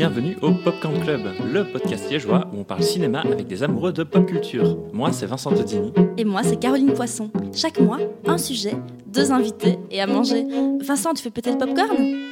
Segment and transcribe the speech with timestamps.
[0.00, 1.20] bienvenue au Popcorn Club,
[1.52, 4.78] le podcast liégeois où on parle cinéma avec des amoureux de pop culture.
[4.94, 5.92] Moi, c'est Vincent Todini.
[6.16, 7.30] Et moi, c'est Caroline Poisson.
[7.54, 8.72] Chaque mois, un sujet,
[9.08, 10.46] deux invités et à manger.
[10.80, 12.29] Vincent, tu fais peut-être le popcorn?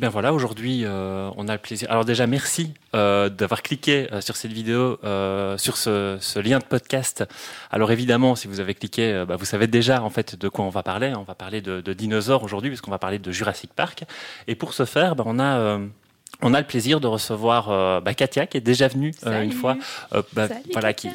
[0.00, 1.88] Bien voilà, aujourd'hui, euh, on a le plaisir.
[1.90, 4.98] Alors déjà, merci euh, d'avoir cliqué euh, sur cette vidéo,
[5.58, 7.24] sur ce, lien de podcast.
[7.70, 10.70] Alors évidemment, si vous avez cliqué, bah, vous savez déjà en fait de quoi on
[10.70, 11.12] va parler.
[11.16, 14.04] On va parler de, dinosaures aujourd'hui, puisqu'on va parler de Jurassic Park.
[14.48, 15.78] Et pour ce faire, bah, on a
[16.42, 19.76] on a le plaisir de recevoir bah, Katia qui est déjà venue une fois,
[20.32, 21.08] bah, voilà, qui,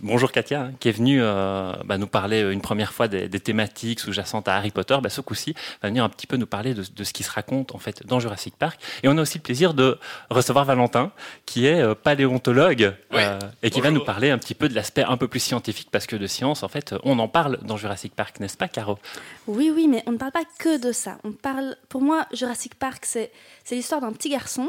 [0.00, 4.00] bonjour Katia, hein, qui est venue euh, bah, nous parler une première fois des, thématiques
[4.00, 4.96] sous-jacentes à Harry Potter.
[5.02, 7.74] Bah, ce coup-ci, va venir un petit peu nous parler de, ce qui se raconte
[7.74, 8.80] en fait dans Jurassic Park.
[9.02, 9.98] Et on a aussi le plaisir de
[10.30, 11.12] recevoir Valentin,
[11.46, 15.04] qui est euh, paléontologue euh, et qui va nous parler un petit peu de l'aspect
[15.04, 18.14] un peu plus scientifique, parce que de science, en fait, on en parle dans Jurassic
[18.14, 18.98] Park, n'est-ce pas, Caro?
[19.46, 21.18] Oui, oui, mais on ne parle pas que de ça.
[21.24, 23.30] On parle, pour moi, Jurassic Park, c'est
[23.70, 24.61] l'histoire d'un petit garçon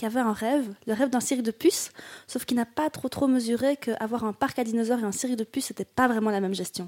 [0.00, 1.90] qui avait un rêve, le rêve d'un cirque de puces,
[2.26, 5.36] sauf qu'il n'a pas trop trop mesuré qu'avoir un parc à dinosaures et un cirque
[5.36, 6.86] de puces, c'était pas vraiment la même gestion.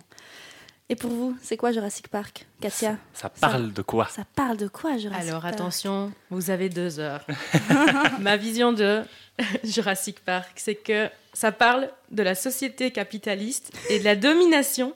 [0.88, 2.96] Et pour vous, c'est quoi Jurassic Park, Katia?
[3.12, 4.08] Ça, parle de quoi?
[4.08, 7.26] Ça parle de quoi Jurassic Alors attention, vous avez deux heures.
[8.18, 9.02] Ma vision de
[9.62, 14.94] Jurassic Park, c'est que ça parle de la société capitaliste et de la domination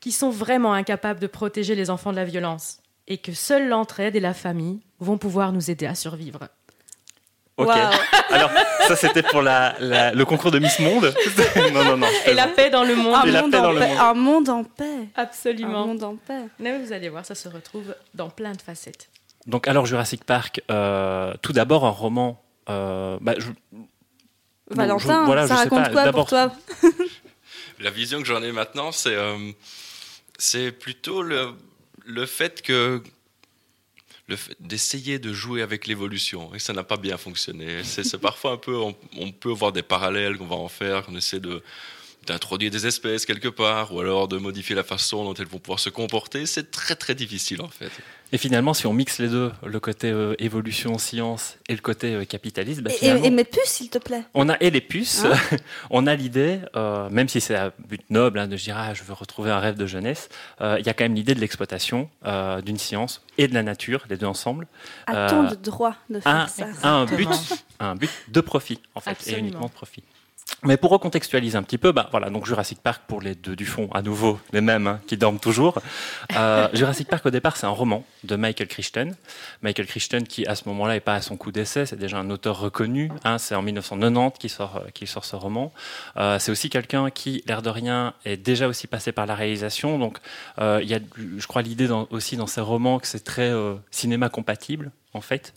[0.00, 4.14] qui sont vraiment incapables de protéger les enfants de la violence et que seule l'entraide
[4.14, 6.50] et la famille vont pouvoir nous aider à survivre.
[7.56, 7.70] Ok.
[8.30, 8.50] Alors,
[8.88, 9.76] ça, c'était pour la,
[10.12, 11.14] le concours de Miss Monde.
[11.72, 12.06] non, non, non.
[12.26, 13.14] Et la paix dans le monde.
[13.14, 13.96] Un, monde, en paix.
[13.96, 15.08] un monde en paix.
[15.14, 15.82] Absolument.
[15.82, 16.42] Un monde en paix.
[16.58, 19.08] Mais vous allez voir, ça se retrouve dans plein de facettes.
[19.46, 22.42] Donc, alors, Jurassic Park, euh, tout d'abord, un roman.
[22.68, 23.34] Euh, bah,
[24.70, 26.52] Valentin, ça raconte quoi pour toi
[27.80, 29.36] La vision que j'en ai maintenant, c'est euh,
[30.38, 31.52] c'est plutôt le,
[32.04, 33.02] le fait que
[34.60, 36.54] d'essayer de jouer avec l'évolution.
[36.54, 37.84] Et ça n'a pas bien fonctionné.
[37.84, 41.40] C'est parfois un peu, on, peut voir des parallèles qu'on va en faire, qu'on essaie
[41.40, 41.62] de
[42.26, 45.80] d'introduire des espèces quelque part, ou alors de modifier la façon dont elles vont pouvoir
[45.80, 46.46] se comporter.
[46.46, 47.90] C'est très très difficile en fait.
[48.32, 52.14] Et finalement, si on mixe les deux, le côté euh, évolution, science et le côté
[52.14, 54.24] euh, capitalisme, bah, et, mes puces, s'il te plaît.
[54.34, 55.36] On a et les puces, hein
[55.90, 59.04] on a l'idée, euh, même si c'est un but noble hein, de dire ah, je
[59.04, 60.30] veux retrouver un rêve de jeunesse,
[60.60, 62.08] il y a quand même l'idée de l'exploitation
[62.64, 64.66] d'une science et de la nature, les deux ensemble.
[65.06, 67.28] A-t-on le droit de faire ça un but,
[67.78, 70.02] un but de profit en fait, et uniquement de profit.
[70.64, 73.66] Mais pour recontextualiser un petit peu, bah voilà, donc Jurassic Park pour les deux du
[73.66, 75.78] fond, à nouveau les mêmes hein, qui dorment toujours.
[76.36, 79.14] Euh, Jurassic Park au départ c'est un roman de Michael Crichton.
[79.60, 82.30] Michael Crichton qui à ce moment-là est pas à son coup d'essai, c'est déjà un
[82.30, 83.10] auteur reconnu.
[83.24, 85.70] Hein, c'est en 1990 qu'il sort, qu'il sort ce roman.
[86.16, 89.98] Euh, c'est aussi quelqu'un qui, l'air de rien, est déjà aussi passé par la réalisation.
[89.98, 90.18] Donc
[90.58, 90.98] euh, il y a,
[91.36, 93.52] je crois, l'idée aussi dans ses romans que c'est très
[93.90, 95.52] cinéma compatible en fait.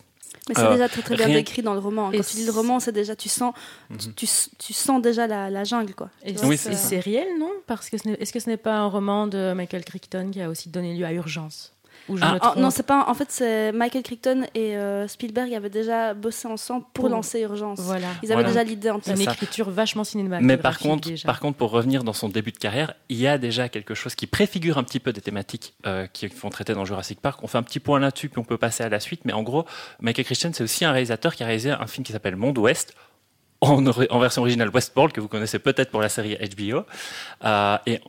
[0.50, 2.12] Mais c'est euh, déjà très, très bien décrit dans le roman.
[2.12, 3.54] Quand tu lis le roman, c'est déjà tu sens,
[3.90, 3.98] mhm.
[4.16, 4.28] tu,
[4.58, 6.10] tu, sens déjà la, la jungle, quoi.
[6.24, 7.52] Et c'est réel, non?
[7.66, 10.70] Parce que est-ce que ce n'est pas un roman de Michael Crichton qui a aussi
[10.70, 11.74] donné lieu à Urgence?
[12.22, 13.06] Ah, non, c'est pas.
[13.08, 17.80] En fait, c'est Michael Crichton et euh, Spielberg avaient déjà bossé ensemble pour, lancer Urgence.
[17.80, 18.08] Voilà.
[18.24, 19.16] Ils avaient déjà l'idée en tête.
[19.16, 20.48] Une écriture vachement cinématographique.
[20.48, 23.38] Mais par contre, par contre, pour revenir dans son début de carrière, il y a
[23.38, 26.86] déjà quelque chose qui préfigure un petit peu des thématiques euh, qui font traiter dans
[26.86, 27.40] Jurassic Park.
[27.44, 29.22] On fait un petit point là-dessus, puis on peut passer à la suite.
[29.26, 29.66] Mais en gros,
[30.00, 32.94] Michael Crichton, c'est aussi un réalisateur qui a réalisé un film qui s'appelle Monde Ouest.
[33.60, 36.84] En, en, version originale Westworld, que vous connaissez peut-être pour la série HBO.
[37.44, 38.00] Euh, et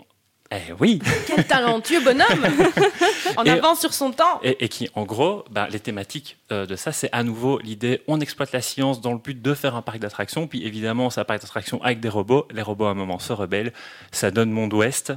[0.51, 2.47] eh oui Quel talentueux bonhomme
[3.37, 6.91] En avance sur son temps et, qui, en gros, bah, les thématiques euh, de ça,
[6.93, 9.99] c'est à nouveau l'idée on exploite la science dans le but de faire un parc
[9.99, 10.47] d'attractions.
[10.47, 12.49] Puis évidemment, c'est un parc d'attractions avec des robots.
[12.51, 13.73] Les robots, à un moment, se rebellent.
[14.11, 15.13] Ça donne Monde Ouest.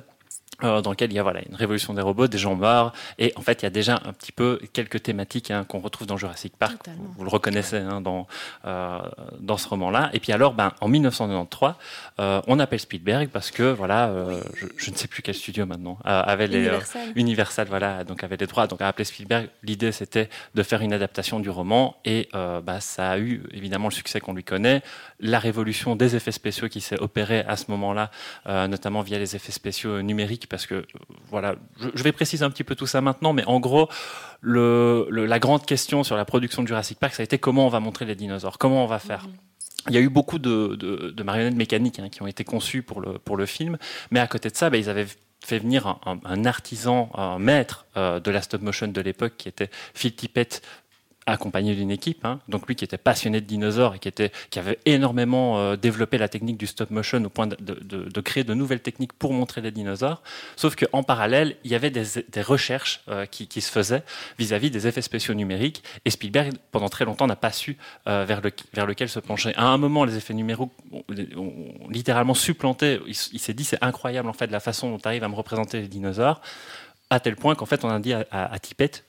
[0.63, 3.33] Euh, dans lequel il y a voilà, une révolution des robots, des gens morts, et
[3.35, 6.17] en fait il y a déjà un petit peu quelques thématiques hein, qu'on retrouve dans
[6.17, 8.27] Jurassic Park, vous, le reconnaissez hein, dans,
[8.65, 8.99] euh,
[9.39, 10.09] dans ce roman-là.
[10.13, 11.73] Et puis alors, ben, en 1993,
[12.19, 15.65] euh, on appelle Spielberg parce que voilà, euh, je, je, ne sais plus quel studio
[15.65, 17.11] maintenant euh, avait les Universal.
[17.15, 19.49] Universal, voilà, donc avait les droits, donc a appelé Spielberg.
[19.63, 23.93] L'idée c'était de faire une adaptation du roman, et bah, ça a eu évidemment le
[23.93, 24.81] succès qu'on lui connaît,
[25.19, 28.11] la révolution des effets spéciaux qui s'est opérée à ce moment-là,
[28.67, 30.85] notamment via les effets spéciaux numériques parce que
[31.29, 33.87] voilà, je, vais préciser un petit peu tout ça maintenant, mais en gros,
[34.41, 37.69] le, la grande question sur la production de Jurassic Park, ça a été comment on
[37.69, 39.27] va montrer les dinosaures, comment on va faire.
[39.27, 39.33] Mhm.
[39.89, 43.01] Il y a eu beaucoup de, de, marionnettes mécaniques hein, qui ont été conçues pour
[43.01, 43.77] le, pour le film,
[44.11, 45.07] mais à côté de ça, bah, ils avaient
[45.43, 49.71] fait venir un, artisan, un maître euh, de la stop motion de l'époque qui était
[49.95, 50.61] Phil Tippett
[51.31, 52.39] accompagné d'une équipe, hein.
[52.47, 56.57] donc lui qui était passionné de dinosaures et qui, avait énormément euh, développé la technique
[56.57, 60.21] du stop motion au point de, créer de nouvelles techniques pour montrer les dinosaures.
[60.55, 64.03] Sauf qu'en parallèle, il y avait des, recherches euh, qui, se faisaient
[64.37, 65.83] vis-à-vis des effets spéciaux numériques.
[66.05, 69.53] Et Spielberg, pendant très longtemps, n'a pas su euh, vers, le, vers lequel se pencher.
[69.55, 70.61] À un moment, les effets numériques
[70.91, 71.03] ont,
[71.37, 72.99] ont littéralement supplanté.
[73.07, 75.35] Il, il s'est dit, c'est incroyable en fait la façon dont tu arrives à me
[75.35, 76.41] représenter les dinosaures
[77.11, 79.03] à tel point qu'en fait on a dit à, à, à Tippett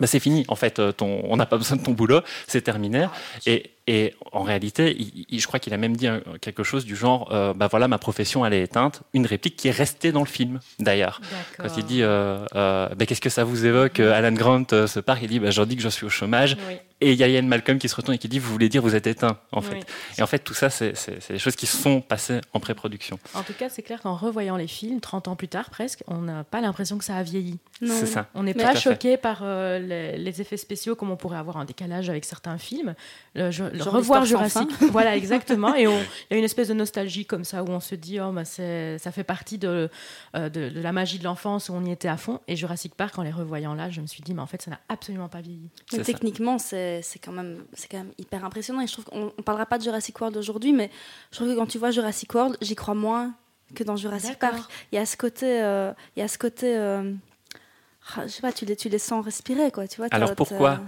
[0.00, 3.06] bah c'est fini, en fait, ton, on n'a pas besoin de ton boulot, c'est terminé.
[3.46, 6.08] Et, et, en réalité, il, il, je crois qu'il a même dit
[6.40, 9.02] quelque chose du genre, euh, bah voilà, ma profession, elle est éteinte.
[9.12, 11.20] Une réplique qui est restée dans le film, d'ailleurs.
[11.58, 15.22] Quand il dit, euh, euh, bah, qu'est-ce que ça vous évoque, Alan Grant, ce parc
[15.22, 16.56] Il dit, bah, je dis que je suis au chômage.
[16.68, 16.76] Oui.
[17.04, 18.82] Et il y a Ian Malcolm qui se retourne et qui dit, vous voulez dire,
[18.82, 19.74] vous êtes éteint, en fait.
[19.74, 19.80] Oui.
[20.18, 20.94] Et en fait, tout ça, c'est
[21.28, 23.18] des choses qui sont passées en pré-production.
[23.34, 26.18] En tout cas, c'est clair qu'en revoyant les films, 30 ans plus tard presque, on
[26.18, 27.58] n'a pas l'impression que ça a vieilli.
[27.80, 28.28] C'est ça.
[28.34, 31.64] On n'est pas choqué par euh, les, les, effets spéciaux comme on pourrait avoir un
[31.64, 32.94] décalage avec certains films.
[33.34, 35.74] Le, je, le revoir Jurassic, voilà exactement.
[35.74, 35.90] Et il
[36.30, 39.12] y a une espèce de nostalgie comme ça où on se dit oh bah ça
[39.12, 39.88] fait partie de,
[40.36, 42.40] euh, de, de, la magie de l'enfance où on y était à fond.
[42.48, 44.70] Et Jurassic Park, en les revoyant là, je me suis dit mais en fait ça
[44.70, 45.70] n'a absolument pas vieilli.
[45.92, 48.80] Mais techniquement c'est quand même c'est quand même hyper impressionnant.
[48.80, 50.90] Et je trouve qu'on parlera pas de Jurassic World aujourd'hui, mais
[51.30, 53.34] je trouve que quand tu vois Jurassic World, j'y crois moins
[53.74, 54.70] que dans Jurassic Park.
[54.92, 57.12] Il y a ce côté, euh, il y a ce côté euh,
[58.22, 59.88] je sais pas, tu les, tu les sens respirer, quoi.
[59.88, 60.80] Tu vois, Alors pourquoi?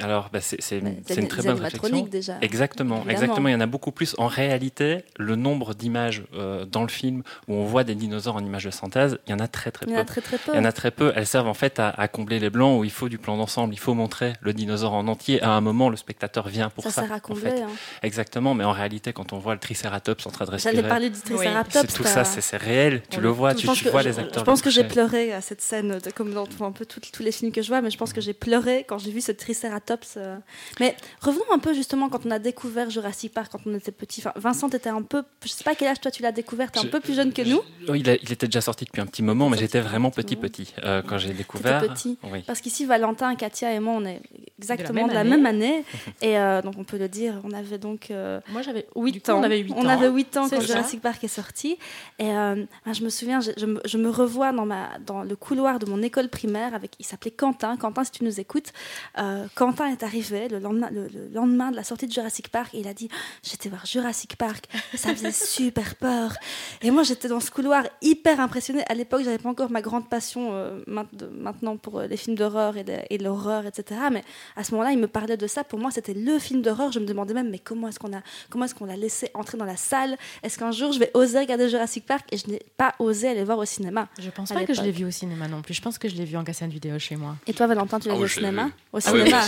[0.00, 2.06] Alors, bah, c'est une, une très bonne réflexion.
[2.06, 3.10] Déjà, exactement, évidemment.
[3.12, 3.48] exactement.
[3.48, 4.14] Il y en a beaucoup plus.
[4.18, 8.44] En réalité, le nombre d'images euh, dans le film où on voit des dinosaures en
[8.44, 9.92] images de synthèse, il y en a très très peu.
[9.92, 10.52] Il y en a très très peu.
[10.52, 11.12] Il y en a très peu.
[11.14, 13.74] Elles servent en fait à, à combler les blancs où il faut du plan d'ensemble.
[13.74, 15.40] Il faut montrer le dinosaure en entier.
[15.42, 16.90] À un moment, le spectateur vient pour ça.
[16.90, 17.50] Ça sert à combler.
[17.52, 17.62] En fait.
[17.62, 17.68] hein.
[18.02, 18.54] Exactement.
[18.54, 21.20] Mais en réalité, quand on voit le Triceratops en train de respirer, J'allais parler du
[21.20, 21.86] Triceratops.
[21.88, 22.24] c'est tout ça.
[22.24, 23.02] C'est réel.
[23.10, 23.54] Tu le vois.
[23.54, 24.40] Tu, tu vois les acteurs.
[24.42, 27.32] Je pense que j'ai pleuré à cette scène, de, comme dans un peu tous les
[27.32, 29.73] films que je vois, mais je pense que j'ai pleuré quand j'ai vu ce Triceratops.
[30.16, 30.36] Euh,
[30.80, 34.20] mais revenons un peu justement quand on a découvert Jurassic Park quand on était petit.
[34.20, 36.70] Enfin, Vincent était un peu, je sais pas à quel âge toi tu l'as découvert,
[36.70, 37.60] tu es un peu plus jeune que nous.
[37.88, 40.36] Oui, il, a, il, était déjà sorti depuis un petit moment, mais j'étais vraiment petit
[40.36, 41.80] petit euh, quand j'ai découvert.
[41.80, 42.18] petit.
[42.24, 42.42] Oui.
[42.46, 44.20] Parce qu'ici Valentin, Katia et moi, on est
[44.58, 45.84] exactement de la même, de la même année,
[46.22, 48.10] et euh, donc on peut le dire, on avait donc.
[48.10, 49.40] Euh, moi j'avais 8 ans.
[49.40, 49.76] On avait 8 ans.
[49.78, 50.66] On avait 8 ans quand ça.
[50.66, 51.78] Jurassic Park est sorti,
[52.18, 55.78] et ben, je me souviens, je, je, je, me revois dans ma dans le couloir
[55.78, 57.76] de mon école primaire avec, il s'appelait Quentin.
[57.76, 58.72] Quentin, si tu nous écoutes,
[59.14, 60.88] Quentin est arrivé le lendemain.
[60.90, 63.08] Le, le lendemain de la sortie de Jurassic Park et il a dit
[63.42, 66.34] j'étais voir Jurassic Park ça faisait super peur
[66.82, 70.08] et moi j'étais dans ce couloir hyper impressionnée à l'époque j'avais pas encore ma grande
[70.08, 74.22] passion euh, maintenant pour les films d'horreur et, et l'horreur etc mais
[74.56, 75.64] à ce moment-là il me parlait de ça.
[75.64, 76.92] Pour moi c'était le film d'horreur.
[76.92, 78.20] Je me demandais même mais comment est-ce qu'on a
[78.50, 80.16] comment est-ce qu'on l'a laissé entrer dans la salle?
[80.42, 82.26] Est-ce qu'un jour je vais oser regarder Jurassic Park?
[82.32, 84.90] Et je n'ai pas osé aller voir au cinéma je pense pas que je l'ai
[84.90, 85.74] vu au cinéma non plus.
[85.74, 87.36] Je pense que je l'ai vu en cassette vidéo chez moi.
[87.46, 88.70] Et toi Valentin tu l'as ah, vu au cinéma?
[88.92, 89.40] au cinéma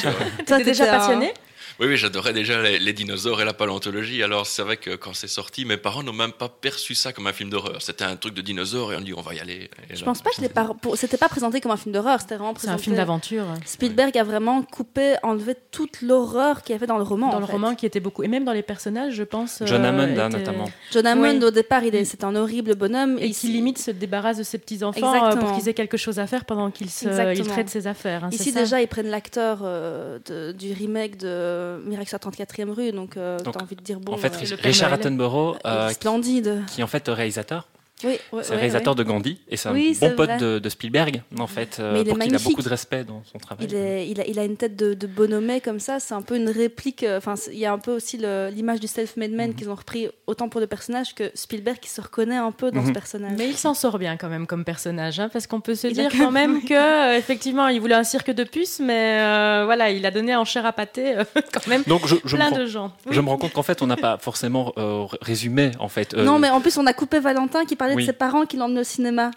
[0.46, 1.32] toi déjà passionné?
[1.78, 4.22] Oui, oui, j'adorais déjà les, les, dinosaures et la paléontologie.
[4.22, 7.26] Alors, c'est vrai que quand c'est sorti, mes parents n'ont même pas perçu ça comme
[7.26, 7.82] un film d'horreur.
[7.82, 9.70] C'était un truc de dinosaures et on dit on va y aller.
[9.90, 10.74] Je là, pense pas que par...
[10.94, 12.20] c'était pas présenté comme un film d'horreur.
[12.20, 12.76] C'était vraiment présenté.
[12.76, 13.44] C'est un film d'aventure.
[13.64, 14.20] Spielberg ouais.
[14.20, 17.30] a vraiment coupé, enlevé toute l'horreur qu'il y avait dans le roman.
[17.30, 17.52] Dans le fait.
[17.52, 18.22] roman qui était beaucoup.
[18.22, 19.62] Et même dans les personnages, je pense.
[19.64, 20.70] John euh, Hammond, hein, notamment.
[20.92, 21.44] John Hammond, oui.
[21.44, 23.18] au départ, il est, c'est un horrible bonhomme.
[23.18, 26.18] Et, et qui limite se débarrasse de ses petits-enfants euh, pour qu'ils aient quelque chose
[26.18, 28.24] à faire pendant qu'il il traite ses affaires.
[28.24, 30.18] Hein, Ici, déjà, ils prennent l'acteur euh,
[30.52, 34.12] du remake de Miracle sur 34 quatrième rue, donc, euh, donc envie de dire bon.
[34.12, 37.66] En fait, euh, Richard Attenborough, euh, splendide, qui est en fait réalisateur.
[38.04, 41.22] Oui, c'est le réalisateur de Gandhi et c'est oui, un bon pote de, de, Spielberg
[41.38, 43.66] en fait il pour est qu'il a beaucoup de respect dans son travail.
[43.68, 46.20] Il, est, il, a, il a une tête de, de bonhommet comme ça, c'est un
[46.22, 47.04] peu une réplique.
[47.16, 49.56] Enfin, il y a un peu aussi l'image du self-made man mm -hmm.
[49.56, 52.80] qu'ils ont repris autant pour le personnage que Spielberg qui se reconnaît un peu dans
[52.82, 52.82] Mhm.
[52.82, 52.94] mm -hmm.
[52.94, 53.32] ce personnage.
[53.38, 55.94] Mais il s'en sort bien quand même comme personnage, hein, parce qu'on peut se il
[56.00, 59.84] dire quand même que euh, effectivement il voulait un cirque de puces, mais euh, voilà,
[59.98, 61.24] il a donné en chair à pâté euh,
[61.54, 62.88] quand même Donc je, je plein me de gens.
[63.06, 63.12] Oui.
[63.16, 66.08] Je me rends compte qu'en fait on n'a pas forcément euh, résumé en fait.
[66.14, 68.02] euh, Non, mais en plus on a coupé Valentin qui parlait Oui.
[68.02, 69.30] de ses parents qui l'emmenaient au cinéma.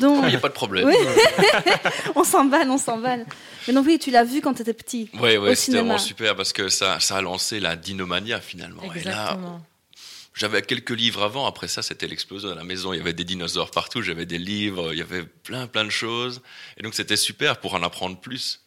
[0.00, 0.86] Donc, Il n'y a pas de problème.
[0.86, 0.94] Oui.
[2.16, 3.26] on s'emballe, on s'emballe.
[3.66, 5.10] Mais non, oui, tu l'as vu quand tu étais petit.
[5.20, 5.82] Oui, au oui, c'était cinéma.
[5.82, 8.82] vraiment super parce que ça, ça a lancé la dinomania finalement.
[8.94, 9.60] Et là, Exactement.
[10.32, 11.46] j'avais quelques livres avant.
[11.46, 12.94] Après ça, c'était l'explosion à la maison.
[12.94, 14.00] Il y avait des dinosaures partout.
[14.00, 14.92] J'avais des livres.
[14.92, 16.40] Il y avait plein, plein de choses.
[16.78, 18.60] Et donc, c'était super pour en apprendre plus.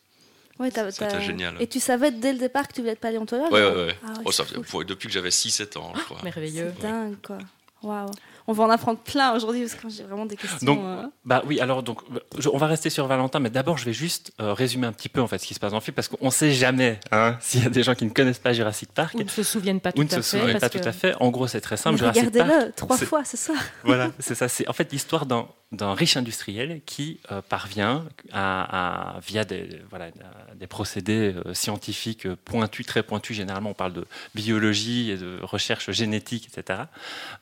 [0.60, 1.56] Ouais, t'as- C'était génial.
[1.60, 3.96] Et tu savais dès le départ que tu voulais être paléontologue Ouais, ouais, ouais.
[4.04, 6.20] Ah ouais, Oh, pour- depuis que j'avais 6-7 ans, je crois.
[6.24, 6.74] Merveilleux.
[6.80, 7.38] C'est dingue, quoi.
[7.84, 8.10] Waouh.
[8.50, 10.66] On va en apprendre plein aujourd'hui parce que j'ai vraiment des questions.
[10.66, 11.04] Donc, euh.
[11.26, 12.00] bah oui, alors donc,
[12.38, 15.10] je- on va rester sur Valentin, mais d'abord, je vais juste euh, résumer un petit
[15.10, 17.00] peu en fait ce qui se passe dans le film, parce qu'on ne sait jamais
[17.12, 19.16] hein, s'il y a des gens qui ne connaissent pas Jurassic Park.
[19.16, 20.40] Ou ne se souviennent pas tout Ou ne à se fait.
[20.40, 20.78] souviennent pas que...
[20.78, 21.14] tout à fait.
[21.20, 22.02] En gros, c'est très simple.
[22.04, 23.58] Regardez-le trois c'est- fois ce soir.
[23.84, 24.48] voilà, c'est ça.
[24.48, 30.12] C'est en fait l'histoire d'un d'un riche industriel qui euh, parvient à, via des, voilà,
[30.56, 35.92] des procédés euh, scientifiques pointus, très pointus, généralement on parle de biologie et de recherche
[35.92, 36.84] génétique, etc.,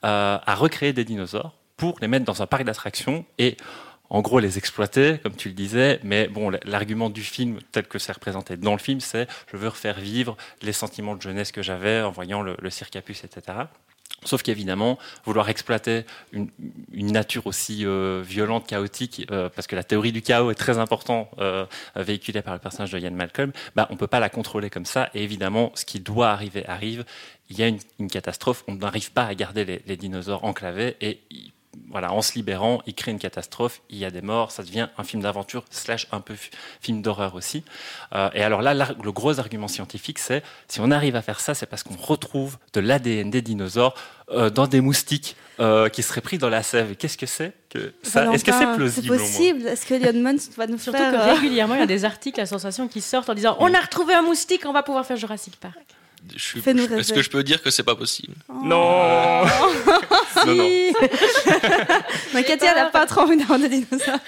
[0.04, 3.58] euh, à recréer des dinosaures pour les mettre dans un parc d'attractions et
[4.10, 8.00] en gros les exploiter, comme tu le disais, mais bon, l'argument du film, tel que
[8.00, 11.64] c'est représenté dans le film, c'est je veux refaire vivre les sentiments de jeunesse que
[11.64, 13.66] j'avais en voyant le, le circapus, etc.
[14.26, 16.50] Sauf qu'évidemment, vouloir exploiter une,
[16.92, 21.30] nature aussi euh, violente, chaotique, euh, parce que la théorie du chaos est très importante,
[21.40, 21.66] euh,
[21.96, 24.86] véhiculée par le personnage de Ian Malcolm, bah, on ne peut pas la contrôler comme
[24.86, 25.10] ça.
[25.14, 27.06] Et évidemment, ce qui doit arriver arrive.
[27.50, 31.20] Il y a une, catastrophe, on n'arrive pas à garder les, les, dinosaures enclavés et
[31.90, 34.88] voilà, en se libérant, il crée une catastrophe, il y a des morts, ça devient
[34.98, 36.36] un film d'aventure slash un peu
[36.82, 37.64] film d'horreur aussi.
[38.14, 41.54] Euh, et alors là, le gros argument scientifique, c'est si on arrive à faire ça,
[41.54, 43.96] c'est parce qu'on retrouve de l'ADN des dinosaures
[44.32, 46.96] euh, dans des moustiques euh, qui seraient pris dans la sève.
[46.96, 48.34] Qu'est-ce que c'est que ça?
[48.34, 49.68] Est-ce que c'est plausible C'est possible.
[49.68, 52.42] Est-ce que Leon Muns va nous Surtout faire que régulièrement, il y a des articles
[52.42, 55.18] à sensation qui sortent en disant on a retrouvé un moustique, on va pouvoir faire
[55.18, 55.78] Jurassic Park.
[56.34, 58.34] Est-ce que je peux dire que c'est pas possible?
[58.50, 58.54] Oh.
[58.64, 59.44] Non.
[60.46, 60.70] non, non.
[62.34, 64.20] Mais Katia n'a pas trop envie d'avoir des dinosaures.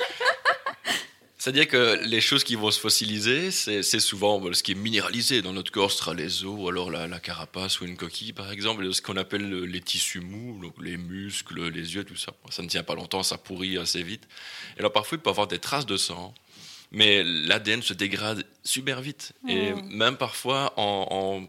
[1.48, 5.54] C'est-à-dire que les choses qui vont se fossiliser, c'est souvent ce qui est minéralisé dans
[5.54, 8.92] notre corps, ce sera les os, ou alors la, carapace ou une coquille, par exemple,
[8.94, 12.34] ce qu'on appelle les tissus mous, les muscles, les yeux, tout ça.
[12.50, 14.28] Ça ne tient pas longtemps, ça pourrit assez vite.
[14.76, 16.34] Et alors parfois, il peut y avoir des traces de sang,
[16.92, 19.32] mais l'ADN se dégrade super vite.
[19.48, 19.82] Et oh.
[19.84, 21.48] même parfois, en, en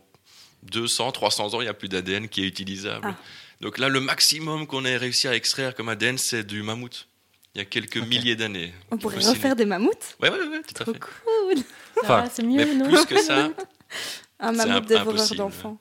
[0.70, 3.08] 200, 300 ans, il n'y a plus d'ADN qui est utilisable.
[3.08, 3.16] Ah.
[3.60, 7.08] Donc là, le maximum qu'on ait réussi à extraire comme ADN, c'est du mammouth.
[7.54, 8.72] Il y a quelques milliers d'années.
[8.90, 10.16] On pourrait refaire des mammouths?
[10.22, 10.98] Oui, oui, oui, tout à fait.
[10.98, 11.64] cool.
[12.02, 13.50] Enfin, c'est mieux, mais plus que ça.
[14.40, 15.78] un mammouth dévoreur d'enfants.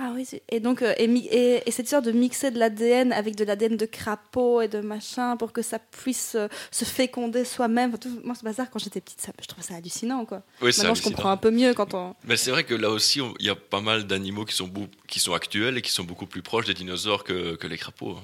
[0.00, 3.44] Ah oui, et donc euh, et, et, cette sorte de mixer de l'ADN avec de
[3.44, 7.92] l'ADN de crapaud et de machin pour que ça puisse euh, se féconder soi-même.
[8.22, 10.24] moi, ce bazar, quand j'étais petite, ça, je trouvais ça hallucinant.
[10.24, 10.42] Quoi.
[10.62, 12.14] Oui, Maintenant, je comprends un peu mieux quand on.
[12.24, 14.70] Mais c'est vrai que là aussi, il y a pas mal d'animaux qui sont,
[15.08, 18.18] qui sont actuels et qui sont beaucoup plus proches des dinosaures que, que les crapauds.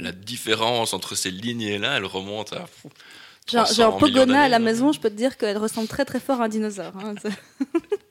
[0.00, 2.66] La, différence entre ces lignées-là, elle remonte à.
[3.46, 6.40] genre, genre Pogona à la maison, je peux te dire qu'elle ressemble très très fort
[6.40, 6.92] à un dinosaure.
[6.96, 7.14] Hein,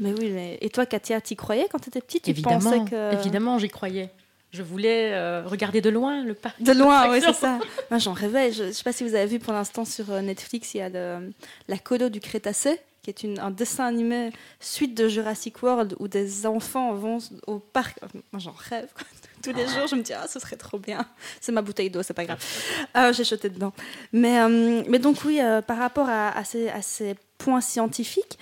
[0.00, 2.24] Mais oui, et toi, Katia, t'y croyais quand tu étais petite?
[2.24, 3.14] Tu Évidemment, pensais que...
[3.14, 4.10] évidemment, j'y croyais.
[4.52, 6.60] Je voulais euh, regarder de loin le parc.
[6.60, 7.60] De loin, oui, c'est ça.
[7.90, 8.50] Moi, j'en rêvais.
[8.50, 10.80] Je ne sais pas si vous avez vu pour l'instant sur euh, Netflix, il y
[10.80, 15.94] a la colo du Crétacé, qui est une, un dessin animé suite de Jurassic World
[16.00, 17.98] où des enfants vont au parc.
[18.32, 18.88] Moi, j'en rêve.
[19.42, 21.06] Tous les jours, je me dis, ah, ce serait trop bien.
[21.40, 22.44] C'est ma bouteille d'eau, c'est pas grave.
[22.92, 23.72] Ah, J'ai jeté dedans.
[24.12, 28.38] Mais, euh, mais donc, oui, par rapport à, à, ces, à, ces, points scientifiques,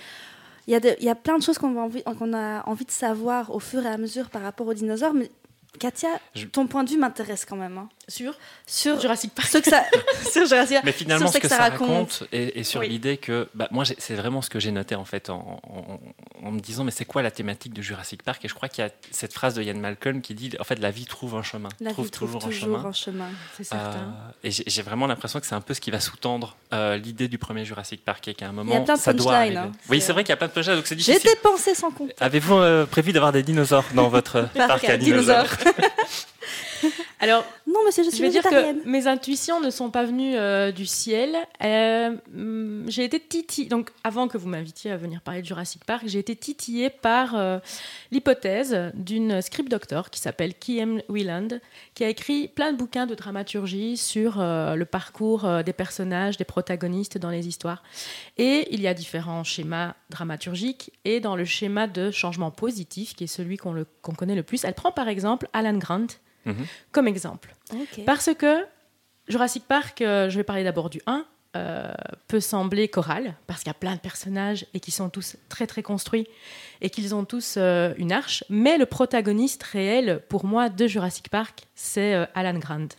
[0.69, 1.75] il y, a plein de choses qu'on
[2.33, 5.31] a envie de savoir au fur et à mesure par rapport aux dinosaures, mais
[5.79, 6.09] Katia,
[6.51, 7.79] ton point de vue m'intéresse quand même.
[7.79, 7.89] Hein.
[8.09, 8.33] Sur
[8.65, 9.49] Sur Jurassic Park.
[9.49, 9.83] que ça,
[10.31, 14.15] sur Jurassic Mais finalement, ce que, ça, raconte, et, sur l'idée que, bah, moi, c'est
[14.15, 15.61] vraiment ce que j'ai noté en fait en,
[16.43, 18.43] me disant, mais c'est quoi la thématique de Jurassic Park?
[18.43, 20.79] Et je crois qu'il y a cette phrase de Ian Malcolm qui dit, en fait,
[20.79, 21.69] la vie trouve un chemin.
[21.79, 23.29] La trouve vie trouve toujours, un chemin.
[23.55, 23.99] c'est certain.
[24.43, 27.27] Euh, et j'ai vraiment l'impression que c'est un peu ce qui va sous-tendre euh, l'idée
[27.27, 29.57] du premier Jurassic Park, et qu'à un moment, ça doit arriver.
[29.57, 31.19] Hein, oui, c'est vrai qu'il y a plein de punchlines, donc c'est difficile.
[31.23, 32.15] J'ai dépensé sans compter.
[32.19, 35.45] Avez-vous euh, prévu d'avoir des dinosaures dans votre parc à dinosaures?
[37.21, 40.71] Alors, non, monsieur, je, suis veux dire que mes intuitions ne sont pas venues euh,
[40.71, 41.35] du ciel.
[41.61, 45.83] Euh, mm, j'ai été titillée, donc avant que vous m'invitiez à venir parler de Jurassic
[45.83, 47.59] Park, j'ai été titillée par euh,
[48.11, 51.49] l'hypothèse d'une script doctor qui s'appelle Kim Wieland,
[51.93, 57.17] qui a écrit plein de bouquins de dramaturgie sur le parcours des personnages, des protagonistes
[57.17, 57.83] dans les histoires.
[58.37, 60.91] Et il y a différents schémas dramaturgiques.
[61.03, 63.85] Et dans le schéma de changement positif, qui est celui qu'on
[64.17, 66.07] connaît le plus, elle prend par exemple Alan Grant
[66.45, 66.65] Mhm.
[66.91, 67.53] comme exemple.
[68.05, 68.65] Parce que
[69.27, 71.91] Jurassic Park, euh, je vais parler d'abord du 1, euh,
[72.27, 75.67] peut sembler choral, parce qu'il y a plein de personnages et qui sont tous très
[75.67, 76.27] très construits
[76.81, 81.29] et qu'ils ont tous euh, une arche, mais le protagoniste réel pour moi de Jurassic
[81.29, 82.89] Park, c'est Alan Grant.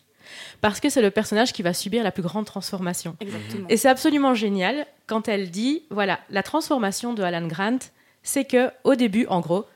[0.60, 3.16] Parce que c'est le personnage qui va subir la plus grande transformation.
[3.68, 7.78] Et c'est absolument génial quand elle dit, voilà, la transformation de Alan Grant,
[8.22, 9.66] c'est que au début, en gros,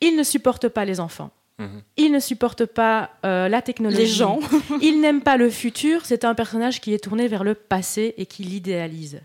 [0.00, 1.30] il ne supporte pas les enfants.
[1.58, 1.82] Mhm.
[1.96, 4.02] Il ne supporte pas euh, la technologie.
[4.02, 4.38] Les gens.
[4.80, 6.04] il n'aime pas le futur.
[6.04, 9.20] C'est un personnage qui est tourné vers le passé et qui l'idéalise.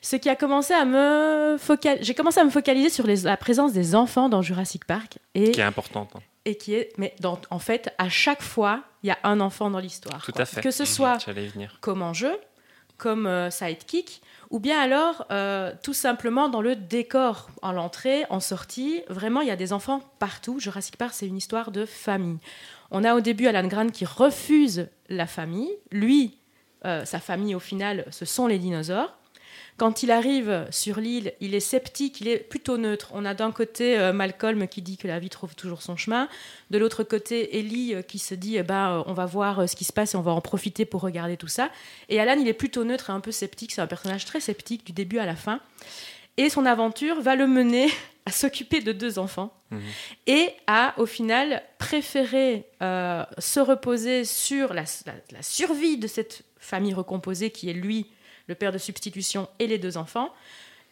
[0.00, 2.04] Ce qui a commencé à me focaliser.
[2.04, 5.18] J'ai commencé à me focaliser sur la présence des enfants dans Jurassic Park.
[5.34, 5.50] Et...
[5.50, 6.10] Qui est importante.
[6.14, 6.20] Hein.
[6.44, 6.92] Et qui est.
[6.96, 7.14] Mais
[7.50, 10.24] en fait, à chaque fois, il y a un enfant dans l'histoire.
[10.24, 10.62] Tout à fait.
[10.62, 11.18] Que ce soit
[11.80, 12.32] comme enjeu,
[12.98, 18.40] comme euh, sidekick, ou bien alors euh, tout simplement dans le décor, en l'entrée, en
[18.40, 19.02] sortie.
[19.08, 20.58] Vraiment, il y a des enfants partout.
[20.58, 22.38] Jurassic Park, c'est une histoire de famille.
[22.90, 25.70] On a au début Alan Grant qui refuse la famille.
[25.90, 26.38] Lui,
[26.84, 29.17] euh, sa famille, au final, ce sont les dinosaures.
[29.78, 33.10] Quand il arrive sur l'île, il est sceptique, il est plutôt neutre.
[33.14, 36.28] On a d'un côté euh, Malcolm qui dit que la vie trouve toujours son chemin,
[36.70, 39.76] de l'autre côté Ellie euh, qui se dit eh ben, euh, on va voir ce
[39.76, 41.70] qui se passe et on va en profiter pour regarder tout ça.
[42.08, 43.70] Et Alan, il est plutôt neutre et un peu sceptique.
[43.72, 45.60] C'est un personnage très sceptique du début à la fin.
[46.36, 47.88] Et son aventure va le mener
[48.26, 49.80] à s'occuper de deux enfants Mhm.
[50.26, 56.42] et à, au final, préférer euh, se reposer sur la, la- la survie de cette
[56.58, 58.06] famille recomposée qui est lui,
[58.48, 60.32] le père de substitution, et les deux enfants,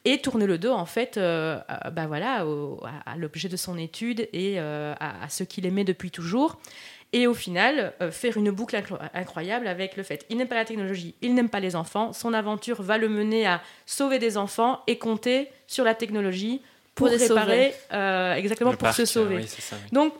[0.04, 3.56] et tourner le dos, en fait, euh, à, bah voilà, au- à, à l'objet de
[3.56, 6.58] son étude et euh, à, à ce qu'il aimait depuis toujours.
[7.12, 10.54] Et au final, euh, faire une boucle incro- incroyable avec le fait il n'aime pas
[10.56, 14.36] la technologie, il n'aime pas les enfants, son aventure va le mener à sauver des
[14.36, 16.62] enfants et compter sur la technologie
[16.94, 19.36] pour, Pour les réparer, euh, exactement Le pour se sauver.
[19.36, 19.88] euh, oui, c'est ça, oui.
[19.92, 20.14] Donc,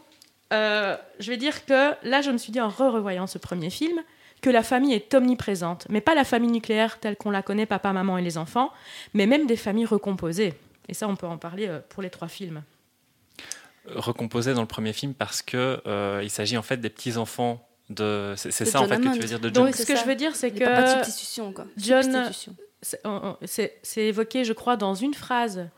[0.53, 4.01] euh, je vais dire que là, je me suis dit en re-revoyant ce premier film
[4.43, 7.93] que la famille est omniprésente, mais pas la famille nucléaire telle qu'on la connaît, papa,
[7.93, 8.71] maman et les enfants,
[9.15, 10.55] mais même des familles recomposées.
[10.89, 12.63] Et ça, on peut en parler euh, pour les trois films.
[13.95, 17.67] recomposé dans le premier film parce que euh, il s'agit en fait des petits enfants
[17.91, 18.35] de.
[18.37, 19.65] C'est ça en fait que tu veux dire de John.
[19.67, 20.03] Donc, ce que ça.
[20.03, 21.67] je veux dire, c'est Il n'y a pas de que substitution, quoi.
[21.77, 22.31] John-
[23.43, 25.69] c'est évoqué, je crois, dans une phrase,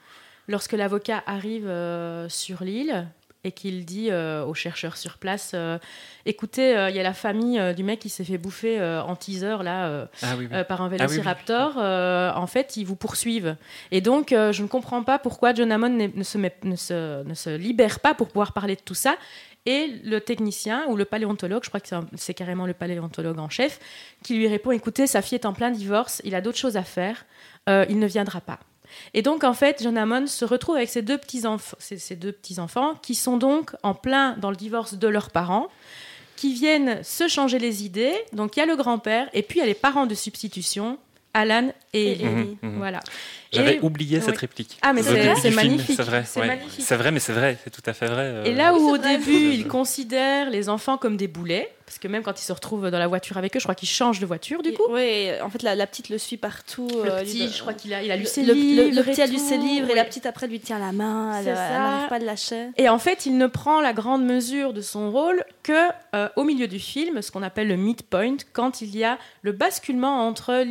[0.47, 3.09] lorsque l'avocat arrive euh, sur l'île
[3.45, 5.79] et qu'il dit euh, aux chercheurs sur place euh,
[6.27, 9.59] écoutez, euh, il y a la famille du mec qui s'est fait bouffer en teaser
[9.63, 10.09] là.
[10.23, 10.65] Ah oui, oui.
[10.69, 10.97] par un oui.
[10.97, 13.57] vélociraptor, en fait, ils vous poursuivent.
[13.91, 17.35] Et donc, je ne comprends pas pourquoi John Hammond ne se, met- ne, se, ne
[17.35, 19.17] se libère pas pour pouvoir parler de tout ça.
[19.67, 23.81] Et le technicien ou le paléontologue, je crois que c'est carrément le paléontologue en chef,
[24.23, 26.83] qui lui répond écoutez, sa fille est en plein divorce, il a d'autres choses à
[26.85, 27.27] faire,
[27.67, 28.61] il ne viendra pas.
[29.15, 32.33] Et donc, en fait, John Hammond se retrouve avec ses deux petits-enfants, ses, ses deux
[32.33, 35.69] petits-enfants qui sont donc en plein dans le divorce de leurs parents,
[36.37, 38.15] qui viennent se changer les idées.
[38.33, 40.99] Donc, il y a le grand-père et puis il y a les parents de substitution,
[41.35, 42.25] Alan et Et Ellie.
[42.25, 42.79] Mhm, mhm.
[42.79, 43.01] Voilà.
[43.53, 44.79] J'avais Et- oublié cette réplique.
[44.83, 45.97] Ah, mais c'est- magnifique.
[45.97, 46.47] C'est vrai, C'est ouais.
[46.47, 46.85] magnifique.
[46.85, 48.23] C'est vrai, mais c'est vrai, c'est tout à fait vrai.
[48.25, 49.17] euh, Et là où Oui, au vrai.
[49.19, 52.91] début, il considère les enfants comme des boulets, parce que même quand il se retrouve
[52.91, 54.83] dans la voiture avec eux, je crois qu'il change de voiture du coup.
[54.91, 56.89] Oui, en fait, la, la petite le suit partout.
[57.03, 58.83] Le euh, petit, lui- je crois qu'il a, il a lu ses le- livres.
[58.91, 60.93] le- le petit et a lu ses livres et la petite après lui tient la
[60.93, 61.33] main.
[61.39, 61.79] Elle C'est elle ça.
[61.79, 62.67] n'arrive pas le lâcher.
[62.77, 66.45] Et en fait, il ne prend la grande mesure de son rôle que euh, au
[66.45, 70.63] milieu du film, ce qu'on appelle le midpoint, quand il y a le basculement entre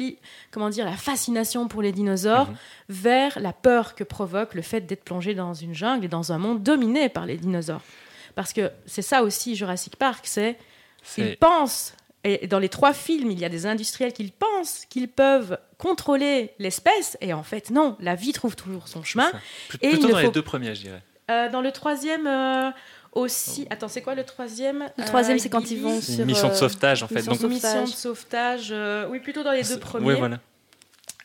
[0.51, 2.55] comment dire la fascination pour les dinosaures Mhm.
[2.89, 6.37] Vers la peur que provoque le fait d'être plongé dans une jungle et dans un
[6.37, 7.81] monde dominé par les dinosaures.
[8.35, 10.57] Parce que c'est ça aussi Jurassic Park, c'est
[11.17, 15.07] ils pensent et dans les trois films, il y a des industriels qui pensent qu'ils
[15.07, 19.29] peuvent contrôler l'espèce, et en fait, non, la vie trouve toujours son chemin.
[19.81, 21.01] Et Plutôt dans faut- les deux premiers, je dirais.
[21.31, 22.69] Euh, dans le troisième euh,
[23.13, 23.65] aussi.
[23.69, 26.19] Attends, c'est quoi le troisième Le troisième, Euh, c'est quand ils vont sur.
[26.19, 27.15] une mission de euh, sauvetage en fait.
[27.15, 28.69] mission Donc, de Mission de sauvetage.
[28.71, 30.05] euh, oui, plutôt dans les deux premiers.
[30.07, 30.39] ouais, voilà.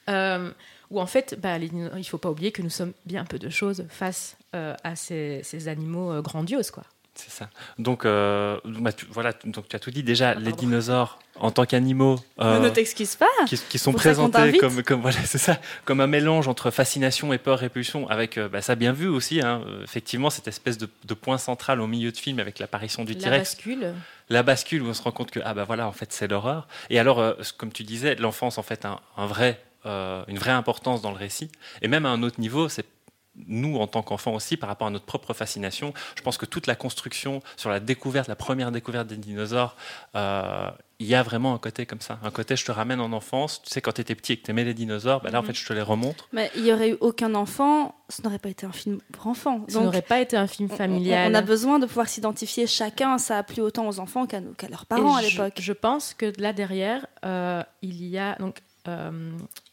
[0.09, 0.51] Euh,
[0.93, 3.39] où en fait, bah, les il ne faut pas oublier que nous sommes bien peu
[3.39, 6.71] de choses face euh, à ces, ces animaux euh, grandioses.
[6.71, 6.85] Quoi.
[7.15, 7.51] C'est ça.
[7.79, 10.03] Donc, euh, bah, tu, voilà, donc tu as tout dit.
[10.03, 13.27] Déjà, Ah, les dinosaures en tant qu'animaux euh, Ne t'excuse pas.
[13.47, 16.49] qui, qui sont Pour ça qu'on présentés comme, comme, voilà, c'est ça, comme un mélange
[16.49, 19.43] entre fascination et peur, répulsion, avec euh, bah, ça bien vu aussi.
[19.43, 23.13] hein, effectivement, cette espèce de, de point central au milieu de film avec l'apparition du
[23.13, 23.93] La T-Rex, bascule.
[24.31, 26.67] la bascule où on se rend compte que ah bah voilà, en fait, c'est l'horreur.
[26.89, 30.51] Et alors, euh, comme tu disais, l'enfance en fait un, un vrai, euh, une vraie
[30.53, 31.51] importance dans le récit.
[31.83, 32.87] Et même à un autre niveau, c'est
[33.47, 36.67] nous, en tant qu'enfants aussi, par rapport à notre propre fascination, je pense que toute
[36.67, 39.75] la construction sur la découverte, la première découverte des dinosaures,
[40.17, 40.69] euh,
[40.99, 42.19] il y a vraiment un côté comme ça.
[42.23, 43.63] Un côté, je te ramène en enfance.
[43.63, 45.43] Tu sais, quand tu étais petit et que tu aimais les dinosaures, bah là, en
[45.43, 45.47] Mhm.
[45.49, 46.29] fait, je te les remontre.
[46.35, 49.65] Mais il n'y aurait eu aucun enfant, ce n'aurait pas été un film pour enfants.
[49.67, 51.33] Ce n'aurait pas été un film on- familial.
[51.33, 53.17] On, a besoin de pouvoir s'identifier chacun.
[53.17, 55.55] Ça a plu autant aux enfants qu'à leurs parents Et à je- l'époque.
[55.59, 59.33] Je, pense que là derrière, euh, il y a donc euh,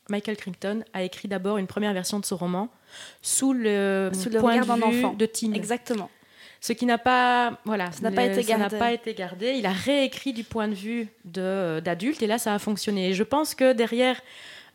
[0.10, 2.70] Michael Crichton a écrit d'abord une première version de ce roman
[3.22, 5.14] sous le, Sous le point regard de d'un vue enfant.
[5.14, 5.54] de Tim.
[5.54, 6.10] Exactement.
[6.62, 8.78] Ce qui n'a pas, voilà, Ça n'a pas été gardé.
[8.78, 9.54] pas été gardé.
[9.58, 13.10] Il a réécrit du point de vue de- d'adulte et là ça a fonctionné.
[13.10, 14.20] Et je pense que derrière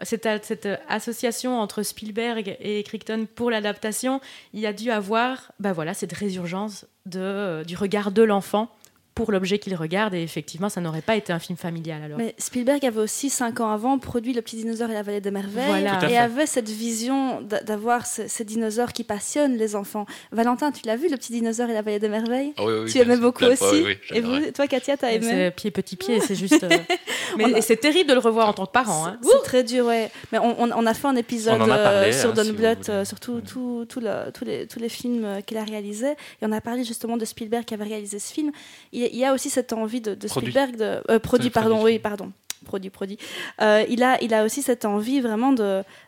[0.00, 4.20] cette, cette association entre Spielberg et Crichton pour l'adaptation,
[4.54, 8.70] il y a dû avoir, bah voilà, cette résurgence de, du regard de l'enfant
[9.14, 10.14] pour l'objet qu'il regarde.
[10.14, 12.18] Et effectivement, ça n'aurait pas été un film familial alors.
[12.18, 15.30] Mais Spielberg avait aussi, cinq ans avant, produit Le Petit Dinosaure et la Vallée des
[15.30, 15.66] Merveilles.
[15.66, 16.10] Voilà.
[16.10, 20.06] Et avait cette vision d'a- d'avoir ce- ces dinosaures qui passionnent les enfants.
[20.32, 22.52] Valentin, tu l'as vu, Le Petit Dinosaure et la Vallée des Merveilles?
[22.56, 25.26] Ah oui, oui, Tu aimais beaucoup aussi fois, oui, Et vous, toi, Katia, t'as aimé?
[25.28, 26.62] C'est pied petit pied, c'est juste.
[26.64, 26.68] euh,
[27.38, 29.06] Mais c'est terrible de le revoir en tant que parent.
[29.06, 29.18] hein.
[29.22, 30.10] C'est très dur, ouais.
[30.32, 32.88] Mais on, on- on a fait un épisode parlé, euh, sur hein, Don si Bluth,
[32.88, 36.12] euh, sur tout- tout- tout le- tous, les, tous les films euh, qu'il a réalisés.
[36.12, 38.50] Et on a parlé justement de Spielberg qui avait réalisé ce film.
[38.92, 40.28] Il, il y a aussi cette envie de, de.
[40.28, 42.32] Spielberg de euh, produit, pardon, oui, pardon.
[42.64, 43.18] Produit, produit.
[43.60, 45.52] Euh, il, a, il a aussi cette envie vraiment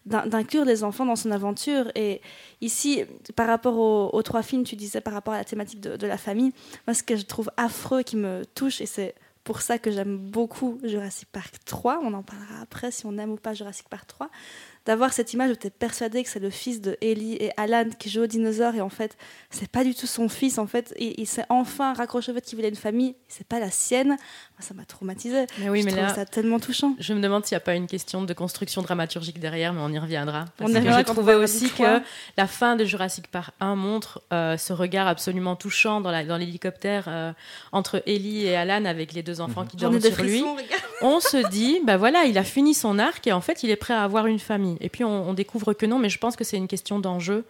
[0.06, 1.90] d'inclure les enfants dans son aventure.
[1.94, 2.22] Et
[2.62, 3.04] ici,
[3.34, 6.06] par rapport aux, aux trois films, tu disais par rapport à la thématique de, de
[6.06, 6.52] la famille,
[6.86, 9.14] moi, ce que je trouve affreux, qui me touche, et c'est
[9.46, 13.30] pour ça que j'aime beaucoup Jurassic Park 3, on en parlera après si on aime
[13.30, 14.28] ou pas Jurassic Park 3,
[14.86, 17.90] d'avoir cette image où tu es persuadé que c'est le fils de Ellie et Alan
[17.98, 19.16] qui joue au dinosaure et en fait
[19.50, 22.40] c'est pas du tout son fils en fait il, il s'est enfin raccroché au fait
[22.40, 24.16] qu'il voulait une famille c'est pas la sienne
[24.62, 27.44] ça m'a traumatisé Mais oui, je mais trouve là, ça tellement touchant je me demande
[27.44, 30.46] s'il n'y a pas une question de construction dramaturgique derrière, mais on y reviendra.
[30.60, 32.00] On Parce y que reviendra j'ai quand on trouvé parlera aussi que
[32.36, 36.36] la fin de Jurassic Park 1 montre euh, ce regard absolument touchant dans la- dans
[36.36, 37.32] l'hélicoptère euh,
[37.72, 40.30] entre Ellie et Alan avec les deux enfants qui j'en ai dorment sur lui.
[40.40, 40.82] frissons regarde.
[41.02, 43.76] on se dit, bah voilà, il a fini son arc et en fait, il est
[43.76, 44.76] prêt à avoir une famille.
[44.80, 47.44] Et puis, on, on découvre que non, mais je pense que c'est une question d'enjeu.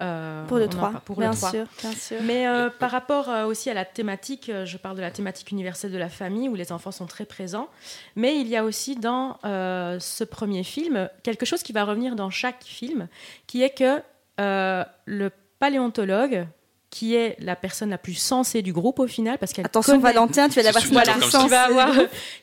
[0.00, 1.50] Euh, pour le on en 3 par- pour bien le 3.
[1.50, 5.00] sûr bien sûr Mais euh, par rapport euh, aussi à la thématique, je parle de
[5.02, 7.68] la thématique universelle de la famille où les enfants sont très présents.
[8.16, 12.30] Mais il y a aussi dans ce premier film quelque chose qui va revenir dans
[12.30, 13.08] chaque film,
[13.46, 14.02] qui est que
[14.38, 16.46] le paléontologue,
[16.92, 20.12] qui est la personne la plus sensée du groupe au final, parce qu'elle attention connaît-
[20.12, 21.54] Valentin tu es la personne qui va sensée.
[21.54, 21.94] avoir,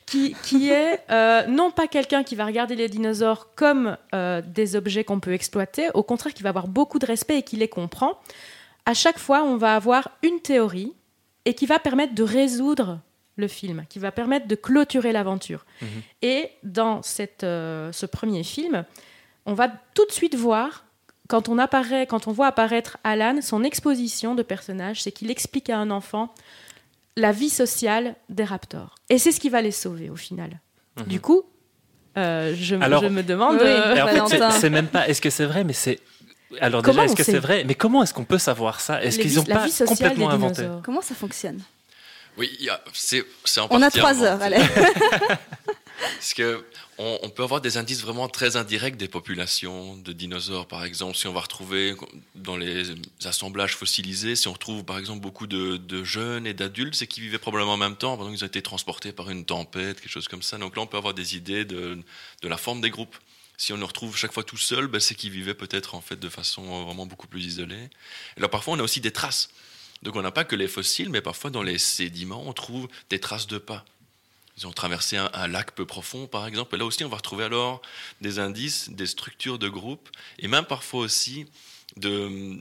[0.06, 4.74] qui, qui est euh, non pas quelqu'un qui va regarder les dinosaures comme euh, des
[4.74, 7.68] objets qu'on peut exploiter, au contraire qui va avoir beaucoup de respect et qui les
[7.68, 8.18] comprend.
[8.86, 10.92] À chaque fois, on va avoir une théorie
[11.44, 12.98] et qui va permettre de résoudre
[13.36, 15.64] le film, qui va permettre de clôturer l'aventure.
[15.80, 15.88] Mhm.
[16.22, 18.84] Et dans cette, euh, ce premier film,
[19.46, 20.84] on va tout de suite voir
[21.30, 25.70] quand on apparaît, quand on voit apparaître Alan, son exposition de personnage, c'est qu'il explique
[25.70, 26.34] à un enfant
[27.16, 28.96] la vie sociale des raptors.
[29.08, 30.60] Et c'est ce qui va les sauver au final.
[30.98, 31.04] Mhm.
[31.06, 31.42] Du coup,
[32.18, 33.56] euh, je, me- Alors- je me demande.
[33.56, 33.60] Oui.
[33.66, 35.08] euh, en fait, c'est- même pas.
[35.08, 36.00] Est-ce que c'est vrai Mais c'est.
[36.60, 39.00] Alors Comment déjà, est-ce que sait c'est vrai Mais comment est-ce qu'on peut savoir ça?
[39.02, 41.60] Est-ce les qu'ils vis- ont la pas vie sociale complètement des inventé comment ça fonctionne?
[42.36, 44.56] Oui, il y a- c'est c'est en on a trois heures allez
[46.00, 46.64] Parce que
[46.98, 51.16] on, peut avoir des indices vraiment très indirects des populations de dinosaures, par exemple.
[51.16, 51.94] Si on va retrouver
[52.34, 57.06] dans les assemblages fossilisés, si on retrouve par exemple beaucoup de, jeunes et d'adultes, c'est
[57.06, 60.12] qu'ils vivaient probablement en même temps, pendant qu'ils ont été transportés par une tempête, quelque
[60.12, 60.58] chose comme ça.
[60.58, 61.98] Donc là, on peut avoir des idées de,
[62.42, 63.16] la forme des groupes.
[63.56, 66.18] Si on le retrouve chaque fois tout seul, ben, c'est qu'ils vivaient peut-être en fait
[66.18, 67.88] de façon vraiment beaucoup plus isolée.
[68.36, 69.50] Et là, parfois, on a aussi des traces.
[70.02, 73.20] Donc on n'a pas que les fossiles, mais parfois dans les sédiments, on trouve des
[73.20, 73.84] traces de pas.
[74.60, 76.74] Ils ont traversé un, un lac peu profond, par exemple.
[76.74, 77.80] Et là aussi, on va retrouver alors
[78.20, 81.46] des indices, des structures de groupe, et même parfois aussi
[81.96, 82.54] de,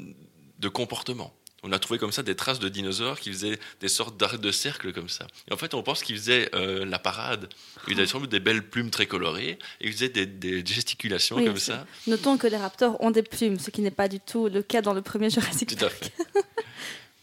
[0.60, 1.34] de comportement.
[1.62, 4.50] On a trouvé comme ça des traces de dinosaures qui faisaient des sortes d'arcs de
[4.50, 5.28] cercle comme ça.
[5.50, 7.50] Et en fait, on pense qu'ils faisaient euh, la parade.
[7.90, 11.36] Ils avaient sans doute des belles plumes très colorées, et ils faisaient des, des gesticulations
[11.36, 11.86] Oui, comme ça.
[12.08, 14.82] notons que les raptors ont des plumes ce qui n'est pas du tout le cas
[14.82, 16.24] dans le premier Jurassic Tout à Park fait.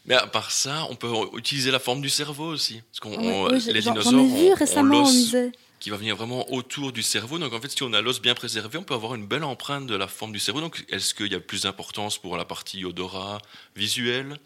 [0.06, 2.80] Mais à part ça, on peut utiliser la forme du cerveau aussi.
[2.90, 6.50] Parce qu'on, Oui, on- oui, les dinosaures vu récemment l'os musée qui va venir vraiment
[6.52, 7.38] autour du cerveau.
[7.38, 9.86] Donc en fait, si on a l'os bien préservé, on peut avoir une belle empreinte
[9.86, 10.60] de la forme du cerveau.
[10.60, 13.38] Donc est-ce qu'il y a plus d'importance pour la partie odorat
[13.74, 14.38] visuel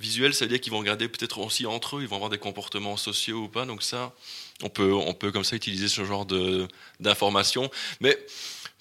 [0.00, 2.38] Visuel, ça veut dire qu'ils vont regarder peut-être aussi entre eux, ils vont avoir des
[2.38, 3.66] comportements sociaux ou pas.
[3.66, 4.12] Donc ça,
[4.62, 6.66] on peut, on peut comme ça utiliser ce genre de,
[7.00, 7.70] d'informations.
[8.00, 8.18] Mais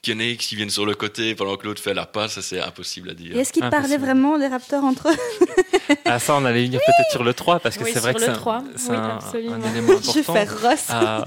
[0.01, 2.35] qu'il y en ait qui viennent sur le côté pendant que l'autre fait la passe,
[2.35, 3.35] ça c'est impossible à dire.
[3.35, 5.17] et est-ce qu'ils parlaient vraiment les raptors entre eux?
[6.05, 8.19] Ah, ça, on allait venir peut-être sur le 3, parce que Oui, c'est vrai que
[8.19, 9.55] c'est un, 3, c'est oui, un- absolument.
[9.55, 10.33] un élément je vais important.
[10.33, 11.25] faire Ross Ah,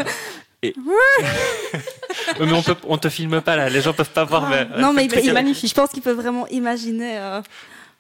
[0.63, 0.75] et-
[2.41, 4.49] mais on, peut, on te filme pas là, les gens peuvent pas voir.
[4.49, 5.69] mais- non mais, il il- magnifique.
[5.71, 7.41] je pense qu'il peut vraiment imaginer euh,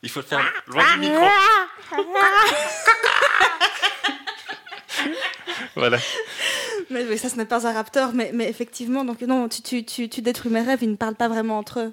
[0.02, 1.24] Il faut le faire loin du micro.
[5.76, 5.98] voilà.
[6.90, 10.08] mais ça ce n'est pas un raptor mais, mais effectivement donc non tu, tu, tu,
[10.08, 11.92] tu détruis mes rêves ils ne parlent pas vraiment entre eux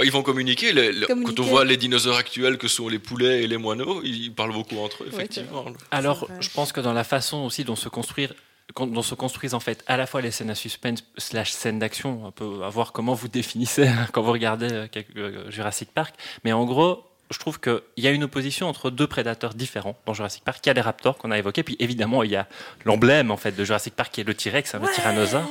[0.00, 0.72] Bah, ils vont communiquer.
[0.72, 1.34] Les- les- Communiquer.
[1.34, 4.52] Quand on voit les dinosaures actuels que sont les poulets et les moineaux, ils parlent
[4.52, 5.64] beaucoup entre eux, Ouais, effectivement.
[5.90, 8.32] Alors, je pense que dans la façon aussi dont se construire
[8.76, 12.24] dont se construisent en fait à la fois les scènes à suspense slash scènes d'action,
[12.26, 14.86] un peu à voir comment vous définissez hein, quand vous regardez euh,
[15.16, 16.14] euh, Jurassic Park.
[16.44, 20.14] Mais en gros, je trouve qu'il y a une opposition entre deux prédateurs différents dans
[20.14, 20.60] Jurassic Park.
[20.64, 22.46] Il y a les raptors qu'on a évoqués, puis évidemment il y a
[22.84, 25.50] l'emblème en fait de Jurassic Park qui est le T-Rex, hein, le tyrannosaure.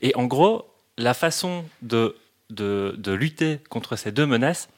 [0.00, 2.16] Et en gros, la façon de,
[2.50, 4.68] de, lutter contre ces deux menaces,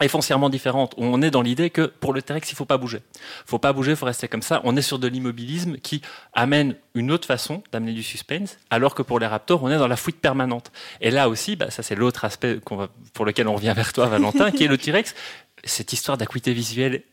[0.00, 0.92] est foncièrement différente.
[0.96, 3.00] On est dans l'idée que pour le T-Rex, il faut pas bouger.
[3.46, 4.60] faut pas bouger, il faut rester comme ça.
[4.64, 9.02] On est sur de l'immobilisme qui amène une autre façon d'amener du suspense, alors que
[9.02, 10.72] pour les raptors, on est dans la fuite permanente.
[11.00, 12.58] Et là aussi, bah, ça c'est l'autre aspect
[13.12, 15.14] pour lequel on revient vers toi, Valentin, qui est le T-Rex.
[15.62, 17.04] Cette histoire d'acuité visuelle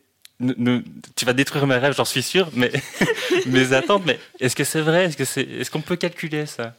[1.16, 2.72] tu vas détruire mes rêves, j'en suis sûr, mais
[3.46, 4.04] mes attentes.
[4.06, 5.04] Mais est-ce que c'est vrai?
[5.04, 6.74] Est-ce que est-ce qu'on peut calculer ça?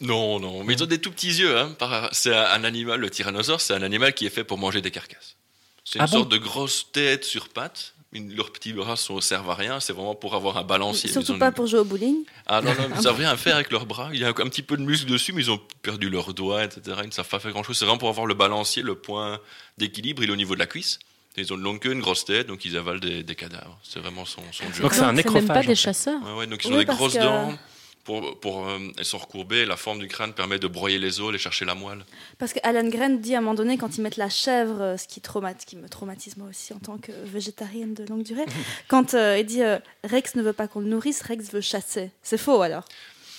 [0.00, 0.64] Non, non.
[0.64, 1.58] Mais ils ont des tout petits yeux.
[1.58, 1.76] Hein.
[2.12, 5.36] C'est un animal, le tyrannosaure, c'est un animal qui est fait pour manger des carcasses.
[5.84, 7.94] C'est une ah sorte de grosse tête sur pattes.
[8.12, 11.08] Leurs petits bras ne servent à rien, c'est vraiment pour avoir un balancier.
[11.10, 12.24] Surtout pas pour jouer au bowling.
[12.46, 14.10] Ah non, non, ils ne savent rien faire avec leurs bras.
[14.12, 16.64] Il y a un, petit peu de muscle dessus, mais ils ont perdu leurs doigts,
[16.64, 16.98] etc.
[17.02, 17.78] Ils ne savent pas faire grand-chose.
[17.78, 19.38] C'est vraiment pour avoir le balancier, le point
[19.78, 20.98] d'équilibre, il est au niveau de la cuisse.
[21.36, 23.78] Ils ont une longue queue, une grosse tête, donc ils avalent des, cadavres.
[23.84, 24.82] C'est vraiment son, son jeu.
[24.82, 25.46] Donc c'est un nécrophage.
[25.46, 26.20] même pas des chasseurs.
[26.36, 27.56] Ouais, donc ils ont des grosses dents.
[28.04, 31.34] Pour, pour euh, elles sont recourbées, la forme du crâne permet de broyer les os,
[31.34, 32.04] et chercher la moelle.
[32.38, 35.06] Parce qu'Alan Grant dit à un moment donné, quand ils mettent la chèvre, euh, ce
[35.06, 35.20] qui,
[35.66, 38.46] qui me traumatise moi aussi en tant que végétarienne de longue durée,
[38.88, 39.62] quand euh, il dit
[40.04, 42.10] Rex ne veut pas qu'on le nourrisse, Rex veut chasser.
[42.22, 42.84] C'est faux alors?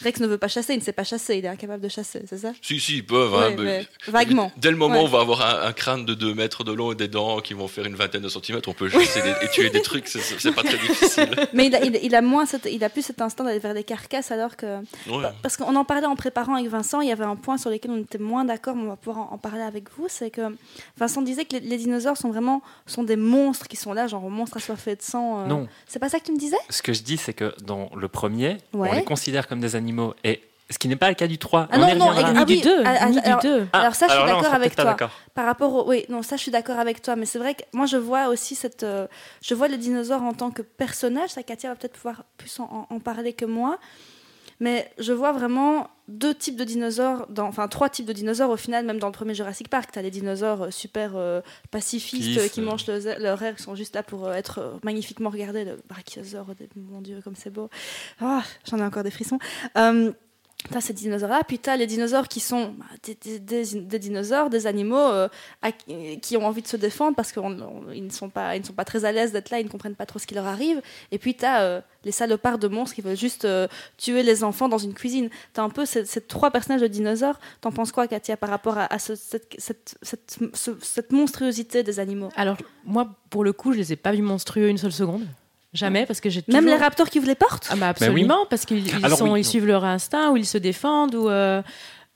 [0.04, 2.24] Rex ne veut pas chasser, il ne sait pas chasser, il est incapable de chasser,
[2.28, 2.52] c'est ça?
[2.62, 3.34] Si, si, ils peuvent.
[3.36, 4.52] Hein, vaguement.
[4.58, 6.96] Dès le moment où on va avoir un, crâne de 2 mètres de long et
[6.96, 9.82] des dents qui vont faire une vingtaine de centimètres, on peut chasser et tuer des
[9.82, 11.30] trucs, c'est pas très difficile.
[11.54, 14.32] Mais il a, il, a moins il a plus cet instinct d'aller vers des carcasses
[14.32, 14.80] alors que.
[15.42, 17.92] Parce qu'on en parlait en préparant avec Vincent, il y avait un point sur lequel
[17.92, 20.08] on était moins d'accord, mais on va pouvoir en, parler avec vous.
[20.08, 20.42] C'est que
[20.98, 24.58] Vincent disait que les, dinosaures sont vraiment sont des monstres qui sont là, genre monstres
[24.58, 25.42] assoiffés de sang.
[25.42, 25.46] Euh.
[25.48, 25.68] Non.
[25.88, 26.58] C'est pas ça que tu me disais?
[26.70, 29.91] Ce que je dis, c'est que dans le premier, on les considère comme des animaux
[30.24, 31.68] et ce qui n'est pas le cas du 3.
[31.70, 32.84] Ah non, non, ah, du 2.
[32.86, 33.68] Ah, alors, 2.
[33.74, 34.96] alors, ça, je suis d'accord avec toi.
[35.34, 35.90] Par rapport au...
[35.90, 37.16] Oui, non, ça, je suis d'accord avec toi.
[37.16, 38.84] Mais c'est vrai que moi, je vois aussi cette...
[38.84, 39.08] Euh,
[39.42, 41.32] je vois les dinosaures en tant que personnage.
[41.32, 43.80] Ça, Katia va peut-être pouvoir plus en, parler que moi.
[44.62, 48.58] Mais je vois vraiment deux types de dinosaures, dans, enfin trois types de dinosaures au
[48.58, 49.90] final, même dans le premier Jurassic Park.
[49.92, 53.96] Tu as les dinosaures euh, super euh, pacifistes qui mangent leur air, qui sont juste
[53.96, 55.66] là pour être magnifiquement regardés.
[55.66, 57.70] Le brachiosaure, mon Dieu, comme c'est beau.
[58.22, 59.40] Oh, J'en ai encore des frissons.
[60.70, 65.28] T'as ces dinosaures-là, puis t'as les dinosaures qui sont bah, des, dinosaures, des animaux euh,
[66.22, 68.86] qui ont envie de se défendre parce qu'ils ne, sont pas, ils ne sont pas
[68.86, 70.82] très à l'aise d'être là, ils ne comprennent pas trop ce qui leur arrive.
[71.12, 74.70] Et puis t'as euh, les salopards de monstres qui veulent juste euh, tuer les enfants
[74.70, 75.30] dans une cuisine.
[75.54, 77.40] T'as un peu ces, trois personnages de dinosaures.
[77.62, 82.30] T'en penses quoi, Katia, par rapport à, cette, cette, monstruosité des animaux?
[82.36, 85.26] Alors, moi, pour le coup, je les ai pas vus monstrueux une seule seconde.
[85.74, 88.66] Jamais, parce que j'ai Même les raptors qui vous les portent ah bah Absolument, parce
[88.66, 91.30] qu'ils ils suivent leur instinct, ou ils se défendent, ou...
[91.30, 91.62] Euh,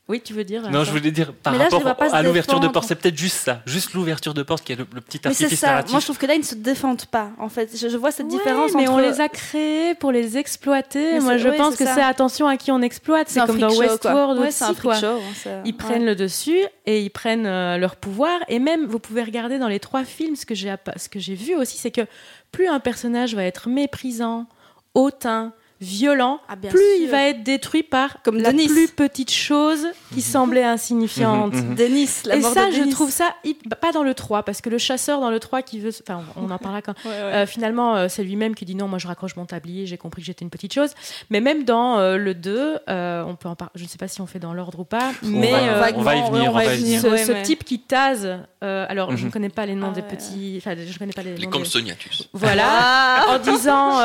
[0.07, 2.95] oui, tu veux dire Non, je voulais dire par rapport à l'ouverture de porte, c'est
[2.95, 5.83] peut-être juste ça, juste l'ouverture de porte qui est le, petit artifice c'est ça.
[5.89, 7.31] Moi, je trouve que là, ils ne se défendent pas.
[7.39, 8.73] En fait, je, vois cette différence.
[8.75, 11.19] Mais on les a créés pour les exploiter.
[11.19, 13.29] Moi, je pense que c'est attention à qui on exploite.
[13.29, 14.63] C'est comme dans Westworld aussi.
[14.63, 14.95] Un quoi.
[14.95, 18.39] Show, hein, ils prennent le dessus et ils prennent euh, leur pouvoir.
[18.47, 21.35] Et même, vous pouvez regarder dans les trois films, ce que j'ai ce que j'ai
[21.35, 22.05] vu aussi, c'est que
[22.51, 24.45] plus un personnage va être méprisant,
[24.93, 30.17] hautain violent, ah, plus il va être détruit par Comme la plus petite chose qui
[30.17, 30.21] mhm.
[30.21, 31.53] semblait insignifiante.
[31.53, 31.75] Mhm, mhm.
[31.75, 33.35] Denis, la Et ça, je trouve ça
[33.81, 36.49] pas dans le 3 parce que le chasseur dans le 3 qui veut enfin on
[36.49, 39.45] en parlera quand euh, finalement euh, c'est lui-même qui dit non, moi je raccroche mon
[39.45, 40.91] tablier, j'ai compris que j'étais une petite chose.
[41.29, 44.21] Mais même dans euh, le 2, on peut en parler, je ne sais pas si
[44.21, 45.51] on fait dans l'ordre ou pas, mais
[45.95, 46.53] on va, y venir,
[47.01, 50.97] ce, type qui tase alors je ne connais pas les noms des petits enfin je
[50.97, 52.29] connais pas les, les compsognatus.
[52.33, 53.99] Voilà, en disant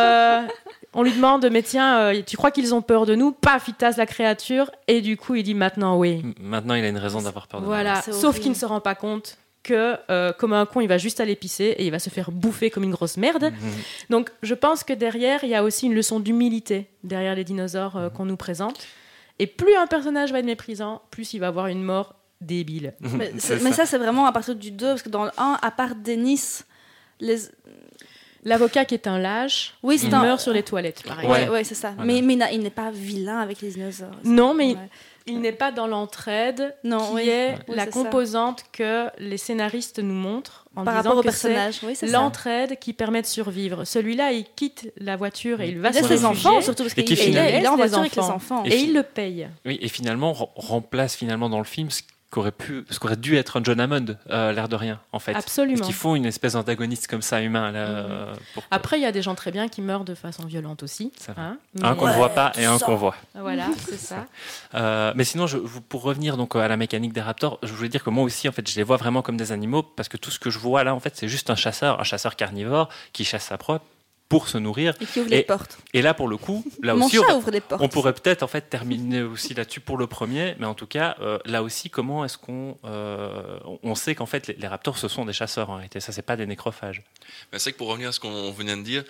[0.93, 3.33] on lui demande, mais tiens, euh, tu crois qu'ils ont peur de nous?
[3.33, 6.23] Paf, il tasse la créature, et du coup, il dit maintenant oui.
[6.41, 7.71] Maintenant, il a une raison d'avoir peur de nous.
[7.71, 10.99] Voilà, sauf qu'il ne se rend pas compte que, euh, comme un con, il va
[10.99, 13.45] juste aller pisser et il va se faire bouffer comme une grosse merde.
[13.45, 13.73] Mhm.
[14.09, 17.97] Donc, je pense que derrière, il y a aussi une leçon d'humilité derrière les dinosaures
[17.97, 18.87] euh, qu'on nous présente.
[19.39, 22.95] Et plus un personnage va être méprisant, plus il va avoir une mort débile.
[23.01, 25.95] mais, ça, c'est vraiment à partir du 2, parce que dans le 1, à part
[25.95, 26.61] Denis,
[27.21, 27.39] les,
[28.45, 31.51] L'avocat qui est un lâche, oui, il meurt sur les toilettes, par exemple.
[31.51, 31.95] Ouais, c'est ça.
[31.99, 34.09] Mais, mais il n'est pas vilain avec les dinosaures.
[34.25, 34.77] Non, mais
[35.27, 40.85] il n'est pas dans l'entraide, qui est la composante que les scénaristes nous montrent en
[40.85, 41.81] Par disant rapport au personnage.
[42.03, 43.85] l'entraide qui permet de survivre.
[43.85, 47.67] Celui-là, il quitte la voiture et il va il ses enfants, surtout parce qu'il est
[47.67, 48.65] en voiture avec les enfants.
[48.65, 49.49] Et, il le paye.
[49.65, 51.89] Oui, et finalement remplace finalement dans le film
[52.31, 55.35] qu'aurait pu, ce qu'aurait dû être un John Hammond, euh, l'air de rien, en fait.
[55.35, 55.79] Absolument.
[55.79, 57.73] Parce qu'il faut une espèce d'antagoniste comme ça, humain.
[57.73, 58.35] Là, euh,
[58.71, 61.13] Après, il y a des gens très bien qui meurent de façon violente aussi.
[61.37, 63.17] Hein, un qu'on ne voit pas et un qu'on voit.
[63.35, 64.27] Voilà, c'est ça.
[64.75, 68.05] Euh, mais sinon, je, pour revenir donc à la mécanique des raptors, je voulais dire
[68.05, 70.31] que moi aussi, en fait, je les vois vraiment comme des animaux parce que tout
[70.31, 73.25] ce que je vois là, en fait, c'est juste un chasseur, un chasseur carnivore qui
[73.25, 73.83] chasse sa proie
[74.31, 74.95] pour se nourrir.
[75.01, 75.77] Et qui ouvre les portes.
[75.93, 77.83] Et là, pour le coup, là Mon aussi, chat on, ouvre les portes.
[77.83, 81.17] on pourrait peut-être en fait terminer aussi là-dessus pour le premier, mais en tout cas,
[81.21, 85.09] euh, là aussi, comment est-ce qu'on euh, on sait qu'en fait les, les raptors ce
[85.09, 87.03] sont des chasseurs en réalité, ça c'est pas des nécrophages.
[87.51, 89.03] Ben, c'est vrai que pour revenir à ce qu'on venait de dire,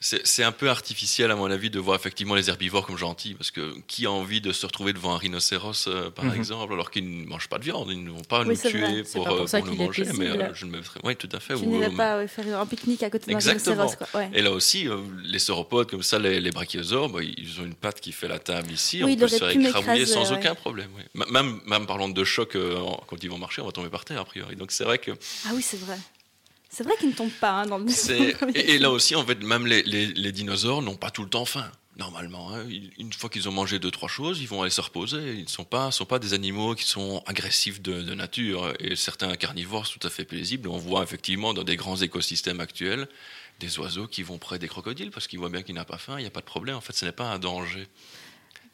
[0.00, 3.50] c'est un peu artificiel à mon avis de voir effectivement les herbivores comme gentils, parce
[3.50, 6.34] que qui a envie de se retrouver devant un rhinocéros euh, par Mhm.
[6.36, 9.02] exemple, alors qu'ils ne mangent pas de viande, ils ne vont pas Oui, nous tuer
[9.02, 11.16] pour, pas pour euh, ça pour nous manger, mais euh, je ne me ferai- oui,
[11.16, 11.54] tout à fait.
[11.56, 13.76] Tu n'irais pas ouais, faire un pique-nique à côté d'un Exactement.
[13.88, 13.96] rhinocéros.
[14.12, 14.20] Quoi.
[14.20, 14.30] Ouais.
[14.34, 17.74] Et là aussi, euh, les sauropodes, comme ça, les, les brachiosaures, bah, ils ont une
[17.74, 19.02] patte qui fait la table ici.
[19.02, 20.38] Oui, on peut se faire écrabouiller sans ouais.
[20.38, 20.90] aucun problème.
[21.28, 24.20] Même, même parlant de choc, euh, quand ils vont marcher, on va tomber par terre,
[24.20, 24.54] a priori.
[24.54, 25.10] Donc c'est vrai que
[25.46, 25.98] Ah oui, c'est vrai.
[26.70, 28.36] C'est vrai qu'ils ne tombent pas hein, dans le c'est.
[28.54, 31.30] et, et là aussi, en fait, même les, les- les dinosaures n'ont pas tout le
[31.30, 31.70] temps faim.
[31.96, 32.64] Normalement, hein.
[32.98, 35.34] Une fois qu'ils ont mangé deux trois choses, ils vont aller se reposer.
[35.34, 38.72] Ils ne sont pas, sont pas des animaux qui sont agressifs de, de nature.
[38.78, 40.68] Et certains carnivores sont tout à fait paisibles.
[40.68, 43.08] On voit effectivement dans des grands écosystèmes actuels
[43.58, 46.14] des oiseaux qui vont près des crocodiles parce qu'ils voient bien qu'il n'a pas faim.
[46.18, 46.76] Il n'y a pas de problème.
[46.76, 47.88] En fait, ce n'est pas un danger.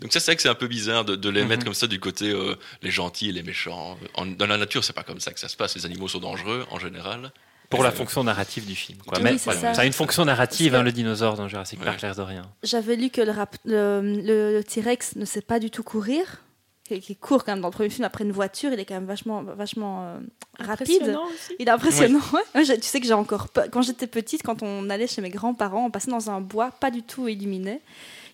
[0.00, 1.48] Donc ça, c'est vrai que c'est un peu bizarre de, de les Mhm.
[1.48, 3.98] mettre comme ça du côté euh, les gentils et les méchants.
[4.14, 5.74] En- dans la nature, c'est pas comme ça que ça se passe.
[5.76, 7.33] Les animaux sont dangereux en général.
[7.70, 8.98] Pour la fonction narrative du film.
[9.07, 9.18] Quoi.
[9.18, 9.74] Oui, Mais c'est voilà, ça.
[9.74, 12.42] ça a une fonction narrative, hein, le dinosaure dans Jurassic Park, l'air de rien.
[12.62, 16.42] J'avais lu que le, rap- le, le- le T-Rex ne sait pas du tout courir.
[16.87, 19.07] Qui, court quand même dans le premier film après une voiture, il est quand même
[19.07, 20.18] vachement, vachement euh,
[20.61, 20.96] rapide.
[21.00, 21.57] Impressionnant aussi.
[21.59, 22.20] Il est impressionnant.
[22.55, 23.64] Ouais, j'ai- tu sais que j'ai encore peur.
[23.72, 26.90] Quand j'étais petite, quand on allait chez mes grands-parents, on passait dans un bois pas
[26.90, 27.81] du tout illuminé.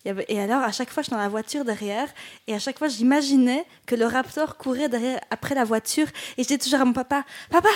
[0.06, 2.08] Et alors, à chaque fois, j'étais dans la voiture derrière,
[2.46, 6.06] et à chaque fois, j'imaginais que le raptor courait derrière, après la voiture,
[6.38, 7.68] et j'étais toujours à mon papa, papa,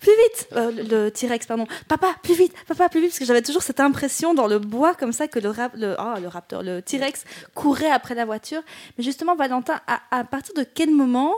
[0.00, 3.42] plus vite, Euh, le, T-Rex, pardon, papa, plus vite, papa, plus vite, parce que j'avais
[3.42, 7.24] toujours cette impression dans le bois comme ça que le, oh, le raptor, le T-Rex
[7.54, 8.62] courait après la voiture.
[8.98, 9.80] Mais justement, Valentin,
[10.10, 11.34] à partir de quel moment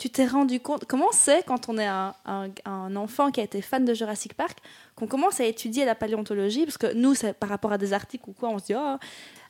[0.00, 3.84] tu t'es rendu compte Comment c'est quand on est un, enfant qui a été fan
[3.84, 4.58] de Jurassic Park
[4.96, 8.32] qu'on commence à étudier la paléontologie Parce que nous, par rapport à des articles ou
[8.32, 8.96] quoi, on se dit oh,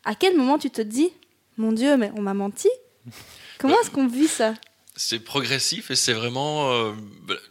[0.05, 1.13] à quel moment tu te dis
[1.57, 2.69] mon Dieu, mais on m'a menti?
[3.61, 4.55] Comment est-ce qu'on vit ça?
[5.03, 6.93] C'est progressif et c'est vraiment euh,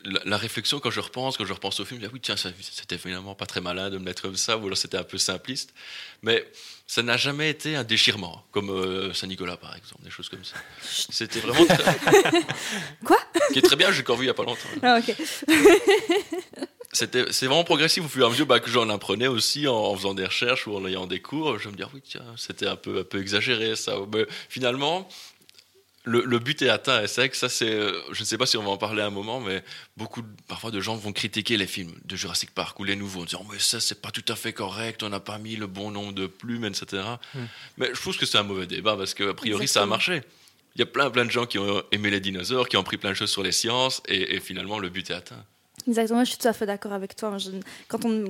[0.06, 2.20] la, la réflexion quand je repense, quand je repense au film, je dis, ah oui
[2.22, 5.04] tiens, c'était finalement pas très malin de me mettre comme ça, ou alors c'était un
[5.04, 5.74] peu simpliste.
[6.22, 6.46] Mais
[6.86, 10.58] ça n'a jamais été un déchirement, comme euh, Saint-Nicolas par exemple, des choses comme ça.
[10.84, 11.84] C'était vraiment très...
[13.04, 13.18] Quoi?
[13.52, 14.70] Qui est très bien, j'ai encore vu il y a pas longtemps.
[14.84, 15.16] Ah, ok.
[16.92, 19.76] C'était, c'est vraiment progressif au fur et à mesure bah, que j'en apprenais aussi en,
[19.76, 21.58] en faisant des recherches ou en ayant des cours.
[21.58, 23.96] Je me dis, ah oui, tiens, c'était un peu, un peu exagéré ça.
[24.12, 25.08] Mais finalement,
[26.10, 27.02] le, le but est atteint.
[27.04, 27.69] Et c'est vrai que ça, c'est.
[27.69, 29.63] euh, Je ne sais pas si on va en parler un moment, mais
[29.95, 33.26] beaucoup, parfois, de gens vont critiquer les films de Jurassic Park ou les nouveaux en
[33.26, 35.91] disant, mais ça, c'est pas tout à fait correct, on n'a pas mis le bon
[35.91, 37.04] nombre de plumes, etc.
[37.34, 37.45] Hmm.
[37.78, 40.22] Mais je trouve que c'est un mauvais débat parce qu'a priori, ça a marché.
[40.76, 42.98] Il y a plein, plein de gens qui ont aimé les dinosaures, qui ont appris
[42.98, 45.43] plein de choses sur les sciences, et, et finalement, le but est atteint.
[45.89, 47.38] Exactement, je suis tout à fait d'accord avec toi.
[47.38, 47.49] Je-
[47.88, 48.25] quand on,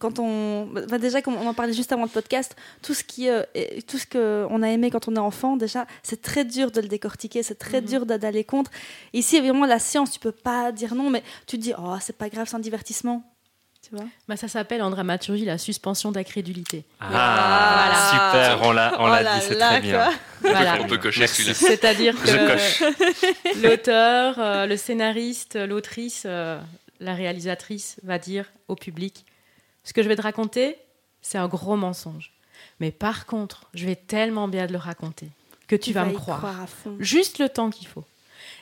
[0.00, 3.28] quand on, bah, déjà comme on en parlait juste avant le podcast, tout ce qui,
[3.28, 3.42] euh,
[3.86, 6.80] tout ce que on a aimé quand on est enfant, déjà, c'est très dur de
[6.80, 7.86] le décortiquer, c'est très Mhm.
[7.86, 8.70] dur d'a- d'aller contre.
[9.12, 12.16] Ici, évidemment, la science, tu peux pas dire non, mais tu te dis, oh, c'est
[12.16, 13.22] pas grave, c'est un divertissement,
[13.82, 14.06] tu vois?
[14.28, 16.84] Bah, ça s'appelle en dramaturgie la suspension d'incrédulité.
[17.00, 20.10] Ah, super, on l'a, on Oh l'a là dit, c'est là, très bien.
[20.40, 20.78] Voilà.
[20.80, 21.42] On peut cocher Merci.
[21.42, 21.54] celui-là.
[21.54, 22.32] C'est-à-dire Je
[23.52, 26.58] que l'auteur, euh, le scénariste, l'autrice, euh,
[27.00, 29.24] la réalisatrice va dire au public
[29.84, 30.76] ce que je vais te raconter,
[31.20, 32.32] c'est un gros mensonge.
[32.80, 35.28] Mais par contre, je vais tellement bien te le raconter
[35.66, 36.66] que tu vas vas me croire.
[36.98, 38.04] Juste le temps qu'il faut.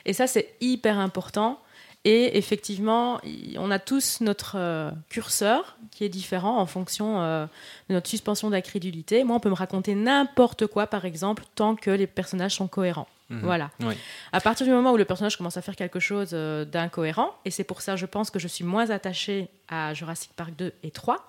[0.05, 1.59] Et ça, c'est hyper important.
[2.05, 3.21] Et effectivement,
[3.57, 7.45] on a tous notre euh, curseur qui est différent en fonction euh,
[7.87, 9.23] de notre suspension d'incrédulité.
[9.23, 13.07] Moi, on peut me raconter n'importe quoi, par exemple, tant que les personnages sont cohérents.
[13.29, 13.39] Mhm.
[13.41, 13.71] Voilà.
[13.79, 13.95] Oui.
[14.31, 17.51] À partir du moment où le personnage commence à faire quelque chose euh, d'incohérent, et
[17.51, 20.91] c'est pour ça, je pense que je suis moins attachée à Jurassic Park 2 et
[20.91, 21.25] 3,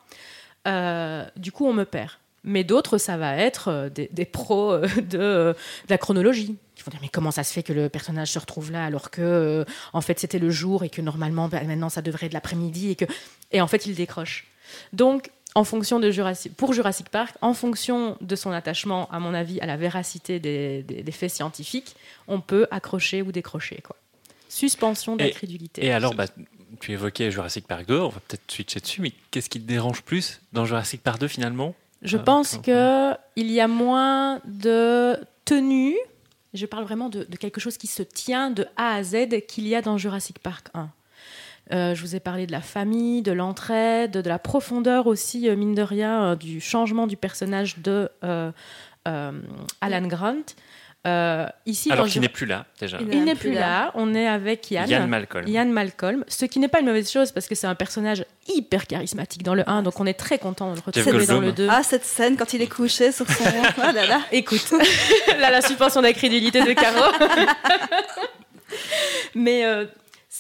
[0.67, 2.11] euh, du coup, on me perd.
[2.47, 5.55] Mais d'autres, ça va être euh, des, des pros de, de
[5.89, 6.57] la chronologie.
[6.77, 9.11] Ils vont dire, mais comment ça se fait que le personnage se retrouve là alors
[9.11, 12.35] que, euh, en fait, c'était le jour et que normalement, ben, maintenant, ça devrait être
[12.35, 13.05] l'après-midi et que...
[13.53, 14.47] Et en fait, il décroche.
[14.93, 19.35] Donc, en fonction de Jurassic, pour Jurassic Park, en fonction de son attachement, à mon
[19.35, 21.95] avis, à la véracité des, des- des faits scientifiques,
[22.27, 23.81] on peut accrocher ou décrocher.
[23.87, 23.97] Quoi.
[24.49, 25.85] Suspension Et- d'incrédulité.
[25.85, 26.27] Et alors, bah,
[26.81, 30.03] tu évoquais Jurassic Park 2, on va peut-être switcher dessus, mais qu'est-ce qui te dérange
[30.03, 31.75] plus dans Jurassic Park 2 finalement?
[32.03, 35.97] Je Ah, pense qu'il y a moins de tenue,
[36.53, 39.67] je parle vraiment de, de quelque chose qui se tient de A à Z qu'il
[39.69, 40.91] y a dans Jurassic Park 1.
[41.73, 45.57] Euh, je vous ai parlé de la famille, de l'entraide, de la profondeur aussi, euh,
[45.57, 48.53] mine de rien, euh, du changement du personnage de euh,
[49.09, 49.33] euh,
[49.81, 50.45] Alan Grant.
[51.07, 52.97] Euh, ici, Alors qu'il n'est plus là, déjà.
[52.99, 53.91] Il il n'est plus là.
[53.95, 54.89] On est avec Yann.
[54.89, 55.47] Yann Malcolm.
[55.47, 58.87] Yann Malcolm, ce qui n'est pas une mauvaise chose parce que c'est un personnage hyper
[58.87, 61.69] charismatique dans le 1, donc on est très content de le retrouver dans le 2.
[61.71, 63.45] Ah, cette scène quand il est couché sur son.
[63.83, 64.21] Ah là là.
[64.33, 64.65] Écoute,
[65.39, 67.13] là, la suspension d'incrédulité de Caro.
[69.35, 69.85] mais euh,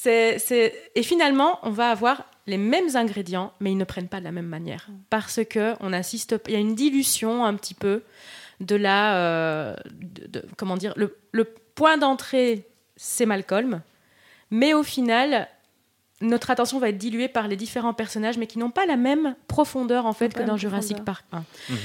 [0.05, 4.19] c'est, c'est- Et finalement, on va avoir les mêmes ingrédients, mais ils ne prennent pas
[4.21, 4.89] de la même manière.
[5.11, 8.03] Parce que on assiste, il y a une dilution un petit peu
[8.61, 9.17] de la.
[9.17, 11.45] euh, de- de- comment dire le, le
[11.75, 13.81] point d'entrée, c'est Malcolm,
[14.51, 15.49] mais au final.
[16.21, 19.35] Notre attention va être diluée par les différents personnages, mais qui n'ont pas la même
[19.49, 21.23] profondeur en fait que dans Jurassic profondeur.
[21.33, 21.79] Park 1 Mhm.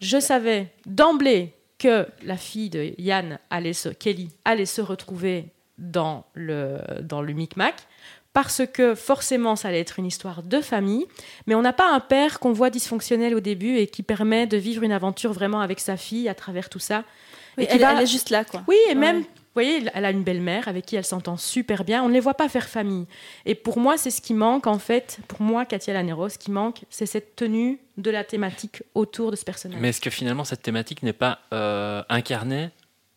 [0.00, 5.46] je savais d'emblée que la fille de Yann allait se, Kelly allait se retrouver
[5.80, 7.74] dans le, dans le Micmac
[8.32, 11.06] parce que forcément ça allait être une histoire de famille,
[11.48, 14.56] mais on n'a pas un père qu'on voit dysfonctionnel au début et qui permet de
[14.56, 17.02] vivre une aventure vraiment avec sa fille à travers tout ça.
[17.58, 18.62] Oui, Et qui elle, va- elle est juste là, quoi.
[18.68, 18.94] Oui, et Ouais.
[18.94, 22.04] même, vous voyez, elle a une belle-mère avec qui elle s'entend super bien.
[22.04, 23.06] On ne les voit pas faire famille.
[23.46, 26.52] Et pour moi, c'est ce qui manque, en fait, pour moi, Katia Lanero, ce qui
[26.52, 29.80] manque, c'est cette tenue de la thématique autour de ce personnage.
[29.80, 32.70] Mais est-ce que finalement cette thématique n'est pas euh, incarnée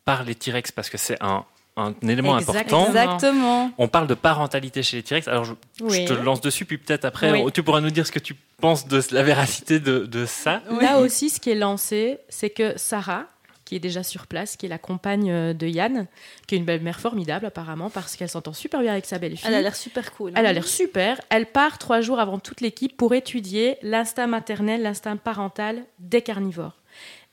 [0.05, 0.71] par les T-Rex?
[0.71, 1.45] Parce que c'est un,
[1.75, 2.81] un élément Exactement.
[2.87, 3.15] important.
[3.15, 3.71] Exactement.
[3.77, 5.27] On parle de parentalité chez les T-Rex.
[5.27, 6.05] Alors je, je Oui.
[6.05, 7.41] te lance dessus, puis peut-être après, Oui.
[7.45, 10.61] on- tu pourras nous dire ce que tu penses de la véracité de, de ça.
[10.81, 13.25] Là aussi, ce qui est lancé, c'est que Sarah,
[13.65, 16.05] qui est déjà sur place, qui est la compagne euh, de Yann,
[16.47, 19.47] qui est une belle-mère formidable apparemment, parce qu'elle s'entend super bien avec sa belle-fille.
[19.47, 20.29] Elle a l'air super cool.
[20.31, 20.33] hein.
[20.37, 21.19] Elle a l'air super.
[21.29, 26.75] Elle part trois jours avant toute l'équipe pour étudier l'instinct maternel, l'instinct parental des carnivores.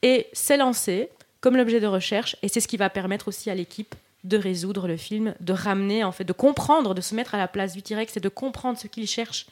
[0.03, 1.11] Et c'est lancé
[1.41, 4.87] comme l'objet de recherche, et c'est ce qui va permettre aussi à l'équipe de résoudre
[4.87, 7.83] le film, de ramener, en fait, de comprendre, de se mettre à la place du
[7.83, 9.47] T-Rex et de comprendre ce qu'il cherche.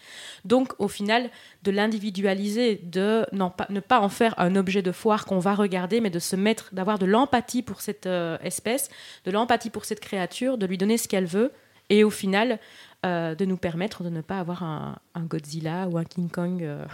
[0.44, 1.30] Donc, au final,
[1.62, 6.00] de l'individualiser, de pas, ne pas en faire un objet de foire qu'on va regarder,
[6.00, 8.90] mais de se mettre, d'avoir de l'empathie pour cette euh, espèce,
[9.24, 11.52] de l'empathie pour cette créature, de lui donner ce qu'elle veut,
[11.90, 12.58] et au final,
[13.06, 16.62] euh, de nous permettre de ne pas avoir un, un Godzilla ou un King Kong
[16.62, 16.84] euh,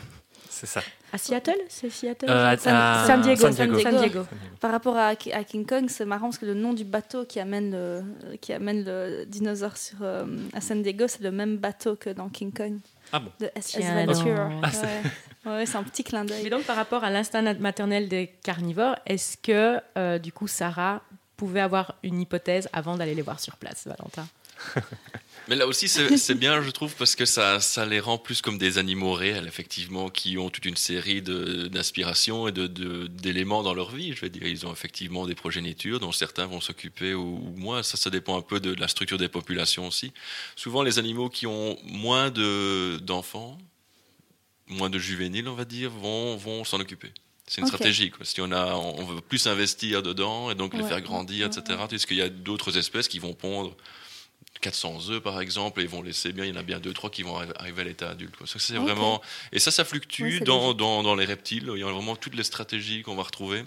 [0.50, 0.80] C'est ça.
[1.12, 1.56] à Seattle.
[1.68, 2.26] C'est Seattle.
[2.28, 3.82] Euh, à- San- à- San Diego, San San Diego.
[3.90, 4.26] San Diego.
[4.60, 7.40] Par rapport à, à King Kong, c'est marrant parce que le nom du bateau qui
[7.40, 11.96] amène le, qui amène le dinosaure sur, euh, à San Diego, c'est le même bateau
[11.96, 12.78] que dans King Kong.
[13.12, 13.30] Ah bon.
[13.40, 14.48] De SS Tiens Ventura.
[14.48, 14.64] donc.
[14.64, 14.70] Ah,
[15.46, 15.52] ouais.
[15.58, 16.50] Ouais, c'est un petit clin Mais d'œil.
[16.50, 21.02] donc, par rapport à l'instinct maternel des carnivores, est-ce que, euh, du coup, Sarah
[21.36, 24.26] pouvait avoir une hypothèse avant d'aller les voir sur place, Valentin?
[25.48, 28.56] Mais là aussi, c'est bien, je trouve, parce que ça, ça les rend plus comme
[28.56, 33.62] des animaux réels, effectivement, qui ont toute une série de- d'inspirations et de- de- d'éléments
[33.62, 34.14] dans leur vie.
[34.14, 37.82] Je veux dire, ils ont effectivement des progénitures dont certains vont s'occuper ou, ou moins.
[37.82, 40.12] Ça, ça dépend un peu de la structure des populations aussi.
[40.56, 43.58] Souvent, les animaux qui ont moins de- d'enfants,
[44.66, 47.12] moins de juvéniles, on va dire, vont, vont s'en occuper.
[47.46, 48.10] C'est une stratégie.
[48.10, 48.24] Quoi.
[48.24, 51.78] Si on, a, on veut plus investir dedans et donc les faire grandir, etc.
[51.90, 53.76] Parce qu'il y a d'autres espèces qui vont pondre
[54.64, 56.94] 400 œufs par exemple et ils vont laisser bien, il y en a bien deux
[56.94, 58.34] trois qui vont arri- arriver à l'état adulte.
[58.34, 58.46] quoi.
[58.46, 59.20] Ça, c'est vraiment
[59.52, 61.70] et ça ça fluctue dans, dans, dans les reptiles.
[61.74, 63.62] Il y a vraiment toutes les stratégies qu'on va retrouver.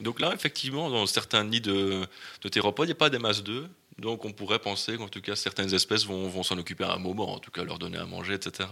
[0.00, 2.06] Donc là effectivement dans certains nids de,
[2.42, 3.66] de théropodes il n'y a pas des masses d'œufs.
[3.98, 6.98] Donc on pourrait penser qu'en tout cas certaines espèces vont, vont s'en occuper à un
[6.98, 8.68] moment, en tout cas leur donner à manger, etc.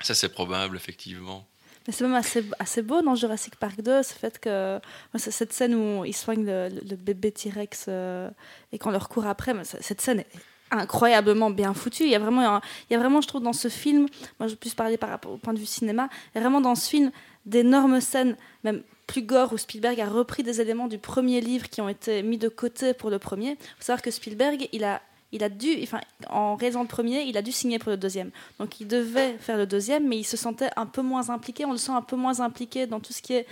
[0.00, 1.46] Ça c'est probable effectivement.
[1.86, 4.78] Mais c'est même assez, assez beau dans Jurassic Park 2, ce fait que
[5.16, 8.30] cette scène où ils soignent le, bébé T-Rex euh,
[8.72, 9.54] et qu'on leur court après.
[9.54, 10.26] mais cette scène est
[10.70, 12.04] incroyablement bien foutue.
[12.04, 14.06] Il y a vraiment, il y a vraiment je trouve, dans ce film,
[14.38, 16.40] moi je peux plus parler par rapport au point de vue cinéma, il y a
[16.42, 17.10] vraiment dans ce film
[17.46, 21.80] d'énormes scènes, même plus gore, où Spielberg a repris des éléments du premier livre qui
[21.80, 23.50] ont été mis de côté pour le premier.
[23.50, 25.02] Il faut savoir que Spielberg, il a,
[25.32, 28.30] il a dû, enfin, en réalisant le premier, il a dû signer pour le deuxième.
[28.58, 31.64] Donc il devait faire le deuxième, mais il se sentait un peu moins impliqué.
[31.64, 33.46] On le sent un peu moins impliqué dans tout ce qui est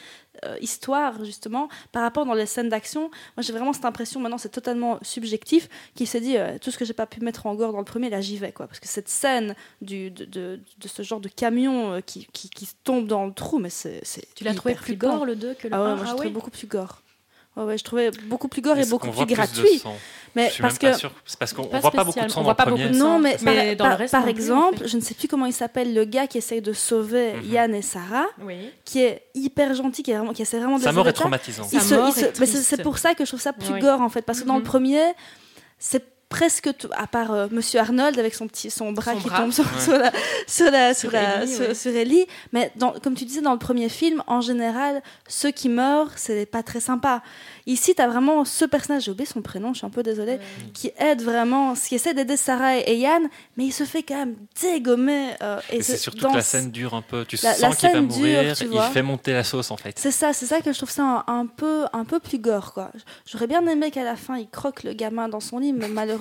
[0.44, 3.02] euh, histoire, justement, par rapport dans les scènes d'action.
[3.36, 6.78] Moi, j'ai vraiment cette impression, maintenant c'est totalement subjectif, qu'il s'est dit euh, tout ce
[6.78, 8.52] que j'ai pas pu mettre en gore dans le premier, là j'y vais.
[8.52, 8.66] Quoi.
[8.66, 12.50] Parce que cette scène du, de, de, de ce genre de camion euh, qui, qui,
[12.50, 14.02] qui tombe dans le trou, mais c'est.
[14.34, 16.28] Tu l'as trouvé plus gore le 2 que le Ah ouais, 1 moi je Ah
[16.30, 17.02] beaucoup plus gore.
[17.58, 19.82] Ouais, ouais, je trouvais beaucoup plus gore et beaucoup plus gratuit.
[20.36, 20.98] mais Je suis parce même que.
[21.26, 22.82] C'est parce qu'on voit pas beaucoup de sang On dans voit le pas premier.
[22.84, 24.78] beaucoup de non, mais, Mais par, dans le par- reste par non plus, en exemple,
[24.78, 24.88] fait.
[24.88, 27.52] je ne sais plus comment il s'appelle, le gars qui essaye de sauver Mhm.
[27.52, 28.70] Yann et Sarah, Oui.
[28.84, 31.68] qui est hyper gentil, qui, est vraiment, qui essaie vraiment de Sa mort est traumatisante.
[31.68, 33.80] Se- mort se- est mais c'est pour ça que je trouve ça plus Oui.
[33.80, 34.60] gore en fait, parce que dans Mhm.
[34.60, 35.02] le premier,
[35.78, 39.28] c'est presque tout, à part euh, Monsieur Arnold avec son petit son bras Son qui
[39.28, 39.38] bras.
[39.38, 39.80] tombe sur, Ouais.
[39.80, 40.12] sur la
[40.46, 41.74] sur la sur, la- Ellie, sur- ouais.
[41.74, 42.26] sur Ellie.
[42.52, 46.44] Mais dans- comme tu disais dans le premier film, en général, ceux qui meurent, c'est
[46.46, 47.22] pas très sympa.
[47.66, 50.38] Ici, tu as vraiment ce personnage, j'ai oublié son prénom, je suis un peu désolée,
[50.74, 54.36] qui aide vraiment, qui essaie d'aider Sarah et Yann, mais il se fait quand même
[54.60, 55.30] dégommer.
[55.42, 57.24] euh, et Et c'est surtout dans que la scène dure un peu.
[57.26, 58.56] Tu sens qu'il va dure, mourir.
[58.56, 58.88] tu il vois.
[58.90, 59.98] fait monter la sauce en fait.
[59.98, 62.72] C'est ça, c'est ça que je trouve ça un, un peu, un peu plus gore,
[62.74, 62.90] quoi.
[63.26, 66.17] J'aurais bien aimé qu'à la fin, il croque le gamin dans son lit, mais malheureusement,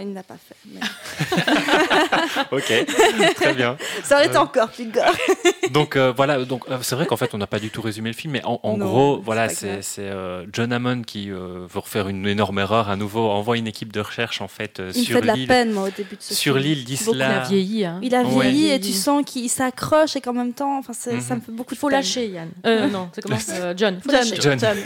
[0.00, 0.56] il ne l'a pas fait.
[0.72, 0.80] Mais
[2.52, 3.76] ok, très bien.
[4.04, 5.14] ça aurait été Euh, encore plus gore.
[5.70, 8.10] Donc euh, voilà, donc euh, c'est vrai qu'en fait on n'a pas du tout résumé
[8.10, 11.66] le film, mais en, en Non, gros c'est voilà c'est euh, John Hammond qui euh,
[11.72, 14.90] veut refaire une énorme erreur à nouveau, envoie une équipe de recherche en fait euh,
[14.94, 16.78] Il me sur fait de la l'île peine, moi, au début de ce sur l'île
[16.78, 17.40] Il a d'Isla.
[17.48, 17.84] vieilli.
[17.86, 18.00] Hein.
[18.02, 18.50] Il a Ouais.
[18.50, 21.16] vieilli et tu sens qu'il s'accroche et qu'en même temps, enfin, ça Mhm.
[21.16, 21.96] me fait beaucoup de Faut peine.
[21.98, 22.50] lâcher, Yann.
[22.66, 23.98] Euh, non, c'est comment Euh, John.
[24.04, 24.36] Faut John, lâcher.
[24.40, 24.58] John.
[24.58, 24.76] John.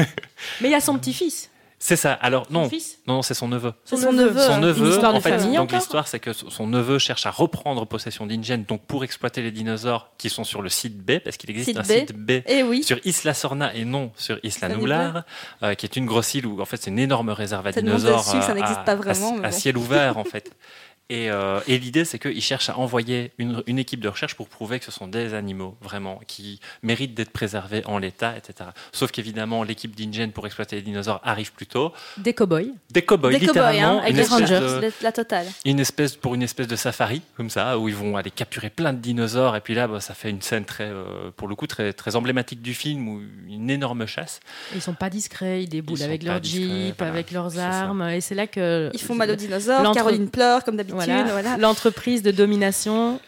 [0.61, 1.51] Mais il y a son petit-fils.
[1.89, 2.15] C'est ça.
[2.15, 2.99] Alors Son non, fils.
[3.07, 3.73] non, non, c'est son neveu.
[3.85, 4.41] C'est son neveu.
[4.41, 7.31] Son Une neveu, de en fait, famille donc l'histoire, c'est que son neveu cherche à
[7.31, 11.37] reprendre possession d'Ingen, donc pour exploiter les dinosaures qui sont sur le site B, parce
[11.37, 11.87] qu'il existe Site un B.
[11.87, 15.23] site B Et oui, sur Isla Sorna et non sur Isla Ça Nublar,
[15.63, 17.91] euh, qui est une grosse île où en fait c'est une énorme réserve à Tellement
[17.97, 19.53] dinosaures que ça euh, n'existe à- pas vraiment, à, bon.
[19.53, 20.51] ciel ouvert en fait.
[21.09, 24.49] Et, euh, et l'idée c'est qu'ils cherchent à envoyer une, une équipe de recherche pour
[24.49, 28.71] prouver que ce sont des animaux vraiment qui méritent d'être préservés en l'état, etc.
[28.93, 31.93] Sauf qu'évidemment l'équipe d'Ingen pour exploiter les dinosaures arrive plus tôt.
[32.17, 32.63] Des cow-boys.
[32.91, 35.47] Des cow-boys, des cow-boys, hein, littéralement, avec une les espèce rangers, de- la- totale.
[35.65, 38.93] une espèce pour une espèce de safari comme ça où ils vont aller capturer plein
[38.93, 41.69] de dinosaures et puis là bah, ça fait une scène très euh, pour le coup
[41.69, 44.41] très très emblématique du film où une énorme chasse
[44.75, 48.03] Ils sont pas discrets, ils déboulent Ils avec leur jeep, voilà, avec leurs armes.
[48.09, 48.91] Et c'est là que.
[48.93, 50.96] Ils font mal aux dinosaures, Caroline pleure comme d'habitude.
[51.05, 51.23] Voilà.
[51.25, 51.57] Voilà.
[51.57, 53.21] L'entreprise de domination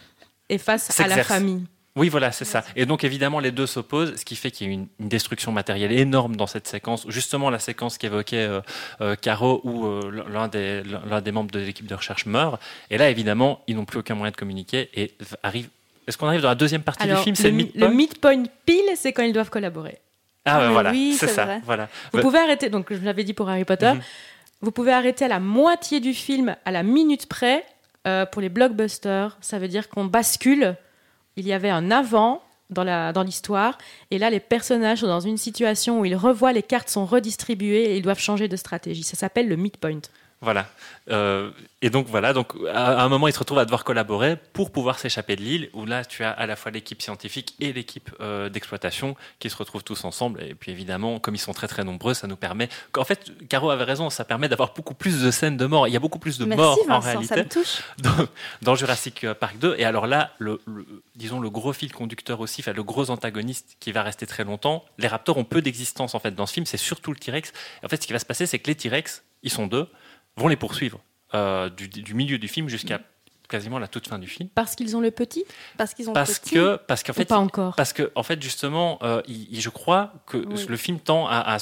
[0.49, 1.65] est face à la famille.
[1.97, 4.71] oui voilà c'est ça et donc évidemment les deux s'opposent ce qui fait qu'il y
[4.71, 8.61] a une, une destruction matérielle énorme dans cette séquence justement la séquence qu'évoquait euh,
[9.01, 12.61] euh, Caro où euh, l'un des membres de l'équipe de recherche meurt
[12.91, 15.13] et là évidemment ils n'ont plus aucun moyen de communiquer et
[15.43, 15.69] arrive
[16.07, 17.89] est-ce qu'on arrive dans la deuxième partie Alors, du film c'est le, le mi- midpoint
[17.89, 19.99] le midpoint pile, c'est quand ils doivent collaborer.
[20.47, 21.61] ah Ah, voilà oui, c'est ça vrai.
[21.65, 24.01] voilà Vous Bah, pouvez arrêter, donc je l'avais dit pour Harry Potter, Mhm.
[24.61, 27.65] Vous pouvez arrêter à la moitié du film, à la minute près,
[28.07, 29.39] euh, pour les blockbusters.
[29.41, 30.77] Ça veut dire qu'on bascule.
[31.37, 33.79] Il y avait un avant dans l'histoire,
[34.11, 37.93] et là les personnages sont dans une situation où ils revoient les cartes sont redistribuées
[37.93, 39.05] et ils doivent changer de stratégie.
[39.05, 40.03] Ça s'appelle le midpoint.
[40.41, 40.69] Voilà.
[41.11, 41.51] Euh,
[41.83, 44.99] et donc voilà, donc à un moment, ils se retrouvent à devoir collaborer pour pouvoir
[45.01, 48.49] s'échapper de l'île, où là, tu as à la fois l'équipe scientifique et l'équipe euh,
[48.49, 50.43] d'exploitation qui se retrouvent tous ensemble.
[50.43, 52.69] Et puis évidemment, comme ils sont très très nombreux, ça nous permet.
[52.97, 55.89] En fait, Caro avait raison, ça permet d'avoir beaucoup plus de scènes de mort.
[55.89, 57.83] Il y a beaucoup plus de morts en Vincent, ça réalité me touche.
[57.99, 58.29] dans,
[58.63, 59.75] dans Jurassic Park 2.
[59.79, 60.87] Et alors là, le, le-
[61.17, 64.85] disons le gros fil conducteur aussi, enfin, le gros antagoniste qui va rester très longtemps.
[64.99, 66.67] Les raptors ont peu d'existence en fait dans ce film.
[66.67, 67.53] C'est surtout le T-Rex.
[67.85, 69.89] En fait, ce qui va se passer, c'est que les T-Rex, ils sont deux,
[70.39, 71.01] vont les poursuivre
[71.35, 73.01] euh, du, du milieu du film jusqu'à
[73.49, 74.49] quasiment la toute fin du film.
[74.55, 75.45] Parce qu'ils ont le petit?
[75.77, 76.55] Parce qu'ils ont Parce petit.
[76.55, 77.75] que, parce qu'en fait, pas encore?
[77.77, 80.67] parce que, en fait, justement, euh, il- il- je crois que Oui.
[80.69, 81.57] le film tend à,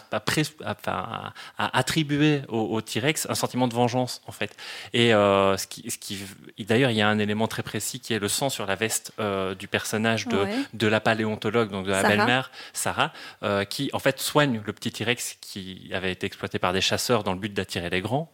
[1.59, 4.57] attribuer au, au T-Rex un sentiment de vengeance, en fait.
[4.93, 6.19] Et euh, ce qui, ce qui,
[6.59, 8.75] et d'ailleurs, il y a un élément très précis qui est le sang sur la
[8.75, 10.55] veste euh, du personnage de, Ouais.
[10.75, 12.17] de la paléontologue, donc de la Sarah.
[12.17, 13.13] belle-mère, Sarah,
[13.43, 17.23] euh, qui en fait soigne le petit T-Rex qui avait été exploité par des chasseurs
[17.25, 18.31] dans le but d'attirer les grands.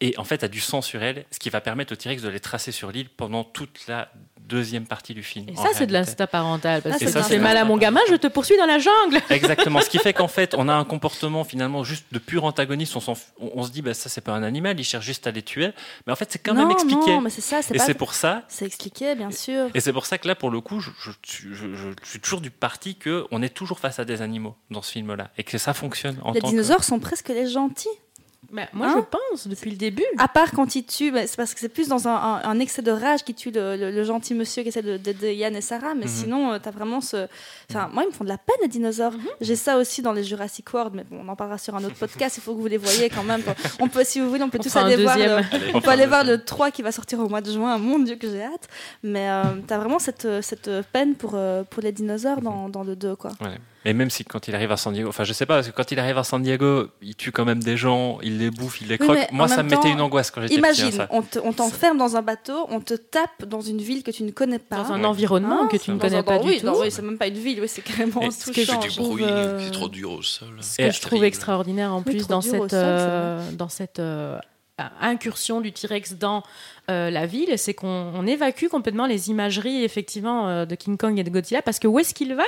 [0.00, 2.28] Et en fait, a du sang sur elle, ce qui va permettre au T-Rex de
[2.28, 4.08] les tracer sur l'île pendant toute la
[4.40, 5.46] deuxième partie du film.
[5.48, 6.80] Et ça, c'est de l'insta parental.
[6.82, 9.20] Parce Ah, que ça, c'est mal à mon gamin, je te poursuis dans la jungle.
[9.30, 9.80] Exactement.
[9.82, 12.94] Ce qui fait qu'en fait, on a un comportement finalement juste de pur antagoniste.
[12.96, 13.00] On,
[13.40, 15.42] on- on se dit, bah, ça, c'est pas un animal, il cherche juste à les
[15.42, 15.72] tuer.
[16.06, 17.10] Mais en fait, c'est quand non, même expliqué.
[17.10, 17.84] Non, mais c'est ça, c'est et pas.
[17.84, 18.44] c'est pour ça.
[18.48, 19.66] C'est expliqué, bien sûr.
[19.74, 21.10] Et c'est pour ça que là, pour le coup, je, je-
[21.52, 24.54] je- je- je suis toujours du parti que on est toujours face à des animaux
[24.70, 27.48] dans ce film-là et que ça fonctionne en Les tant que- dinosaures sont presque les
[27.50, 27.88] gentils.
[28.50, 30.04] Bah, moi, Hein je pense, depuis le début.
[30.16, 32.58] À part quand ils tuent, bah, c'est parce que c'est plus dans un, un- un
[32.60, 35.54] excès de rage qui tue le, le- le gentil monsieur qui essaie de- d'aider Yann
[35.54, 35.94] et Sarah.
[35.94, 36.10] Mais Mhm.
[36.10, 37.26] sinon, euh, t'as vraiment ce.
[37.70, 39.12] Enfin, moi, ils me font de la peine, les dinosaures.
[39.42, 41.96] J'ai ça aussi dans les Jurassic World, mais bon, on en parlera sur un autre
[41.96, 42.38] podcast.
[42.38, 43.42] Il faut que vous les voyez quand même.
[43.80, 45.18] On peut, si vous voulez, on peut On tous aller voir.
[45.18, 47.76] le- Allez, On peut aller voir le 3 qui va sortir au mois de juin.
[47.76, 48.66] Mon Dieu, que j'ai hâte.
[49.02, 52.96] Mais euh, t'as vraiment cette, cette peine pour, euh, pour les dinosaures dans, dans le
[52.96, 53.32] 2, quoi.
[53.42, 53.58] Ouais.
[53.88, 55.72] Et même si quand il arrive à San Diego, enfin je sais pas, parce que
[55.72, 58.82] quand il arrive à San Diego, il tue quand même des gens, il les bouffe,
[58.82, 59.16] il les croque.
[59.16, 60.58] mais Moi, ça me mettait une angoisse quand j'étais petit.
[60.58, 61.08] Imagine, hein, ça.
[61.10, 64.24] on te- on t'enferme dans un bateau, on te tape dans une ville que tu
[64.24, 64.76] ne connais pas.
[64.76, 65.06] Dans un Ouais.
[65.06, 66.66] environnement Hein, que tu ne dans connais pas dans- du oui, tout.
[66.66, 68.80] dans- oui, c'est même pas une ville, oui, c'est carrément Et ce que touchant.
[68.82, 70.48] je trouve, euh, c'est trop dur au sol.
[70.60, 74.38] Ce que je trouve extraordinaire en plus trop dans cette, c'est euh, dans cette euh,
[75.00, 76.42] incursion du T-Rex dans
[76.90, 81.18] euh, la ville, c'est qu'on on évacue complètement les imageries effectivement euh, de King Kong
[81.18, 82.44] et de Godzilla parce que où est-ce qu'il va?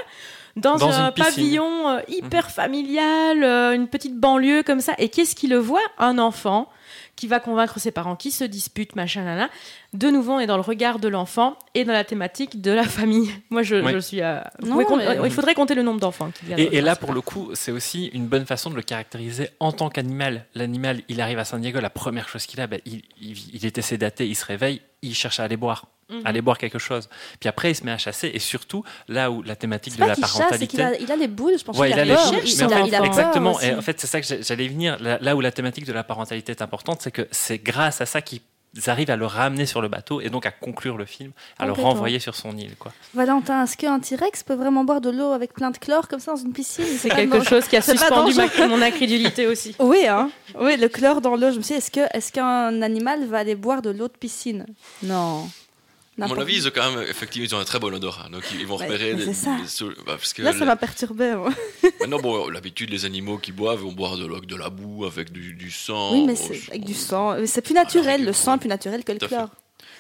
[0.57, 4.95] Dans, Dans un pavillon euh, hyper familial, euh, une petite banlieue comme ça.
[4.99, 5.81] Et qu'est-ce qu'il le voit?
[5.99, 6.69] Un enfant
[7.17, 9.51] qui va convaincre ses parents, qui se disputent, machin, là, là.
[9.93, 12.83] De nouveau, on est dans le regard de l'enfant et dans la thématique de la
[12.85, 13.31] famille.
[13.51, 13.93] Moi, je, Oui.
[13.93, 14.23] je suis.
[14.23, 16.57] euh, Non, compter- Il faudrait compter le nombre d'enfants qu'il y a.
[16.57, 19.51] dans Et, et là, pour le coup, c'est aussi une bonne façon de le caractériser
[19.61, 20.47] en tant qu'animal.
[20.55, 23.67] L'animal, il arrive à San Diego, la première chose qu'il a, ben, il, il- il
[23.67, 26.23] était sédaté, il se réveille, il cherche à aller boire, Mhm.
[26.25, 27.09] aller boire quelque chose.
[27.39, 28.31] Puis après, il se met à chasser.
[28.35, 30.67] Et surtout, là où la thématique de pas la qu'il chasse, c'est parentalité.
[30.77, 31.77] qu'il a, il a les boules, je pense.
[31.79, 32.31] Ouais, qu'il il a les peur,
[32.91, 33.55] peur Exactement.
[33.55, 33.67] aussi.
[33.67, 34.97] Et en fait, c'est ça que j'allais venir.
[35.01, 38.07] Là, là où la thématique de la parentalité est importante, c'est que c'est grâce à
[38.07, 38.41] ça qu'ils
[38.87, 41.73] arrivent à le ramener sur le bateau et donc à conclure le film, à le
[41.73, 42.77] renvoyer sur son île.
[42.79, 42.93] Quoi.
[43.15, 46.33] Valentin, est-ce qu'un T-Rex peut vraiment boire de l'eau avec plein de chlore comme ça
[46.33, 46.85] dans une piscine?
[46.85, 47.61] C'est quelque dangereux.
[47.61, 49.75] chose qui a suspendu ma- mon incrédulité aussi.
[49.81, 50.31] Oui, hein.
[50.61, 51.51] Oui, le chlore dans l'eau.
[51.51, 54.17] Je me suis dit, est-ce que est-ce qu'un animal va aller boire de l'eau de
[54.17, 54.67] piscine?
[55.03, 55.49] Non.
[56.23, 58.29] À mon avis, ils ont quand même, effectivement, ils ont un très bon odorat.
[58.31, 59.57] Donc, ils vont repérer des, c'est ça.
[59.57, 61.35] des bah, parce que Là, ça la- m'a perturbé.
[61.35, 61.51] moi.
[62.01, 65.71] Maintenant, bon, l'habitude, les animaux qui boivent vont boire de la boue, avec du, du
[65.71, 66.13] sang.
[66.13, 67.37] Oui, mais Oh, c'est c'est- avec du sang.
[67.39, 68.25] Mais C'est plus naturel.
[68.25, 69.49] Le sang est plus naturel que le chlore.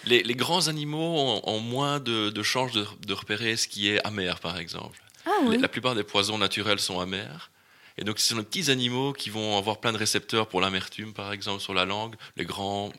[0.06, 3.88] Les, les grands animaux ont, ont moins de, de chances de, de repérer ce qui
[3.90, 4.98] est amer, par exemple.
[5.26, 5.58] Ah oui.
[5.58, 7.50] La plupart des poisons naturels sont amers.
[7.98, 11.12] Et donc, ce sont les petits animaux qui vont avoir plein de récepteurs pour l'amertume,
[11.12, 12.14] par exemple, sur la langue.
[12.36, 12.90] Les grands,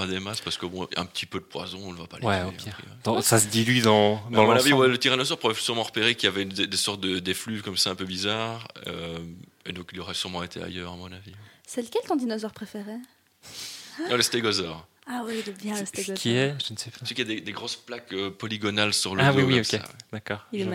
[0.00, 2.18] pas des masses, parce que bon, un petit peu de poison, on ne va pas
[2.18, 2.94] les Ouais, tuer, hein.
[3.04, 4.82] Dans- ça se dilue dans, dans à mon avis, l'ensemble.
[4.82, 7.76] ouais, le tyrannosaure pourrait sûrement repérer qu'il y avait des, des sortes de- d'effluves comme
[7.76, 8.66] ça un peu bizarres.
[8.86, 9.18] euh,
[9.66, 11.32] et donc, il aurait sûrement été ailleurs, à mon avis.
[11.66, 12.96] C'est lequel ton dinosaure préféré?
[14.08, 14.86] Non, le stégosaure.
[15.06, 16.16] Ah oui, il est bien le Ce stégosaure.
[16.16, 16.98] qui est, je ne sais pas.
[17.02, 19.38] Celui qui a des, des grosses plaques euh, polygonales sur le Ah dos.
[19.38, 19.66] oui, oui, comme ok.
[19.66, 19.98] ça, ouais.
[20.12, 20.46] D'accord.
[20.52, 20.74] Il est vois.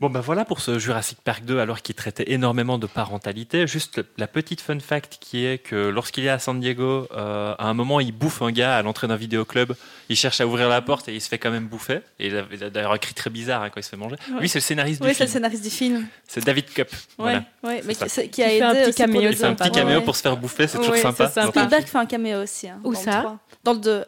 [0.00, 3.66] Bon, ben voilà pour ce Jurassic Park 2, alors qu'il traitait énormément de parentalité.
[3.66, 7.66] Juste la petite fun fact qui est que lorsqu'il est à San Diego, euh, à
[7.66, 9.72] un moment, il bouffe un gars à l'entrée d'un vidéoclub.
[10.08, 11.98] Il cherche à ouvrir la porte et il se fait quand même bouffer.
[12.20, 13.96] Et il a, il a d'ailleurs un cri très bizarre hein, quand il se fait
[13.96, 14.14] manger.
[14.32, 14.40] Ouais.
[14.42, 15.32] Lui, c'est le scénariste Oui, du c'est le film.
[15.34, 16.06] scénariste du film.
[16.28, 16.88] C'est David Cup.
[17.18, 17.42] Voilà.
[17.64, 19.44] Ouais, ouais, mais qui, c'est- qui Qui a fait aidé un petit caméo Il fait
[19.46, 20.04] un petit caméo ouais.
[20.04, 21.28] pour se faire bouffer, c'est toujours Ouais, sympa.
[21.28, 21.48] film.
[21.48, 22.68] Spielberg fait un caméo aussi.
[22.68, 23.36] hein, Où dans ça.
[23.64, 24.04] Dans le 2.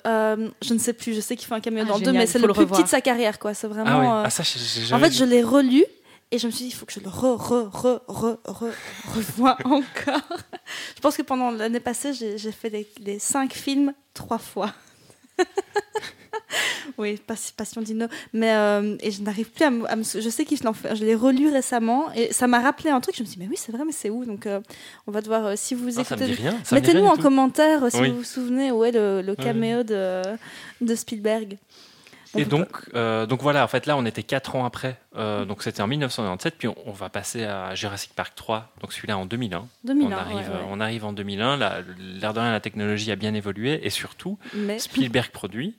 [0.63, 2.23] je ne sais plus, je sais qu'il fait un caméo Ah, dans le 2, génial,
[2.23, 3.41] mais c'est le le plus petit de sa carrière.
[3.41, 3.55] quoi.
[3.55, 4.21] C'est Ah vraiment.
[4.21, 4.45] euh, ah, ça,
[4.95, 5.80] En fait, je l'ai relu
[6.33, 8.73] et je me suis dit, il faut que je le re, re, re, re, re,
[9.15, 10.39] revoie encore.
[10.97, 14.73] je pense que pendant l'année passée, j'ai fait les, les cinq films trois fois.
[16.99, 18.07] oui, pas- Passion Dino.
[18.33, 20.95] Mais, euh, et je n'arrive plus à me, à me Je sais fait.
[20.97, 23.17] Je l'ai relu récemment et ça m'a rappelé un truc.
[23.17, 24.25] Je me suis dit, mais oui, c'est vrai, mais c'est où?
[24.25, 24.61] Donc, euh,
[25.07, 26.49] on va devoir, euh, si vous Ah, ça me dit écoutez.
[26.49, 27.23] me dit Mettez-nous en tout.
[27.23, 28.11] commentaire si Oui.
[28.11, 30.23] vous vous souvenez où est le, le caméo de,
[30.81, 31.57] de Spielberg.
[32.37, 35.63] Et donc, euh, donc voilà, en fait là on était 4 ans après, euh, donc
[35.65, 39.27] c'était en 1997, puis on, on va passer à Jurassic Park 3, donc celui-là en
[39.27, 39.67] 2001.
[39.85, 40.07] 2001.
[40.09, 40.61] on, arrive, ouais, ouais.
[40.69, 44.39] on arrive en 2001, la- l'air de rien la technologie a bien évolué, et surtout
[44.55, 45.75] Mais Spielberg produit,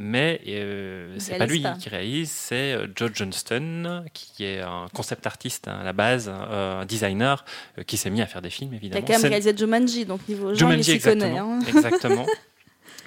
[0.00, 1.72] mais euh, Il c'est pas lui pas.
[1.72, 6.30] qui réalise, c'est euh, Joe Johnston, qui est un concept artiste hein, à la base,
[6.32, 7.44] euh, un designer,
[7.78, 9.04] euh, qui s'est mis à faire des films Il a évidemment.
[9.06, 11.24] quand même réalisé Jumanji, donc niveau genre, il Jumanji, s'y connaît.
[11.26, 11.54] exactement.
[11.54, 11.60] hein.
[11.66, 12.26] exactement.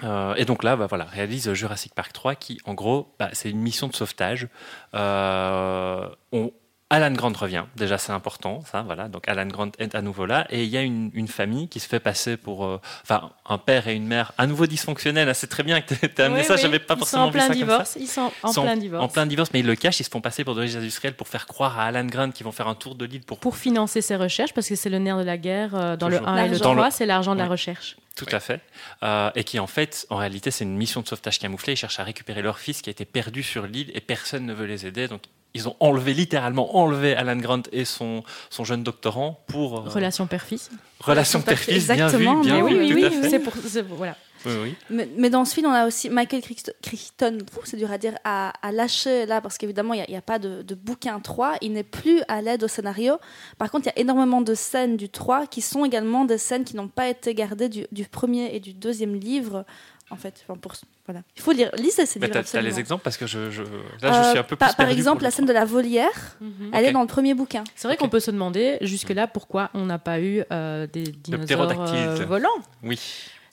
[0.04, 3.50] Euh, et donc là, bah, voilà, réalise Jurassic Park 3 qui, en gros, bah, c'est
[3.50, 4.48] une mission de sauvetage.
[4.94, 6.52] Euh, on-
[6.94, 9.08] Alan Grant revient, déjà c'est important, ça, voilà.
[9.08, 11.80] Donc Alan Grant est à nouveau là, et il y a une, une famille qui
[11.80, 15.26] se fait passer pour, euh, enfin, un père et une mère à nouveau dysfonctionnels.
[15.26, 15.32] hein.
[15.32, 16.60] C'est très bien que tu aies amené Oui, ça, oui.
[16.60, 17.64] j'avais pas Ils sont forcément en vu plein ça comme ça.
[17.64, 17.96] divorce.
[17.98, 19.02] Ils sont en Sont plein divorce.
[19.04, 21.14] En plein divorce, mais ils le cachent, ils se font passer pour des riches industriels
[21.14, 23.56] pour faire croire à Alan Grant qu'ils vont faire un tour de l'île pour Pour
[23.56, 26.28] financer ses recherches, parce que c'est le nerf de la guerre euh, dans le Toujours.
[26.28, 26.60] 1 et le L'argent.
[26.60, 27.96] 3, Dans le- c'est l'argent de la recherche.
[28.16, 28.34] Tout Oui.
[28.34, 28.60] à fait.
[29.02, 31.72] Euh, et qui, en fait, en réalité, c'est une mission de sauvetage camouflée.
[31.72, 34.52] Ils cherchent à récupérer leur fils qui a été perdu sur l'île et personne ne
[34.52, 35.08] veut les aider.
[35.08, 35.22] Donc,
[35.54, 39.80] ils ont enlevé, littéralement enlevé Alan Grant et son, son jeune doctorant pour.
[39.80, 40.70] euh, Relation père-fils.
[41.00, 43.30] relation père-fils, bien vu, Exactement, bien oui, tout oui, à oui, fait.
[43.30, 44.16] C'est pour, c'est pour- voilà.
[44.46, 44.74] Oui, oui.
[44.90, 46.42] Mais, mais dans ce film, on a aussi Michael
[46.82, 50.38] Crichton, c'est dur à dire, à, à lâcher là, parce qu'évidemment, il n'y a, pas
[50.38, 51.56] de, de bouquin 3.
[51.60, 53.18] Il n'est plus à l'aide au scénario.
[53.58, 56.64] Par contre, il y a énormément de scènes du 3 qui sont également des scènes
[56.64, 59.64] qui n'ont pas été gardées du, du premier et du deuxième livre.
[60.10, 60.72] En fait, Enfin, pour,
[61.06, 61.22] voilà.
[61.36, 61.70] il faut lire.
[61.78, 62.30] Lisez ces livres.
[62.30, 62.68] t'as absolument.
[62.68, 63.02] les exemples?
[63.02, 63.62] Parce que je, je-
[64.02, 64.54] là, je suis un peu plus.
[64.56, 66.36] Euh, par, par perdu exemple, la scène de la volière,
[66.72, 66.88] elle Ok.
[66.90, 67.64] est dans le premier bouquin.
[67.76, 71.62] C'est vrai qu'on peut se demander jusque-là pourquoi on n'a pas eu euh, des dinosaures
[71.70, 72.48] euh, volants.
[72.82, 73.00] Oui.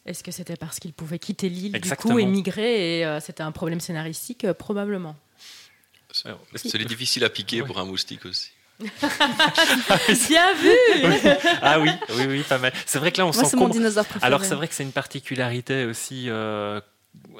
[0.09, 3.43] Est-ce que c'était parce qu'ils pouvaient quitter l'île du coup et migrer et euh, c'était
[3.43, 5.15] un problème scénaristique Euh, Probablement.
[6.11, 7.67] C'est difficile à piquer Ouais.
[7.67, 8.49] pour un moustique aussi.
[8.79, 10.71] Bien vu
[11.61, 12.73] ah oui, oui, oui, pas mal.
[12.85, 13.31] C'est vrai que là, on
[14.03, 14.25] préféré.
[14.25, 16.25] Alors c'est vrai que c'est une particularité aussi.
[16.29, 16.81] euh,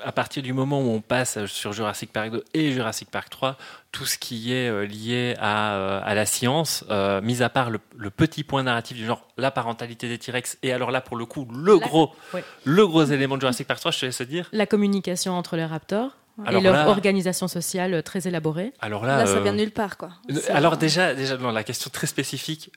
[0.04, 3.58] à partir du moment où on passe sur Jurassic Park 2 et Jurassic Park 3,
[3.92, 7.70] tout ce qui est euh, lié à, euh, à la science, euh, mis à part
[7.70, 11.18] le, le petit point narratif du genre la parentalité des T-Rex, et alors là pour
[11.18, 12.44] le coup le La- gros, ouais.
[12.64, 14.50] le gros élément de Jurassic Park 3, je te laisse dire.
[14.54, 16.12] La communication entre les raptors
[16.46, 18.74] Alors et leur là- organisation sociale très élaborée.
[18.80, 20.10] Alors là, Là, ça euh, vient de nulle part, quoi.
[20.50, 22.72] Alors déjà, déjà non, la question très spécifique.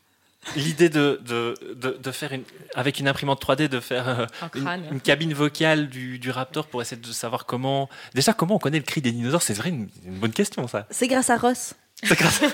[0.56, 4.26] L'idée de, de, de, de faire une, avec une imprimante 3D, de faire euh,
[4.64, 7.88] Un une, cabine vocale du, du raptor pour essayer de savoir comment.
[8.14, 10.86] Déjà, comment on connaît le cri des dinosaures C'est vrai une, une bonne question, ça.
[10.90, 11.74] C'est grâce à Ross.
[12.02, 12.46] C'est grâce à-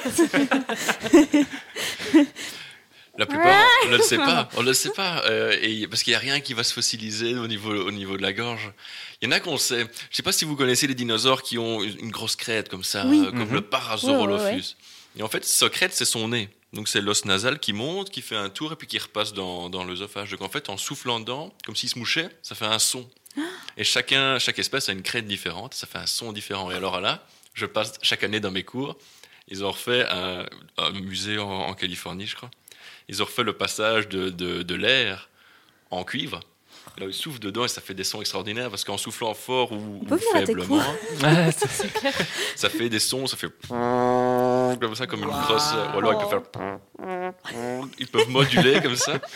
[3.17, 4.49] La plupart, on ne le sait pas.
[4.57, 5.25] On ne le sait pas.
[5.25, 8.17] euh, et, parce qu'il n'y a rien qui va se fossiliser au niveau, au niveau
[8.17, 8.71] de la gorge.
[9.21, 9.81] Il y en a qu'on sait.
[9.81, 12.85] Je ne sais pas si vous connaissez les dinosaures qui ont une grosse crête comme
[12.85, 13.25] ça, Oui.
[13.27, 13.55] euh, comme Mhm.
[13.55, 14.45] le Parasaurolophus.
[14.45, 14.63] Ouais, ouais,
[15.17, 16.49] Et en fait, sa crête, c'est son nez.
[16.73, 19.71] Donc c'est l'os nasal qui monte, qui fait un tour et puis qui repasse dans,
[19.71, 20.31] dans l'œsophage.
[20.31, 23.09] Donc en fait, en soufflant dedans, comme s'il se mouchait, ça fait un son.
[23.77, 26.71] Et chacun, chaque espèce a une crête différente, ça fait un son différent.
[26.71, 28.97] Et alors là, je passe chaque année dans mes cours,
[29.49, 30.47] ils ont refait un,
[30.77, 32.51] un musée en, en Californie, je crois.
[33.09, 35.31] Ils ont refait le passage de, de, de l'air
[35.91, 36.41] en cuivre.
[36.99, 40.05] Là, ils soufflent dedans et ça fait des sons extraordinaires parce qu'en soufflant fort ou,
[40.33, 40.83] faiblement,
[42.57, 43.51] ça fait des sons, ça fait
[44.77, 45.73] comme ça, comme une grosse.
[45.95, 47.59] Ou alors ils peuvent faire.
[47.99, 49.19] Ils peuvent moduler comme ça.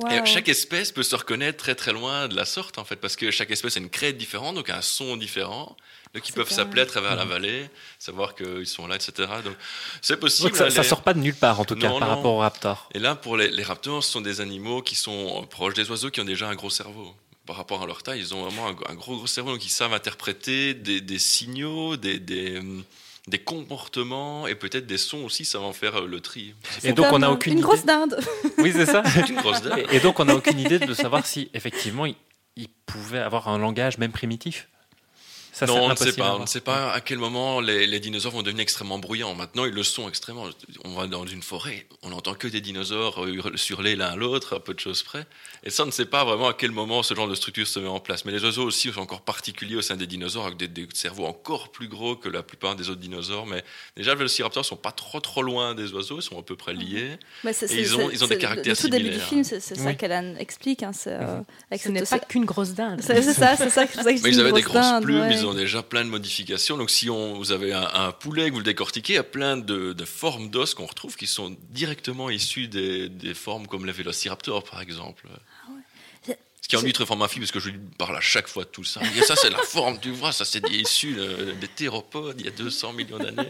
[0.00, 0.10] Wow.
[0.12, 3.16] Et chaque espèce peut se reconnaître très très loin de la sorte en fait, parce
[3.16, 5.76] que chaque espèce a une crête différente, donc un son différent.
[6.14, 7.68] Donc ils peuvent s'appeler à travers la vallée,
[7.98, 9.28] savoir qu'ils sont là, etc.
[9.44, 9.56] Donc
[10.00, 10.50] c'est possible.
[10.50, 12.10] Donc ça, hein, ça les- sort pas de nulle part, en tout cas, Non, par
[12.10, 12.88] rapport au raptor.
[12.94, 16.10] Et là, pour les, les raptors, ce sont des animaux qui sont proches des oiseaux,
[16.12, 17.12] qui ont déjà un gros cerveau.
[17.44, 19.68] Par rapport à leur taille, ils ont vraiment un, un gros gros cerveau, donc ils
[19.68, 22.84] savent interpréter des, des signaux, des, des, hum,
[23.28, 26.54] des comportements et peut-être des sons aussi, ça va en faire euh, le tri.
[26.84, 27.66] Et donc on n'a aucune Une idée.
[27.66, 28.18] grosse dinde.
[28.58, 29.02] Oui, c'est ça.
[29.06, 29.78] C'est une grosse dame.
[29.92, 32.16] Et, et donc on n'a aucune idée de savoir si effectivement il,
[32.56, 34.68] il pouvait avoir un langage même primitif.
[35.58, 36.36] Ça, non, on ne sait pas.
[36.36, 39.34] On ne sait pas à quel moment les, les dinosaures vont devenir extrêmement bruyants.
[39.34, 40.44] Maintenant, ils le sont extrêmement.
[40.84, 43.32] On va dans une forêt, on n'entend que des dinosaures euh,
[43.68, 45.26] hurler- l'un à l'autre, à peu de choses près.
[45.64, 47.80] Et ça, on ne sait pas vraiment à quel moment ce genre de structure se
[47.80, 48.24] met en place.
[48.24, 51.26] Mais les oiseaux aussi sont encore particuliers au sein des dinosaures, avec des, des cerveaux
[51.26, 53.46] encore plus gros que la plupart des autres dinosaures.
[53.46, 53.64] Mais
[53.96, 56.72] déjà, les vélociraptors sont pas trop trop loin des oiseaux, ils sont à peu près
[56.74, 57.10] liés.
[57.42, 59.28] Mais c'est- Et c'est- ils ont- ils ont des caractères Le tout début du similaires.
[59.28, 59.96] film, c'est c'est ça Oui.
[59.96, 60.82] qu'elle explique.
[60.82, 61.40] hein, c'est, euh,
[61.76, 63.00] Ce n'est pas qu'une grosse dinde.
[63.02, 63.70] C'est ça, c'est ça.
[63.70, 65.34] ça que je Mais ils avaient des grosse grosses dinde, plumes, ouais.
[65.34, 66.76] ils ont déjà plein de modifications.
[66.76, 69.56] Donc si on, vous avez un, poulet que vous le décortiquez, il y a plein
[69.56, 73.92] de, de formes d'os qu'on retrouve qui sont directement issues des, des formes comme les
[73.92, 75.26] vélociraptors, par exemple.
[76.70, 78.64] Ce qui ennuie très fort ma fille, parce que je lui parle à chaque fois
[78.64, 79.00] de tout ça.
[79.16, 81.16] Et ça, c'est la forme, tu vois, ça, c'est issu
[81.58, 83.48] des théropodes il y a 200 millions d'années.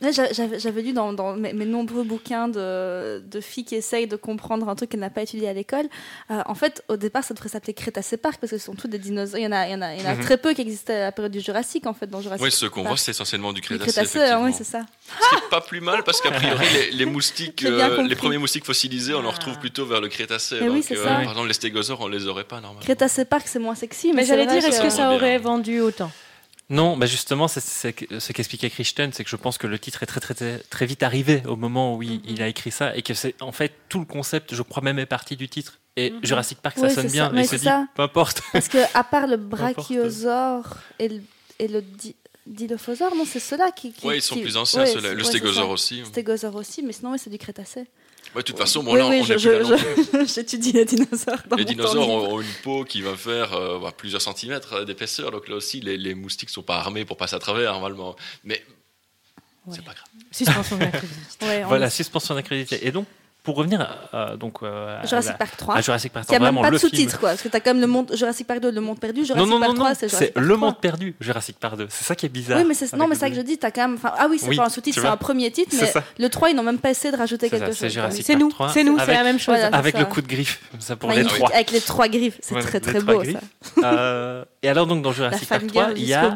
[0.58, 4.68] J'avais lu dans, dans mes, mes nombreux bouquins de, de filles qui essayent de comprendre
[4.70, 5.86] un truc qu'elles n'ont pas étudié à l'école.
[6.30, 8.88] Euh, en fait, au départ, ça devrait s'appeler Crétacé Park parce que ce sont tous
[8.88, 9.38] des dinosaures.
[9.38, 10.22] Il y en a, il y en a, il y en a Mhm.
[10.22, 12.66] très peu qui existaient à la période du Jurassique, en fait, dans Jurassic Oui, ce
[12.66, 13.92] qu'on voit, c'est essentiellement du Du Crétacé.
[13.92, 14.44] Crétacé, effectivement.
[14.44, 14.86] oui, c'est ça.
[15.06, 19.14] C'est pas plus mal parce qu'a priori, les, les moustiques, euh, les premiers moustiques fossilisés,
[19.14, 19.32] on en Ah.
[19.32, 20.58] retrouve plutôt vers le Crétacé.
[20.60, 21.10] Eh oui, c'est euh, ça.
[21.10, 22.80] Par exemple, les stégosaures, on les aurait pas normalement.
[22.80, 25.50] Crétacé Park, c'est moins sexy, mais, Mais c'est j'allais dire, est-ce que ça aurait bien.
[25.50, 26.10] vendu autant?
[26.70, 30.02] Non, bah justement, c'est c'est ce qu'expliquait Christian, c'est que je pense que le titre
[30.02, 32.96] est très, très, très, très vite arrivé au moment où il, il a écrit ça
[32.96, 35.78] et que c'est en fait tout le concept, je crois même, est parti du titre.
[35.96, 36.20] Et Mhm.
[36.24, 37.26] Jurassic Park, ça Oui, sonne c'est bien.
[37.26, 37.32] ça.
[37.34, 37.86] Mais et se c'est dit, ça.
[37.94, 38.40] peu importe.
[38.54, 41.20] Parce que à part le brachiosaure et le,
[41.58, 42.16] et le di-
[42.46, 44.06] dilophosaure, non, c'est ceux-là qui, qui.
[44.06, 46.04] Oui, ils sont qui- plus anciens, ouais, le ouais, stégosaure aussi.
[46.04, 47.80] Stégosaure aussi, mais sinon, c'est du Crétacé.
[48.34, 50.72] Ouais, de toute façon, bon, oui, là, oui, on je- est plus là je- j'étudie
[50.72, 51.38] les dinosaures.
[51.48, 54.72] Dans Les mon dinosaures ont, ont une peau qui va faire euh, bah, plusieurs centimètres
[54.72, 57.72] euh, d'épaisseur, donc là aussi, les, les moustiques sont pas armés pour passer à travers,
[57.72, 58.16] normalement.
[58.42, 58.64] Mais
[59.66, 59.76] Ouais.
[59.76, 60.04] c'est pas grave.
[60.30, 61.46] Suspension d'incrédulité.
[61.46, 62.86] Ouais, on voilà, suspension d'incrédulité.
[62.86, 63.06] Et donc,
[63.44, 65.76] pour revenir à, donc, euh, à, Jurassic Park 3.
[65.76, 67.28] à Jurassic Park, Il n'y a même pas de sous-titres, quoi.
[67.28, 69.22] Parce que tu as quand même le monde, Jurassic Park 2, le monde perdu.
[69.26, 70.66] Jurassic Non, non, Park non, 3, non, c'est Jurassic Park le 3.
[70.66, 71.86] monde perdu, Jurassic Park 2.
[71.90, 72.56] C'est ça qui est bizarre.
[72.58, 73.58] Oui, mais c'est, non, mais ça que je dis.
[73.58, 75.50] T'as quand même, enfin, ah oui, c'est Oui, pas un sous-titre, tu c'est un premier
[75.50, 76.02] titre, C'est mais ça.
[76.18, 77.92] le 3, ils n'ont même pas essayé de rajouter quelque ça, c'est chose.
[77.92, 79.58] Jurassic C'est Park nous, 3, c'est nous, c'est la même chose.
[79.72, 81.50] Avec le coup de griffe, comme ça pour les trois.
[81.52, 82.38] avec les trois griffes.
[82.40, 83.40] C'est très très beau, ça.
[83.84, 86.34] Euh, et alors donc dans Jurassic Park 3, fangirl il y a.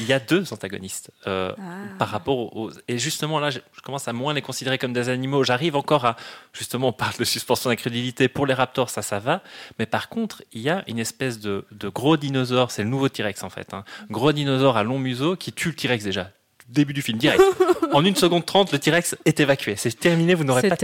[0.00, 1.62] il y a deux antagonistes euh, Ah.
[1.98, 5.44] par rapport aux et justement là je, commence à moins les considérer comme des animaux.
[5.44, 6.16] J'arrive encore à
[6.52, 9.42] justement on parle de suspension d'incrédulité pour les raptors ça ça va,
[9.78, 13.08] mais par contre il y a une espèce de, de gros dinosaure, c'est le nouveau
[13.08, 13.84] T-Rex en fait, hein.
[14.10, 16.30] gros dinosaure à long museau qui tue le T-Rex déjà.
[16.68, 17.42] Début du film, direct.
[17.94, 19.74] en une seconde trente, le T-Rex est évacué.
[19.76, 20.76] C'est terminé, vous n'aurez pas.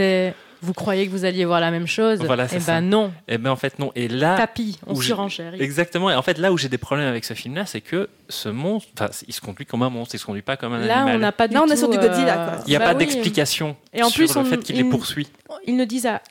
[0.62, 2.72] Vous croyez que vous alliez voir la même chose Voilà, c'est Eh ça.
[2.80, 3.12] ben non.
[3.28, 3.92] Eh ben en fait non.
[3.94, 5.60] Et là, Tapis, on où j'ai- surenchérit.
[5.62, 6.10] Exactement.
[6.10, 8.88] Et en fait, là où j'ai des problèmes avec ce film-là, c'est que ce monstre,
[8.98, 11.16] enfin, il se conduit comme un monstre, il se conduit pas comme un Là, animal.
[11.16, 12.58] on n'a pas du Là, on est sur du euh, Godzilla, quoi.
[12.66, 12.98] Il n'y a bah pas oui.
[12.98, 15.28] d'explication Et en sur plus, le on- fait qu'il les il- poursuit.
[15.66, 16.22] Il ne disent à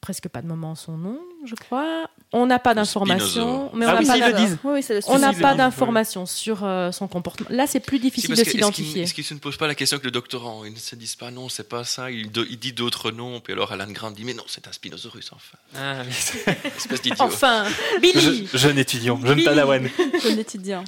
[0.00, 2.08] presque pas de moment son nom, je crois.
[2.32, 4.22] on n'a pas d'informations, mais on Ah n'a oui, pas si.
[4.64, 5.56] Oui, oui, on n'a Si, si, pas oui.
[5.58, 7.48] d'informations sur euh, son comportement.
[7.50, 9.02] Là, c'est plus difficile de s'identifier.
[9.02, 11.16] Est-ce qu'ils ne se posent pas la question que le doctorant Ils ne se disent
[11.16, 12.10] pas non, c'est pas ça.
[12.10, 13.40] Il, do- il dit d'autres noms.
[13.40, 15.58] Puis alors Alan Grant dit mais non, c'est un Spinosaurus enfin.
[15.76, 16.52] Ah, oui.
[16.76, 17.16] Espèce d'idiot.
[17.20, 17.64] Enfin,
[18.00, 19.44] Billy Je- jeune étudiant, jeune Billy.
[19.46, 19.88] padawan.
[20.22, 20.84] Jeune étudiant.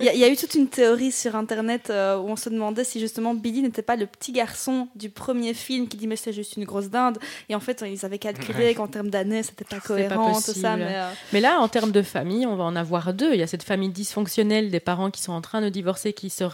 [0.00, 2.36] Il y, a- il y a eu toute une théorie sur Internet euh, où on
[2.36, 6.06] se demandait si justement Billy n'était pas le petit garçon du premier film qui dit
[6.06, 7.18] mais c'est juste une grosse dinde.
[7.48, 10.76] Et en fait, ils avaient calculé qu'en termes d'années, c'était pas pas cohérent, tout ça.
[10.76, 13.32] Mais, euh, Mais là, en termes de famille, on va en avoir deux.
[13.34, 16.30] Il y a cette famille dysfonctionnelle des parents qui sont en train de divorcer, qui
[16.30, 16.44] se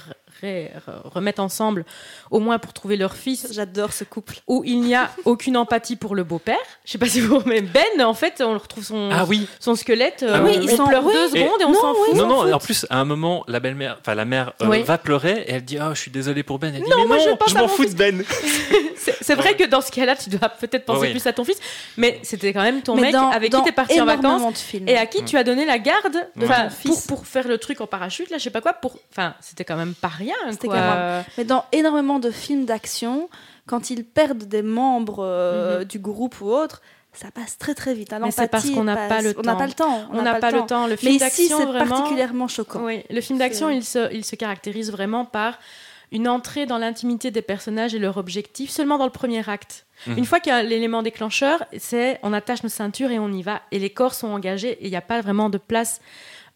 [1.04, 1.84] remettent ensemble,
[2.30, 4.36] au moins pour trouver leur fils, j'adore ce couple.
[4.46, 6.56] où il n'y a aucune empathie pour le beau-père.
[6.84, 9.48] Je sais pas si vous mais Ben, en fait, on retrouve son, Ah oui.
[9.58, 10.24] son squelette.
[10.28, 11.12] Ah euh, oui, on ils sont- pleure oui.
[11.12, 12.14] deux Et- secondes et on s'en fout.
[12.14, 14.82] Non, non, en plus, à un moment, la belle-mère, enfin la mère euh, Oui.
[14.82, 16.72] va pleurer et elle dit Ah, je suis désolée pour Ben.
[16.74, 18.22] Elle dit Non, Mais moi, non, je pense je à m'en fous de Ben.
[18.98, 21.10] C'est c'est vrai que dans ce cas-là, tu dois peut-être penser ouais.
[21.10, 21.58] plus à ton fils,
[21.96, 24.04] mais c'était quand même ton Mais mec dans- avec dans qui tu es parti en
[24.04, 24.88] vacances énormément de films.
[24.88, 26.44] et à qui tu as donné la garde Ouais.
[26.44, 27.06] enfin, Ton pour, fils.
[27.06, 28.72] pour faire le truc en parachute, là, je sais pas quoi.
[28.74, 28.96] Pour...
[29.12, 30.34] Enfin, c'était quand même pas rien.
[30.60, 30.68] Quoi.
[30.68, 33.28] quand même- Mais dans énormément de films d'action,
[33.66, 36.80] quand ils perdent des membres euh, du groupe ou autre,
[37.12, 38.12] ça passe très très vite.
[38.12, 38.20] hein.
[38.22, 39.58] Mais c'est parce qu'on n'a pas le On n'a temps.
[39.58, 40.04] pas le temps.
[40.12, 40.84] On n'a pas le temps.
[40.86, 41.96] Le Mais film ici, d'action, c'est vraiment.
[41.96, 42.80] particulièrement choquant.
[42.84, 45.58] Oui, le film d'action, C'est- il se, il se caractérise vraiment par
[46.12, 49.86] une entrée dans l'intimité des personnages et leur objectif seulement dans le premier acte.
[50.06, 50.18] Mhm.
[50.18, 53.42] Une fois qu'il y a l'élément déclencheur, c'est on attache nos ceintures et on y
[53.42, 53.62] va.
[53.72, 56.00] Et les corps sont engagés et il n'y a pas vraiment de place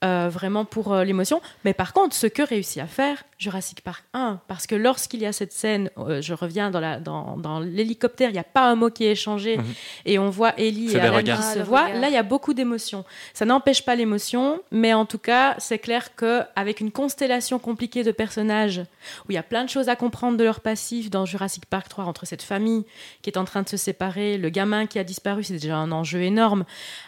[0.04, 1.40] euh, vraiment pour euh, l'émotion.
[1.64, 5.26] Mais par contre, ce que réussit à faire Jurassic Park 1, parce que lorsqu'il y
[5.26, 8.68] a cette scène, euh, je reviens dans la- dans, dans l'hélicoptère, il n'y a pas
[8.70, 9.64] un mot qui est échangé Mhm.
[10.06, 11.88] et on voit Ellie C'est et Alan qui Ah, se le voient.
[11.88, 13.04] Là, il y a beaucoup d'émotions.
[13.34, 18.04] Ça n'empêche pas l'émotion, mais en tout cas, c'est clair que avec une constellation compliquée
[18.04, 18.78] de personnages,
[19.26, 21.88] où il y a plein de choses à comprendre de leur passif dans Jurassic Park
[21.88, 22.84] 3, entre cette famille
[23.22, 25.90] qui est en train de se séparer, le gamin qui a disparu, c'est déjà un
[25.90, 26.64] enjeu énorme,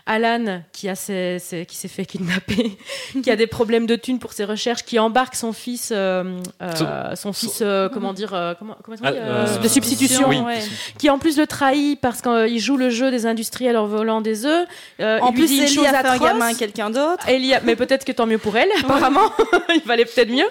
[0.06, 2.76] Alan qui, a ses- ses- qui s'est fait kidnapper,
[3.22, 6.23] qui a des problèmes de thunes pour ses recherches, qui embarque son fils, euh,
[6.62, 9.68] euh, son fils, euh, comment dire, euh, comment, comment on dit, Ah, euh, euh, de
[9.68, 10.38] substitution, oui.
[10.38, 10.60] ouais.
[10.98, 14.46] qui en plus le trahit parce qu'il joue le jeu des industriels en volant des
[14.46, 14.66] œufs.
[15.00, 16.28] Euh, En il lui plus, dit une Ellie chose a fait un atroce.
[16.28, 17.28] gamin à quelqu'un d'autre.
[17.28, 19.30] Ellie a- mais peut-être que tant mieux pour elle, apparemment.
[19.74, 20.48] il valait peut-être mieux.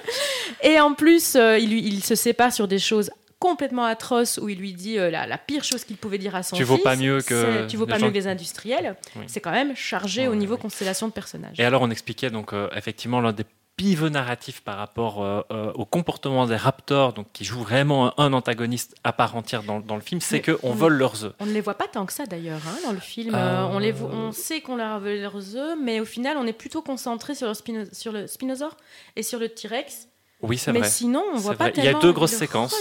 [0.61, 3.09] Et en plus, euh, il, lui, il se sépare sur des choses
[3.39, 6.43] complètement atroces où il lui dit euh, la, la pire chose qu'il pouvait dire à
[6.43, 6.69] son Tu fils.
[6.69, 8.95] vaux pas mieux que Tu vaux pas gens mieux que les industriels.
[9.17, 9.23] Oui.
[9.27, 10.61] C'est quand même chargé Ouais, au niveau ouais.
[10.61, 11.59] constellation de personnages.
[11.59, 13.43] Et alors, on expliquait donc euh, effectivement l'un des
[13.75, 18.25] pivots narratifs par rapport euh, euh, au comportement des raptors, donc qui joue vraiment un,
[18.25, 21.33] un antagoniste à part entière dans, dans le film, c'est que on vole leurs œufs.
[21.39, 23.33] On ne les voit pas tant que ça d'ailleurs hein, dans le film.
[23.33, 26.05] Euh, Euh, on, les vo- on sait qu'on leur a volé leurs œufs, mais au
[26.05, 28.77] final, on est plutôt concentré sur le, spino- sur le spinosaure
[29.15, 30.07] et sur le T-Rex.
[30.43, 30.89] Oui, c'est Mais vrai.
[30.89, 31.73] sinon, on voit pas vrai.
[31.77, 32.75] Il y a deux grosses séquences.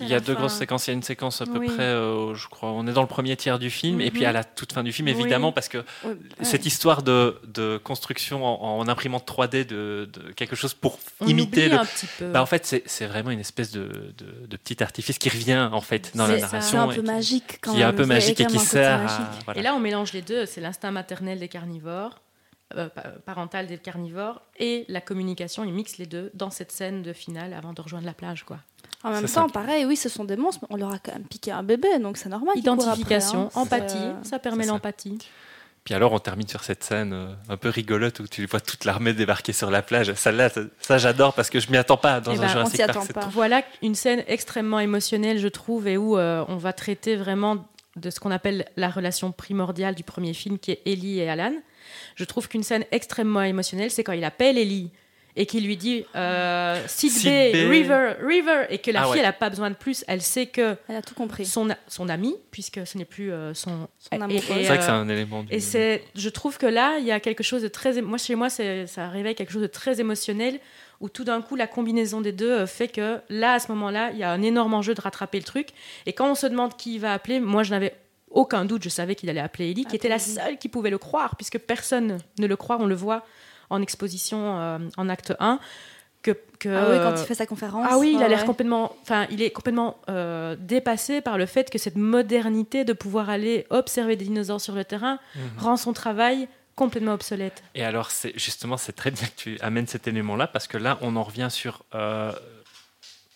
[0.00, 0.40] Il y a deux fin.
[0.40, 0.86] grosses séquences.
[0.86, 1.68] Il y a une séquence à peu Oui.
[1.68, 4.26] près, euh, je crois, on est dans le premier tiers du film, et puis Mhm.
[4.26, 5.14] à la toute fin du film, Oui.
[5.14, 5.84] évidemment, parce que
[6.42, 11.26] cette histoire de, de construction en, en imprimante 3D de, de quelque chose pour On
[11.28, 11.78] imiter le.
[11.78, 12.26] un petit peu.
[12.30, 14.12] Bah, en fait, c'est vraiment une espèce de,
[14.64, 16.46] petit artifice qui revient en fait dans la ça.
[16.48, 18.46] C'est narration un peu magique quand qui est un peu Il y a magique et
[18.46, 19.02] qui sert à.
[19.04, 19.44] magique.
[19.44, 19.60] voilà.
[19.60, 20.44] Et là, on mélange les deux.
[20.44, 22.18] C'est l'instinct maternel des carnivores,
[22.76, 25.64] euh, pa- parental des carnivores, et la communication.
[25.64, 28.44] Ils mixent les deux dans cette scène de finale avant de rejoindre la plage.
[28.44, 28.58] Quoi.
[29.04, 29.52] En même temps, ça.
[29.52, 31.98] pareil, oui, ce sont des monstres, mais on leur a quand même piqué un bébé,
[32.00, 32.50] donc c'est normal.
[32.50, 33.50] après, Identification, hein.
[33.60, 35.18] empathie, euh, ça permet l'empathie.
[35.84, 38.84] Puis alors, on termine sur cette scène euh, un peu rigolote où tu vois toute
[38.84, 40.12] l'armée débarquer sur la plage.
[40.14, 42.78] Celle-là, ça, ça, j'adore parce que je m'y attends pas dans Eh un ben, Jurassic
[42.84, 42.90] Park.
[42.90, 43.28] attend pas.
[43.28, 47.64] Voilà une scène extrêmement émotionnelle, je trouve, et où euh, on va traiter vraiment
[47.96, 51.52] de ce qu'on appelle la relation primordiale du premier film, qui est Ellie et Alan.
[52.14, 54.90] Je trouve qu'une scène extrêmement émotionnelle, c'est quand il appelle Ellie
[55.38, 57.68] et qu'il lui dit euh, Sid Sid Bay, Bay.
[57.68, 59.18] River, River, et que la Ah fille, ouais.
[59.18, 61.44] elle n'a pas besoin de plus, elle sait que Elle a tout compris.
[61.44, 64.72] son, a- son ami, puisque ce n'est plus euh, son, Son et, C'est vrai que
[64.72, 65.52] euh, c'est un élément du.
[65.52, 68.34] et c'est, je trouve que là, il y a quelque chose de très, moi chez
[68.34, 70.58] moi, c'est, ça réveille quelque chose de très émotionnel,
[71.00, 74.10] où tout d'un coup, la combinaison des deux euh, fait que là, à ce moment-là,
[74.12, 75.68] il y a un énorme enjeu de rattraper le truc.
[76.06, 77.94] Et quand on se demande qui il va appeler, moi, je n'avais
[78.30, 80.98] aucun doute, je savais qu'il allait appeler Ellie, qui était la seule qui pouvait le
[80.98, 82.76] croire, puisque personne ne le croit.
[82.80, 83.24] On le voit
[83.70, 85.58] en exposition euh, en acte 1.
[86.22, 87.86] Que, que, Ah oui, quand il fait sa conférence.
[87.88, 88.46] ah oui, il a ouais, l'air ouais.
[88.46, 93.30] complètement, enfin, il est complètement euh, dépassé par le fait que cette modernité de pouvoir
[93.30, 95.42] aller observer des dinosaures sur le terrain Mhm.
[95.58, 97.64] rend son travail complètement obsolète.
[97.74, 101.16] Et alors, justement, c'est très bien que tu amènes cet élément-là parce que là, on
[101.16, 102.32] en revient sur euh,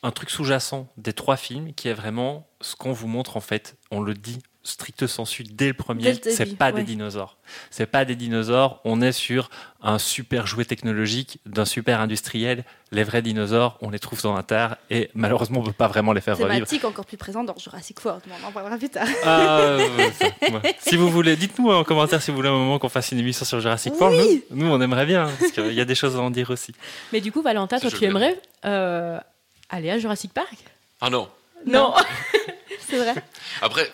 [0.03, 3.77] un truc sous-jacent des trois films qui est vraiment ce qu'on vous montre en fait.
[3.91, 6.81] On le dit stricte sensu dès le premier, c'est pas ouais.
[6.81, 7.37] des dinosaures.
[7.71, 8.81] C'est pas des dinosaures.
[8.85, 9.51] On est sur
[9.83, 12.65] un super jouet technologique d'un super industriel.
[12.93, 16.13] Les vrais dinosaures, on les trouve dans la terre et malheureusement, on peut pas vraiment
[16.13, 16.53] les faire revivre.
[16.53, 19.07] Thématique encore plus présente dans Jurassic World, mais on en parlera plus tard.
[19.25, 19.89] Ah, euh.
[20.81, 23.45] Si vous voulez, dites-nous en commentaire si vous voulez un moment qu'on fasse une émission
[23.45, 24.21] sur Jurassic World.
[24.21, 24.45] Oui.
[24.51, 26.75] Nous, nous, on aimerait bien, parce qu'il y a des choses à en dire aussi.
[27.13, 29.19] Mais du coup, Valentin, toi, tu aimerais euh,
[29.69, 30.57] aller à Jurassic Park?
[31.01, 31.29] Ah non.
[31.67, 31.95] Non.
[32.89, 33.15] C'est vrai.
[33.63, 33.91] Après,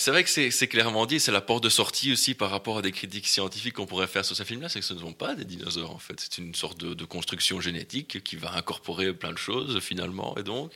[0.00, 2.82] c'est vrai que c'est clairement dit, c'est la porte de sortie aussi par rapport à
[2.82, 5.34] des critiques scientifiques qu'on pourrait faire sur ce film-là, c'est que ce ne sont pas
[5.34, 6.18] des dinosaures en fait.
[6.18, 10.42] C'est une sorte de, de construction génétique qui va incorporer plein de choses finalement, et
[10.42, 10.72] donc,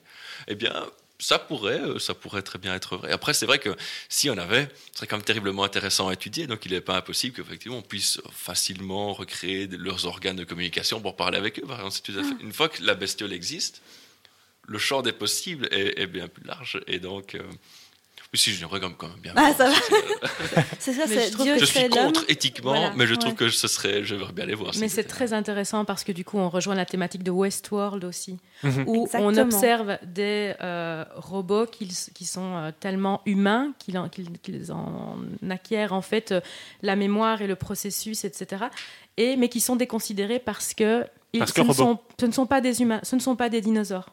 [0.49, 0.75] eh bien.
[1.21, 3.13] Ça pourrait, euh, ça pourrait très bien être vrai.
[3.13, 3.77] Après, c'est vrai que
[4.09, 6.49] si on avait, ce serait quand même terriblement intéressant à étudier.
[6.49, 11.15] Donc, il n'est pas impossible qu'effectivement on puisse facilement recréer leurs organes de communication pour
[11.15, 11.67] parler avec eux.
[11.69, 13.81] Par exemple, c'est tout à fait- une fois que la bestiole existe,
[14.67, 16.81] le champ des possibles est, est bien plus large.
[16.89, 17.43] Et donc, euh,
[18.35, 19.33] mais si, quand même, quand même bien.
[19.37, 19.75] Ah, ça va.
[20.81, 22.93] C'est- ça, c'est je Dieu je suis contre éthiquement, Voilà.
[22.97, 23.37] mais je trouve Ouais.
[23.37, 24.73] que ce serait, j'aimerais bien les voir.
[24.81, 28.39] Mais c'est très intéressant parce que du coup, on rejoint la thématique de Westworld aussi,
[28.65, 28.85] Mhm.
[28.89, 35.17] où on observe des euh, robots qui, qui sont euh, tellement humains qu'ils en,
[35.49, 36.41] acquièrent en fait euh,
[36.83, 38.65] la mémoire et le processus, etc.
[39.17, 41.83] Et, mais qui sont déconsidérés parce que, ils- Parce ce, que ne robots.
[41.83, 44.11] sont, ce ne sont pas des humains, ce ne sont pas des dinosaures.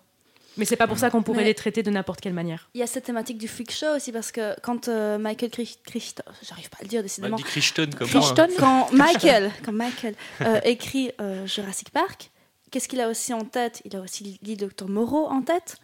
[0.58, 2.70] Mais c'est pas pour ça qu'on pourrait Mais- les traiter de n'importe quelle manière.
[2.74, 6.24] Il y a cette thématique du freak show aussi, parce que quand euh, Michael Crichton,
[6.44, 8.20] j'arrive pas à le dire Bah, décidément, dit Crichton comme moi.
[8.22, 8.34] hein.
[8.34, 12.32] Crichton quand Michael, quand Michael euh, écrit euh, Jurassic Park,
[12.70, 13.82] qu'est-ce qu'il a aussi en tête?
[13.86, 15.78] Il a aussi l'île Dr Moreau en tête.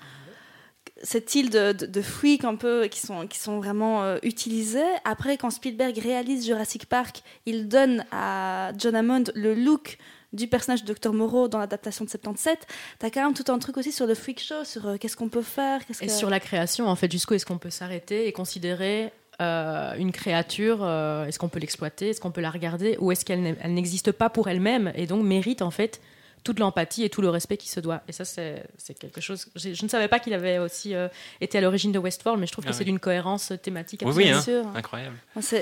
[1.04, 4.82] Cette île de, de, de freaks un peu qui sont, qui sont vraiment euh, utilisés.
[5.06, 9.98] Après, quand Spielberg réalise Jurassic Park, il donne à John Hammond le look
[10.34, 12.60] du personnage de Dr Moreau dans l'adaptation de 77.
[13.00, 15.30] T'as quand même tout un truc aussi sur le freak show, sur euh, qu'est-ce qu'on
[15.30, 15.82] peut faire.
[16.02, 19.12] Et que- sur la création, en fait, jusqu'où est-ce qu'on peut s'arrêter et considérer
[19.42, 23.24] euh, une créature euh, Est-ce qu'on peut l'exploiter Est-ce qu'on peut la regarder Ou est-ce
[23.24, 26.02] qu'elle n'existe pas pour elle-même et donc mérite en fait
[26.44, 28.64] toute l'empathie et tout le respect qui se doit Et ça, c'est
[29.00, 29.48] quelque chose.
[29.56, 31.10] Je ne savais pas qu'il avait aussi euh,
[31.42, 32.86] été à l'origine de Westworld, mais je trouve Ah que c'est oui.
[32.92, 34.02] d'une cohérence thématique.
[34.04, 34.24] Oui, absolue.
[34.26, 34.42] oui, Bien hein.
[34.42, 34.68] sûr.
[34.76, 35.16] Incroyable.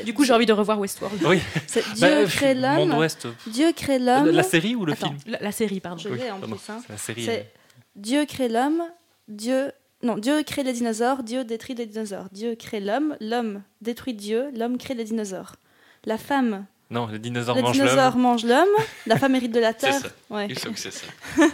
[0.05, 1.21] Du coup, j'ai envie de revoir Westworld.
[1.26, 1.39] Oui.
[1.67, 2.97] c'est Dieu Bah, crée Monde l'homme.
[2.99, 3.28] Ouest.
[3.47, 4.30] Dieu crée l'homme.
[4.30, 5.07] La série ou le Attends.
[5.07, 5.97] film La, la série, pardon.
[6.01, 6.55] Je Oui, l'ai en pardon.
[6.55, 6.69] plus.
[6.71, 6.82] hein.
[6.89, 7.28] La série.
[7.95, 8.84] Dieu crée l'homme,
[9.28, 9.71] Dieu
[10.03, 12.28] non, Dieu crée les dinosaures, Dieu détruit les dinosaures.
[12.32, 15.55] Dieu crée l'homme, l'homme détruit Dieu, l'homme crée les dinosaures.
[16.05, 18.21] La femme, Non, le dinosaure le mange dinosaure l'homme.
[18.21, 18.67] mange l'homme,
[19.07, 19.99] la femme hérite de la C'est terre.
[20.01, 20.07] ça.
[20.29, 20.47] Ouais.
[20.49, 21.07] Il que c'est ça.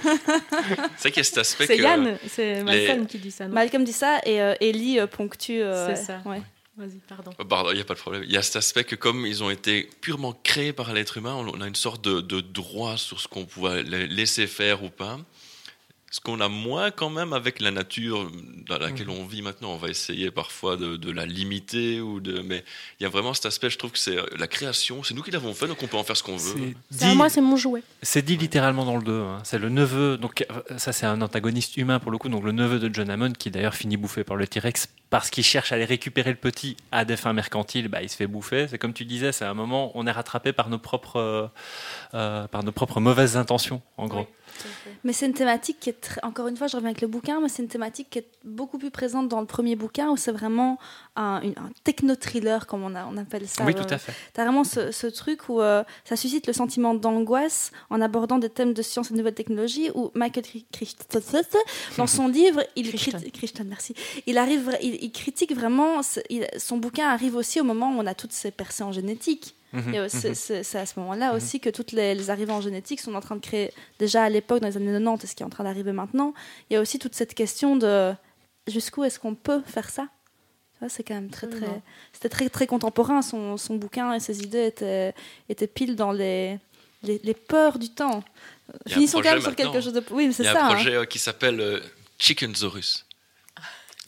[0.98, 1.82] c'est qu'il y a cet aspect C'est que.
[1.84, 3.48] Yann, c'est Malcolm qui dit ça.
[3.48, 5.62] non Malcolm dit ça et euh, Ellie euh, ponctue.
[5.62, 6.22] euh, C'est ça.
[6.26, 6.42] ouais.
[6.78, 7.32] Vas-y, pardon.
[7.38, 8.24] Oh, Pardon, il n'y a pas de problème.
[8.26, 11.34] Il y a cet aspect que comme ils ont été purement créés par l'être humain,
[11.36, 14.90] on a une sorte de, de droit sur ce qu'on pouvait la- laisser faire ou
[14.90, 15.20] pas.
[16.14, 18.30] Ce qu'on a moins quand même avec la nature
[18.68, 19.16] dans laquelle Mhm.
[19.22, 19.72] on vit maintenant.
[19.72, 22.66] On va essayer parfois de, de la limiter ou de, mais
[23.00, 23.70] il y a vraiment cet aspect.
[23.70, 25.04] Je trouve que c'est la création.
[25.04, 26.74] C'est nous qui l'avons fait, donc on peut en faire ce qu'on veut.
[26.92, 27.82] Dit- moi, c'est mon jouet.
[28.02, 29.22] C'est dit littéralement dans le 2.
[29.22, 29.40] hein.
[29.46, 32.52] C'est le neveu, donc euh, ça c'est un antagoniste humain pour le coup, donc le
[32.52, 35.76] neveu de John Hammond qui d'ailleurs finit bouffé par le T-Rex parce qu'il cherche à
[35.76, 38.68] aller récupérer le petit à des fins mercantiles, bah, il se fait bouffer.
[38.70, 41.48] C'est comme tu disais, c'est un moment on est rattrapé par nos propres, euh,
[42.16, 44.28] euh, par nos propres mauvaises intentions en gros.
[45.04, 46.24] Mais c'est une thématique qui est très...
[46.24, 48.78] encore une fois, je reviens avec le bouquin, mais c'est une thématique qui est beaucoup
[48.78, 50.78] plus présente dans le premier bouquin où c'est vraiment
[51.16, 51.42] un,
[51.84, 53.66] techno-thriller, comme on, a- on appelle ça.
[53.66, 54.14] oui, tout à fait.
[54.34, 58.50] T'as vraiment ce, ce truc où euh, ça suscite le sentiment d'angoisse en abordant des
[58.50, 59.90] thèmes de science et de nouvelles technologies.
[59.96, 61.20] Où Michael Cri- Crichton,
[61.98, 62.92] dans son livre, il
[63.32, 63.94] Crichton, merci.
[64.28, 66.02] Il arrive, il, il critique vraiment.
[66.30, 69.56] il- son bouquin arrive aussi au moment où on a toutes ces percées en génétique.
[69.74, 70.64] Mhm, Et euh, c'est mhm.
[70.64, 71.38] c'est- à ce moment-là Mhm.
[71.38, 74.30] aussi que toutes les, les arrivées en génétique sont en train de créer, déjà à
[74.30, 76.34] l'époque, dans les années 90, et ce qui est en train d'arriver maintenant,
[76.70, 78.14] il y a aussi toute cette question de
[78.68, 80.08] jusqu'où est-ce qu'on peut faire ça?
[80.90, 81.68] C'est quand même très, très.
[82.12, 83.22] C'était très, très contemporain.
[83.22, 85.14] Son, son bouquin et ses idées étaient,
[85.48, 86.58] étaient pile dans les,
[87.04, 88.24] les, les peurs du temps.
[88.88, 89.82] Il y a un Finissons quand même projet sur quelque maintenant.
[89.82, 90.04] chose de.
[90.10, 90.66] Oui, mais c'est Il y a ça.
[90.66, 90.74] un hein.
[90.74, 91.80] projet euh, qui s'appelle euh,
[92.18, 93.06] Chickensaurus,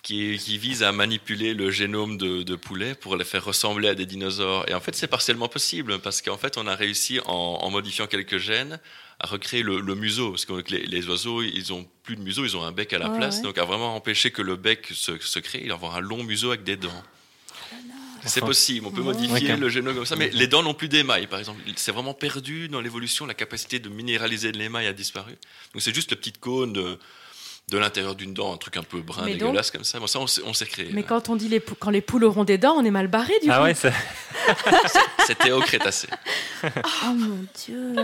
[0.04, 3.96] qui, qui vise à manipuler le génome de, de poulets pour les faire ressembler à
[3.96, 4.68] des dinosaures.
[4.70, 7.32] Et en fait, c'est partiellement possible parce qu'en fait, on a réussi en,
[7.62, 8.80] en modifiant quelques gènes
[9.22, 10.32] à recréer le, le museau.
[10.32, 13.00] Parce que les, les oiseaux, ils ont plus de museau, ils ont un bec à
[13.00, 13.38] la Ouais, place.
[13.38, 13.44] ouais.
[13.44, 16.24] Donc, à vraiment empêcher que le bec se, se crée, il va avoir un long
[16.24, 17.04] museau avec des dents.
[18.26, 20.74] C'est Enfin, possible, on peut modifier Ouais, le génome comme ça, mais les dents n'ont
[20.74, 21.60] plus d'émail, par exemple.
[21.76, 25.34] C'est vraiment perdu dans l'évolution, la capacité de minéraliser de l'émail a disparu.
[25.74, 26.98] Donc c'est juste le petit cône de,
[27.70, 30.00] de l'intérieur d'une dent, un truc un peu brun, Mais donc- dégueulasse comme ça.
[30.00, 30.90] Bon, ça, on s'est- créé.
[30.94, 33.34] Mais quand on dit les quand les poules auront des dents, on est mal barré
[33.42, 33.64] du Ah coup.
[33.64, 33.94] ouais, c'est-
[35.28, 36.08] C'était au Crétacé.
[37.06, 37.96] Oh mon dieu.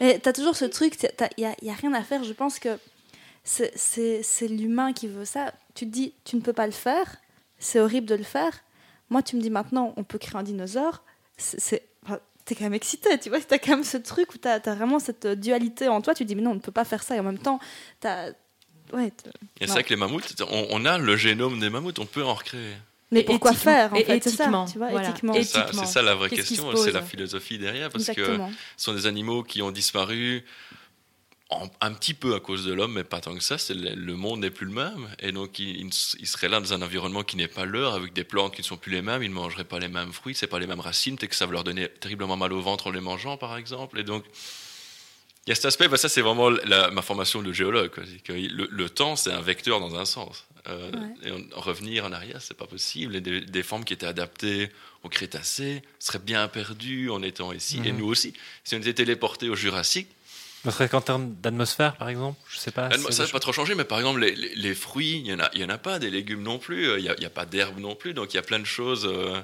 [0.00, 2.24] Mais t'as toujours ce truc, il n'y a, y a rien à faire.
[2.24, 2.78] Je pense que
[3.44, 5.52] c'est- c'est c'est l'humain qui veut ça.
[5.74, 7.16] Tu te dis, tu ne peux pas le faire,
[7.58, 8.52] c'est horrible de le faire,
[9.08, 11.04] Moi, tu me dis maintenant, on peut créer un dinosaure.
[11.36, 11.84] C'est,
[12.44, 13.38] t'es quand même excité, tu vois.
[13.40, 16.12] T'as quand même ce truc où t'as, t'as vraiment cette dualité en toi.
[16.12, 17.14] Tu dis, mais non, on ne peut pas faire ça.
[17.14, 17.60] Et en même temps,
[18.00, 18.30] t'as.
[18.92, 19.12] Ouais.
[19.60, 22.24] Et c'est vrai que les mammouths, on, on a le génome des mammouths, on peut
[22.24, 22.74] en recréer.
[23.12, 25.10] Mais Et pourquoi éthiquement- faire en et fait, c'est ça, éthiquement, tu vois, voilà.
[25.10, 25.32] éthiquement.
[25.34, 25.84] C'est ça- Éthiquement.
[25.84, 28.36] C'est ça la vraie question, c'est la philosophie derrière, parce que
[28.76, 30.44] ce sont des animaux qui ont disparu
[31.48, 33.58] en- un petit peu à cause de l'homme, mais pas tant que ça.
[33.58, 36.82] C'est le, le monde n'est plus le même, et donc ils seraient là dans un
[36.82, 39.22] environnement qui n'est pas leur, avec des plantes qui ne sont plus les mêmes.
[39.22, 41.46] Ils ne mangeraient pas les mêmes fruits, c'est pas les mêmes racines, peut-être que ça
[41.46, 44.00] va leur donner terriblement mal au ventre en les mangeant, par exemple.
[44.00, 44.24] Et donc
[45.46, 47.90] il y a cet aspect, bah, ça c'est vraiment la- ma formation de géologue.
[47.90, 48.02] quoi.
[48.04, 50.44] C'est que le, le temps, c'est un vecteur dans un sens.
[50.68, 51.28] Euh, Ouais.
[51.30, 53.14] Et revenir en arrière, c'est pas possible.
[53.16, 54.70] Et des, des formes qui étaient adaptées
[55.04, 57.80] au Crétacé seraient bien perdues en étant ici.
[57.84, 57.98] Et Mhm.
[57.98, 58.34] nous aussi,
[58.64, 60.08] si on était téléportés au Jurassique,
[60.64, 62.90] Ne serait qu'en termes d'atmosphère, par exemple, je sais pas.
[63.12, 63.76] ça n'a pas trop changé.
[63.76, 66.42] Mais par exemple, les, les- les fruits, il n'y en, en a pas, des légumes
[66.42, 66.86] non plus.
[66.98, 68.14] Il n'y a, il y a pas d'herbe non plus.
[68.14, 69.40] Donc il y a plein de choses euh,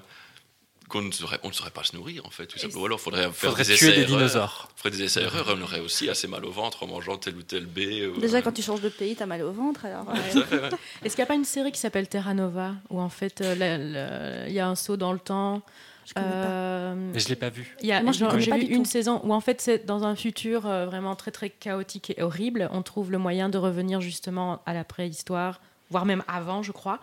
[0.92, 2.46] qu'on ne saurait, on ne saurait pas se nourrir, en fait.
[2.46, 2.82] Tout simplement.
[2.82, 4.68] Ou alors, il faudrait faire Faudrait des tuer des dinosaures.
[4.74, 7.42] On ferait des essais-erreurs, on aurait aussi assez mal au ventre en mangeant tel ou
[7.42, 8.06] tel baie.
[8.06, 9.86] ou- Déjà, quand tu changes de pays, t'as mal au ventre.
[9.86, 10.18] Alors, Ouais.
[11.04, 14.44] Est-ce qu'il n'y a pas une série qui s'appelle Terra Nova où en fait euh,
[14.48, 15.62] il y a un saut dans le temps
[16.04, 17.76] je euh, Mais je l'ai pas vu.
[17.80, 18.90] il y a- Moi, je J'ai pas vu une tout.
[18.90, 22.68] saison où en fait c'est dans un futur euh, vraiment très très chaotique et horrible.
[22.72, 26.98] On trouve le moyen de revenir justement à la préhistoire, voire même avant, je crois,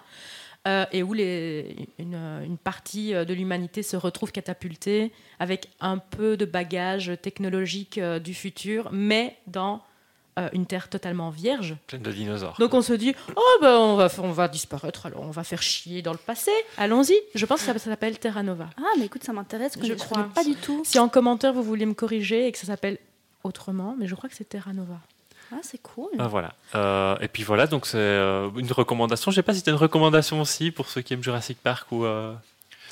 [0.69, 2.15] euh, et où les, une,
[2.45, 8.19] une partie euh, de l'humanité se retrouve catapultée avec un peu de bagage technologique euh,
[8.19, 9.81] du futur, mais dans
[10.37, 11.75] euh, une terre totalement vierge.
[11.87, 12.55] Plein de dinosaures.
[12.59, 15.61] Donc on se dit, oh ben on va, on va disparaître, alors on va faire
[15.61, 16.51] chier dans le passé.
[16.77, 17.15] Allons-y.
[17.35, 18.69] Je pense que ça, ça s'appelle Terra Nova.
[18.77, 19.73] Ah, mais écoute, ça m'intéresse.
[19.81, 20.29] Je, Je je crois.
[20.33, 20.83] pas du tout.
[20.85, 22.99] Si en commentaire vous voulez me corriger et que ça s'appelle
[23.43, 24.99] autrement, mais je crois que c'est Terra Nova.
[25.51, 26.09] Ah, c'est cool.
[26.19, 26.53] Ah, voilà.
[26.75, 29.31] Euh, et puis voilà, donc c'est euh, une recommandation.
[29.31, 31.91] Je sais pas si tu as une recommandation aussi pour ceux qui aiment Jurassic Park
[31.91, 32.05] ou.
[32.05, 32.33] euh,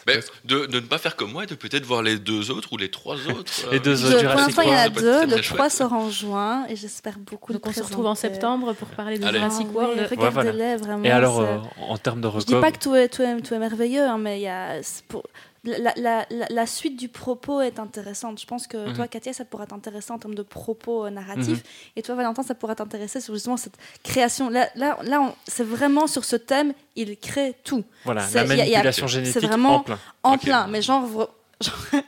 [0.08, 2.74] Mais de, de ne pas faire comme moi et de peut-être voir les deux autres
[2.74, 3.51] ou les trois autres.
[3.72, 5.26] Les deux autres pour Jurassic l'instant, il y en a deux.
[5.26, 5.72] Le très 3 chouette.
[5.72, 9.20] sort en juin et j'espère beaucoup Donc de on se retrouve en septembre pour parler
[9.20, 9.38] de Allez.
[9.39, 9.97] Jurassic Ah World.
[9.99, 10.30] ouais, Ouais, voilà.
[10.51, 11.03] Regardez-les vraiment.
[11.03, 13.53] Et alors, euh, en termes de Je dis pas que tout est, tout est, tout
[13.53, 14.80] est merveilleux, hein, mais il y a,
[15.10, 15.24] pour,
[15.68, 18.39] la, la, la, la suite du propos est intéressante.
[18.39, 18.93] Je pense que Mhm.
[18.95, 21.63] toi, Katia, ça pourra t'intéresser en termes de propos euh, narratifs.
[21.95, 24.49] Et toi, Valentin, ça pourra t'intéresser sur justement cette création.
[24.49, 27.84] Là, là, là c'est vraiment sur ce thème, il crée tout.
[28.05, 29.99] voilà, la il y a- y a- manipulation c'est génétique vraiment- en plein.
[30.24, 30.41] En Ok.
[30.41, 31.05] plein, mais genre.
[31.61, 32.01] genre-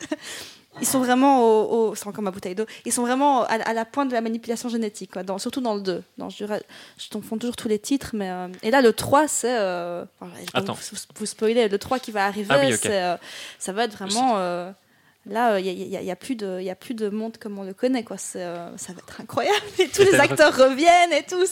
[0.82, 2.66] Ils sont vraiment au, au- c'est encore ma bouteille d'eau.
[2.86, 5.74] Ils sont vraiment à, à la pointe de la manipulation génétique, quoi, dans, surtout dans
[5.76, 6.04] le 2.
[6.18, 9.58] Dans, je, je confonds toujours tous les titres, mais euh, et là le 3 c'est
[9.58, 10.06] euh,
[10.54, 10.74] Attends.
[10.74, 13.18] vous, vous spoiler le 3 qui va arriver, Ah oui, euh,
[13.58, 14.38] ça va être vraiment
[15.26, 17.60] là il y, a- a- a plus de il y a plus de monde comme
[17.60, 21.12] on le connaît quoi, ça va être incroyable et tous Et les une acteurs reviennent
[21.14, 21.44] et tout.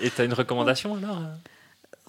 [0.00, 1.20] Et tu as une recommandation alors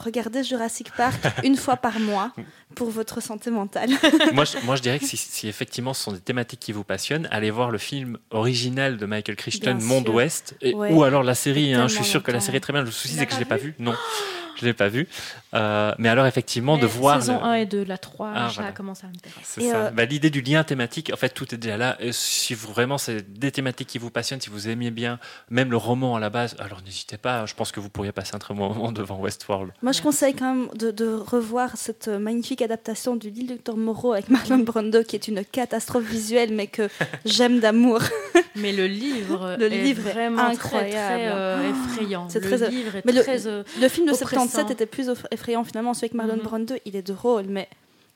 [0.04, 2.32] regardez Jurassic Park une fois par mois
[2.76, 3.90] pour votre santé mentale.
[4.34, 6.84] moi, je, moi, je dirais que si, si effectivement ce sont des thématiques qui vous
[6.84, 10.10] passionnent, allez voir le film original de Michael Crichton, Monde.
[10.10, 10.92] Ouest, et- Ouais.
[10.94, 11.74] ou alors la série.
[11.74, 12.82] hein, je suis sûr que la série est très bien.
[12.84, 13.76] Le souci, c'est que je pas l'ai pas vu.
[13.80, 13.94] Non,
[14.60, 15.08] je l'ai pas vu.
[15.54, 17.20] Euh, mais alors, effectivement, de voir.
[17.22, 18.72] Saison le- 1 et 2, la 3, Ah, ça voilà.
[18.72, 19.42] commence à m'intéresser.
[19.44, 19.76] C'est ça.
[19.88, 21.96] euh, Bah, L'idée du lien thématique, en fait, tout est déjà là.
[22.00, 25.72] Et si vous, vraiment c'est des thématiques qui vous passionnent, si vous aimiez bien, même
[25.72, 27.46] le roman à la base, alors n'hésitez pas.
[27.46, 29.72] Je pense que vous pourriez passer un très bon moment devant Westworld.
[29.82, 33.78] Moi, je conseille quand même de, de revoir cette magnifique adaptation du L'île du Docteur
[33.78, 36.90] Moreau avec Marlon Brando, qui est une catastrophe visuelle, mais que
[37.26, 38.00] j'aime d'amour.
[38.56, 41.34] Mais le livre, Le est livre est vraiment très, très incroyable.
[41.36, 42.28] euh, effrayant.
[42.30, 43.48] C'est le très- livre est mais le- très...
[43.48, 44.14] euh, Le film de
[44.50, 44.68] Oppressant.
[44.68, 45.94] 77 était plus effrayant finalement.
[45.94, 46.42] Celui avec Marlon Mhm.
[46.44, 47.68] Brando, il est drôle, mais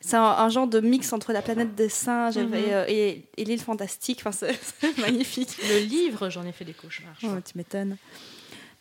[0.01, 2.53] c'est un, un genre de mix entre la planète des singes et- Mhm.
[2.55, 4.21] et, euh, et, et l'île fantastique.
[4.25, 4.31] Enfin,
[4.81, 5.55] c'est magnifique.
[5.69, 7.13] le livre, j'en ai fait des cauchemars.
[7.19, 7.41] je Oh, crois.
[7.41, 7.97] tu m'étonnes.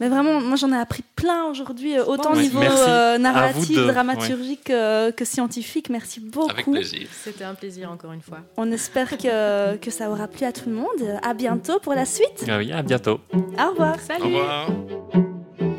[0.00, 3.76] Mais vraiment, moi j'en ai appris plein aujourd'hui, euh, autant au Ouais, niveau euh, narratif,
[3.78, 5.90] dramaturgique euh, que scientifique.
[5.90, 6.50] Merci beaucoup.
[6.50, 7.06] Avec plaisir.
[7.22, 8.38] C'était un plaisir encore une fois.
[8.56, 11.20] On espère que, que ça aura plu à tout le monde.
[11.22, 12.44] À bientôt pour la suite.
[12.48, 13.20] Ah oui, à bientôt.
[13.32, 14.00] Au revoir.
[14.00, 14.66] Salut Au revoir.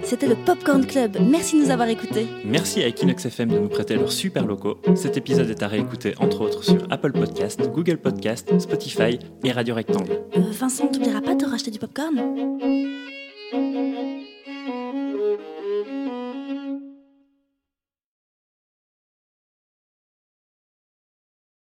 [0.03, 1.17] C'était le Popcorn Club.
[1.21, 2.27] Merci de nous avoir écoutés.
[2.45, 4.77] Merci à Equinox FM de nous prêter leurs super locaux.
[4.95, 9.75] Cet épisode est à réécouter entre autres sur Apple Podcast, Google Podcast, Spotify et Radio
[9.75, 10.19] Rectangle.
[10.37, 12.15] Euh, Vincent, t'oublieras pas de racheter du popcorn?